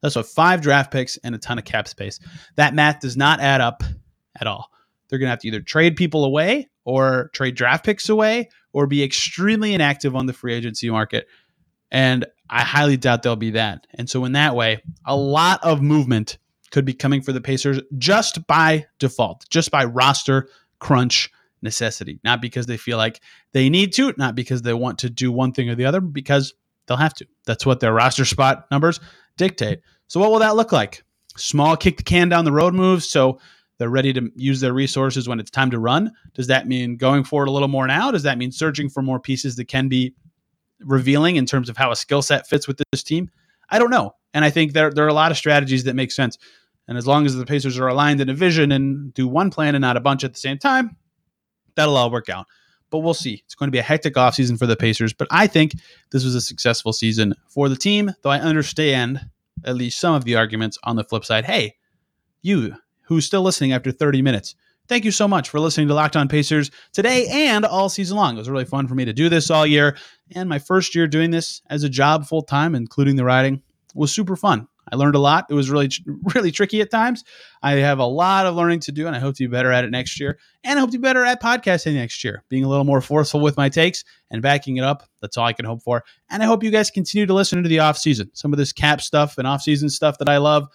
That's 0.01 0.15
what 0.15 0.27
five 0.27 0.61
draft 0.61 0.91
picks 0.91 1.17
and 1.17 1.33
a 1.33 1.37
ton 1.37 1.57
of 1.57 1.65
cap 1.65 1.87
space. 1.87 2.19
That 2.55 2.75
math 2.75 2.99
does 2.99 3.17
not 3.17 3.39
add 3.39 3.61
up 3.61 3.83
at 4.39 4.47
all. 4.47 4.69
They're 5.09 5.19
going 5.19 5.27
to 5.27 5.31
have 5.31 5.39
to 5.39 5.47
either 5.47 5.61
trade 5.61 5.95
people 5.95 6.25
away 6.25 6.69
or 6.83 7.29
trade 7.33 7.55
draft 7.55 7.85
picks 7.85 8.09
away 8.09 8.49
or 8.73 8.87
be 8.87 9.03
extremely 9.03 9.73
inactive 9.73 10.15
on 10.15 10.25
the 10.25 10.33
free 10.33 10.53
agency 10.53 10.89
market. 10.89 11.27
And 11.91 12.25
I 12.49 12.61
highly 12.61 12.97
doubt 12.97 13.23
they'll 13.23 13.35
be 13.35 13.51
that. 13.51 13.87
And 13.93 14.09
so, 14.09 14.25
in 14.25 14.33
that 14.33 14.55
way, 14.55 14.83
a 15.05 15.15
lot 15.15 15.63
of 15.63 15.81
movement 15.81 16.37
could 16.75 16.83
be 16.83 16.93
coming 16.93 17.21
for 17.21 17.31
the 17.31 17.39
Pacers 17.39 17.79
just 17.97 18.45
by 18.47 18.85
default, 18.99 19.45
just 19.49 19.71
by 19.71 19.85
roster 19.85 20.49
crunch 20.79 21.31
necessity, 21.61 22.19
not 22.25 22.41
because 22.41 22.65
they 22.65 22.75
feel 22.75 22.97
like 22.97 23.21
they 23.53 23.69
need 23.69 23.93
to, 23.93 24.13
not 24.17 24.35
because 24.35 24.61
they 24.61 24.73
want 24.73 24.99
to 24.99 25.09
do 25.09 25.31
one 25.31 25.53
thing 25.53 25.69
or 25.69 25.75
the 25.75 25.85
other, 25.85 26.01
because 26.01 26.53
they'll 26.85 26.97
have 26.97 27.13
to. 27.13 27.25
That's 27.45 27.65
what 27.65 27.79
their 27.79 27.93
roster 27.93 28.25
spot 28.25 28.67
numbers 28.71 28.99
dictate. 29.37 29.79
So, 30.07 30.19
what 30.19 30.31
will 30.31 30.39
that 30.39 30.57
look 30.57 30.73
like? 30.73 31.05
Small 31.37 31.77
kick 31.77 31.95
the 31.95 32.03
can 32.03 32.27
down 32.27 32.43
the 32.43 32.51
road 32.51 32.73
moves. 32.73 33.09
So, 33.09 33.39
They're 33.77 33.89
ready 33.89 34.13
to 34.13 34.29
use 34.35 34.61
their 34.61 34.73
resources 34.73 35.27
when 35.27 35.39
it's 35.39 35.51
time 35.51 35.71
to 35.71 35.79
run. 35.79 36.11
Does 36.33 36.47
that 36.47 36.67
mean 36.67 36.97
going 36.97 37.23
forward 37.23 37.47
a 37.47 37.51
little 37.51 37.67
more 37.67 37.87
now? 37.87 38.11
Does 38.11 38.23
that 38.23 38.37
mean 38.37 38.51
searching 38.51 38.89
for 38.89 39.01
more 39.01 39.19
pieces 39.19 39.55
that 39.55 39.69
can 39.69 39.87
be 39.89 40.13
revealing 40.81 41.35
in 41.35 41.45
terms 41.45 41.69
of 41.69 41.77
how 41.77 41.91
a 41.91 41.95
skill 41.95 42.21
set 42.21 42.47
fits 42.47 42.67
with 42.67 42.81
this 42.91 43.03
team? 43.03 43.29
I 43.69 43.79
don't 43.79 43.89
know. 43.89 44.11
And 44.33 44.45
I 44.45 44.49
think 44.49 44.73
there, 44.73 44.91
there 44.91 45.05
are 45.05 45.09
a 45.09 45.13
lot 45.13 45.31
of 45.31 45.37
strategies 45.37 45.85
that 45.85 45.95
make 45.95 46.11
sense. 46.11 46.37
And 46.87 46.97
as 46.97 47.07
long 47.07 47.25
as 47.25 47.35
the 47.35 47.45
Pacers 47.45 47.79
are 47.79 47.87
aligned 47.87 48.21
in 48.21 48.29
a 48.29 48.33
vision 48.33 48.71
and 48.71 49.13
do 49.13 49.27
one 49.27 49.49
plan 49.49 49.75
and 49.75 49.81
not 49.81 49.97
a 49.97 50.01
bunch 50.01 50.23
at 50.23 50.33
the 50.33 50.39
same 50.39 50.57
time, 50.57 50.97
that'll 51.75 51.97
all 51.97 52.11
work 52.11 52.29
out. 52.29 52.45
But 52.91 52.99
we'll 52.99 53.13
see. 53.13 53.41
It's 53.45 53.55
going 53.55 53.67
to 53.67 53.71
be 53.71 53.79
a 53.79 53.83
hectic 53.83 54.13
offseason 54.13 54.59
for 54.59 54.67
the 54.67 54.75
Pacers. 54.75 55.13
But 55.13 55.27
I 55.31 55.47
think 55.47 55.73
this 56.11 56.23
was 56.23 56.35
a 56.35 56.41
successful 56.41 56.93
season 56.93 57.33
for 57.47 57.69
the 57.69 57.75
team, 57.75 58.11
though 58.21 58.29
I 58.29 58.39
understand 58.39 59.21
at 59.63 59.75
least 59.75 59.99
some 59.99 60.13
of 60.13 60.25
the 60.25 60.35
arguments 60.35 60.77
on 60.83 60.95
the 60.95 61.03
flip 61.03 61.25
side. 61.25 61.45
Hey, 61.45 61.75
you 62.41 62.75
who's 63.03 63.25
still 63.25 63.41
listening 63.41 63.73
after 63.73 63.91
30 63.91 64.21
minutes, 64.21 64.55
thank 64.87 65.05
you 65.05 65.11
so 65.11 65.27
much 65.27 65.49
for 65.49 65.59
listening 65.59 65.87
to 65.87 65.93
Locked 65.93 66.15
On 66.15 66.27
Pacers 66.27 66.71
today 66.93 67.27
and 67.29 67.65
all 67.65 67.89
season 67.89 68.17
long. 68.17 68.35
It 68.35 68.39
was 68.39 68.49
really 68.49 68.65
fun 68.65 68.87
for 68.87 68.95
me 68.95 69.05
to 69.05 69.13
do 69.13 69.29
this 69.29 69.49
all 69.49 69.65
year. 69.65 69.97
And 70.35 70.47
my 70.47 70.59
first 70.59 70.95
year 70.95 71.07
doing 71.07 71.31
this 71.31 71.61
as 71.69 71.83
a 71.83 71.89
job 71.89 72.27
full 72.27 72.43
time, 72.43 72.75
including 72.75 73.15
the 73.15 73.25
writing, 73.25 73.61
was 73.93 74.13
super 74.13 74.35
fun. 74.35 74.67
I 74.91 74.95
learned 74.95 75.15
a 75.15 75.19
lot. 75.19 75.45
It 75.49 75.53
was 75.53 75.69
really, 75.69 75.89
really 76.35 76.51
tricky 76.51 76.81
at 76.81 76.91
times. 76.91 77.23
I 77.61 77.73
have 77.73 77.99
a 77.99 78.05
lot 78.05 78.45
of 78.45 78.55
learning 78.55 78.81
to 78.81 78.91
do, 78.91 79.07
and 79.07 79.15
I 79.15 79.19
hope 79.19 79.35
to 79.35 79.43
be 79.43 79.51
better 79.51 79.71
at 79.71 79.83
it 79.83 79.91
next 79.91 80.19
year. 80.19 80.37
And 80.63 80.77
I 80.77 80.81
hope 80.81 80.91
to 80.91 80.97
be 80.97 81.01
better 81.01 81.23
at 81.23 81.41
podcasting 81.41 81.95
next 81.95 82.23
year, 82.23 82.43
being 82.49 82.63
a 82.63 82.69
little 82.69 82.83
more 82.83 83.01
forceful 83.01 83.39
with 83.39 83.57
my 83.57 83.69
takes 83.69 84.03
and 84.31 84.41
backing 84.41 84.77
it 84.77 84.83
up. 84.83 85.07
That's 85.21 85.37
all 85.37 85.45
I 85.45 85.53
can 85.53 85.65
hope 85.65 85.81
for. 85.81 86.03
And 86.29 86.43
I 86.43 86.45
hope 86.45 86.63
you 86.63 86.71
guys 86.71 86.91
continue 86.91 87.25
to 87.25 87.33
listen 87.33 87.57
into 87.57 87.69
the 87.69 87.79
off 87.79 87.97
season. 87.97 88.29
Some 88.33 88.53
of 88.53 88.57
this 88.57 88.73
cap 88.73 89.01
stuff 89.01 89.37
and 89.37 89.47
off 89.47 89.61
season 89.61 89.89
stuff 89.89 90.17
that 90.19 90.29
I 90.29 90.37
love, 90.37 90.67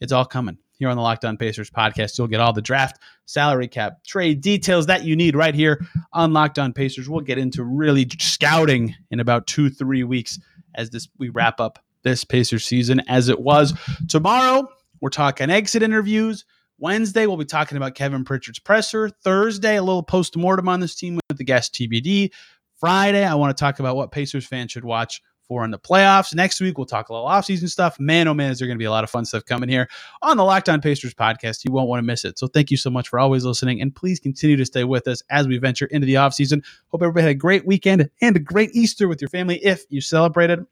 it's 0.00 0.12
all 0.12 0.24
coming 0.24 0.58
here 0.78 0.88
on 0.88 0.96
the 0.96 1.02
Locked 1.02 1.24
On 1.24 1.36
Pacers 1.36 1.70
podcast. 1.70 2.16
You'll 2.16 2.28
get 2.28 2.40
all 2.40 2.52
the 2.52 2.62
draft, 2.62 3.00
salary 3.26 3.68
cap, 3.68 4.04
trade 4.04 4.40
details 4.40 4.86
that 4.86 5.04
you 5.04 5.16
need 5.16 5.34
right 5.34 5.54
here 5.54 5.84
on 6.12 6.32
Locked 6.32 6.58
On 6.58 6.72
Pacers. 6.72 7.08
We'll 7.08 7.20
get 7.20 7.38
into 7.38 7.64
really 7.64 8.08
scouting 8.20 8.94
in 9.10 9.20
about 9.20 9.46
two, 9.46 9.70
three 9.70 10.04
weeks 10.04 10.38
as 10.74 10.90
this 10.90 11.08
we 11.18 11.30
wrap 11.30 11.60
up 11.60 11.80
this 12.02 12.24
Pacers 12.24 12.64
season 12.64 13.00
as 13.08 13.28
it 13.28 13.40
was. 13.40 13.74
Tomorrow, 14.08 14.68
we're 15.00 15.10
talking 15.10 15.50
exit 15.50 15.82
interviews. 15.82 16.44
Wednesday, 16.78 17.26
we'll 17.26 17.36
be 17.36 17.44
talking 17.44 17.76
about 17.76 17.94
Kevin 17.94 18.24
Pritchard's 18.24 18.60
presser. 18.60 19.08
Thursday, 19.08 19.76
a 19.76 19.82
little 19.82 20.02
post 20.02 20.36
mortem 20.36 20.68
on 20.68 20.80
this 20.80 20.94
team 20.94 21.18
with 21.28 21.38
the 21.38 21.44
guest 21.44 21.74
TBD. 21.74 22.30
Friday, 22.78 23.24
I 23.24 23.34
want 23.34 23.56
to 23.56 23.60
talk 23.60 23.80
about 23.80 23.96
what 23.96 24.12
Pacers 24.12 24.46
fans 24.46 24.70
should 24.70 24.84
watch 24.84 25.20
for 25.48 25.64
in 25.64 25.70
the 25.70 25.78
playoffs. 25.78 26.34
Next 26.34 26.60
week, 26.60 26.78
we'll 26.78 26.86
talk 26.86 27.08
a 27.08 27.12
little 27.12 27.26
offseason 27.26 27.68
stuff. 27.68 27.98
Man, 27.98 28.28
oh 28.28 28.34
man, 28.34 28.52
is 28.52 28.58
there 28.58 28.68
going 28.68 28.76
to 28.76 28.82
be 28.82 28.84
a 28.84 28.90
lot 28.90 29.02
of 29.02 29.10
fun 29.10 29.24
stuff 29.24 29.44
coming 29.44 29.68
here 29.68 29.88
on 30.22 30.36
the 30.36 30.44
Locked 30.44 30.68
On 30.68 30.80
Pacers 30.80 31.14
podcast. 31.14 31.64
You 31.64 31.72
won't 31.72 31.88
want 31.88 31.98
to 31.98 32.06
miss 32.06 32.24
it. 32.24 32.38
So 32.38 32.46
thank 32.46 32.70
you 32.70 32.76
so 32.76 32.90
much 32.90 33.08
for 33.08 33.18
always 33.18 33.44
listening, 33.44 33.80
and 33.80 33.92
please 33.92 34.20
continue 34.20 34.56
to 34.56 34.66
stay 34.66 34.84
with 34.84 35.08
us 35.08 35.22
as 35.30 35.48
we 35.48 35.58
venture 35.58 35.86
into 35.86 36.06
the 36.06 36.14
offseason. 36.14 36.62
Hope 36.88 37.02
everybody 37.02 37.22
had 37.22 37.30
a 37.30 37.34
great 37.34 37.66
weekend 37.66 38.08
and 38.20 38.36
a 38.36 38.40
great 38.40 38.70
Easter 38.74 39.08
with 39.08 39.20
your 39.20 39.30
family 39.30 39.56
if 39.64 39.84
you 39.88 40.00
celebrated. 40.00 40.64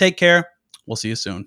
Take 0.00 0.16
care. 0.16 0.48
We'll 0.86 0.96
see 0.96 1.08
you 1.10 1.14
soon. 1.14 1.46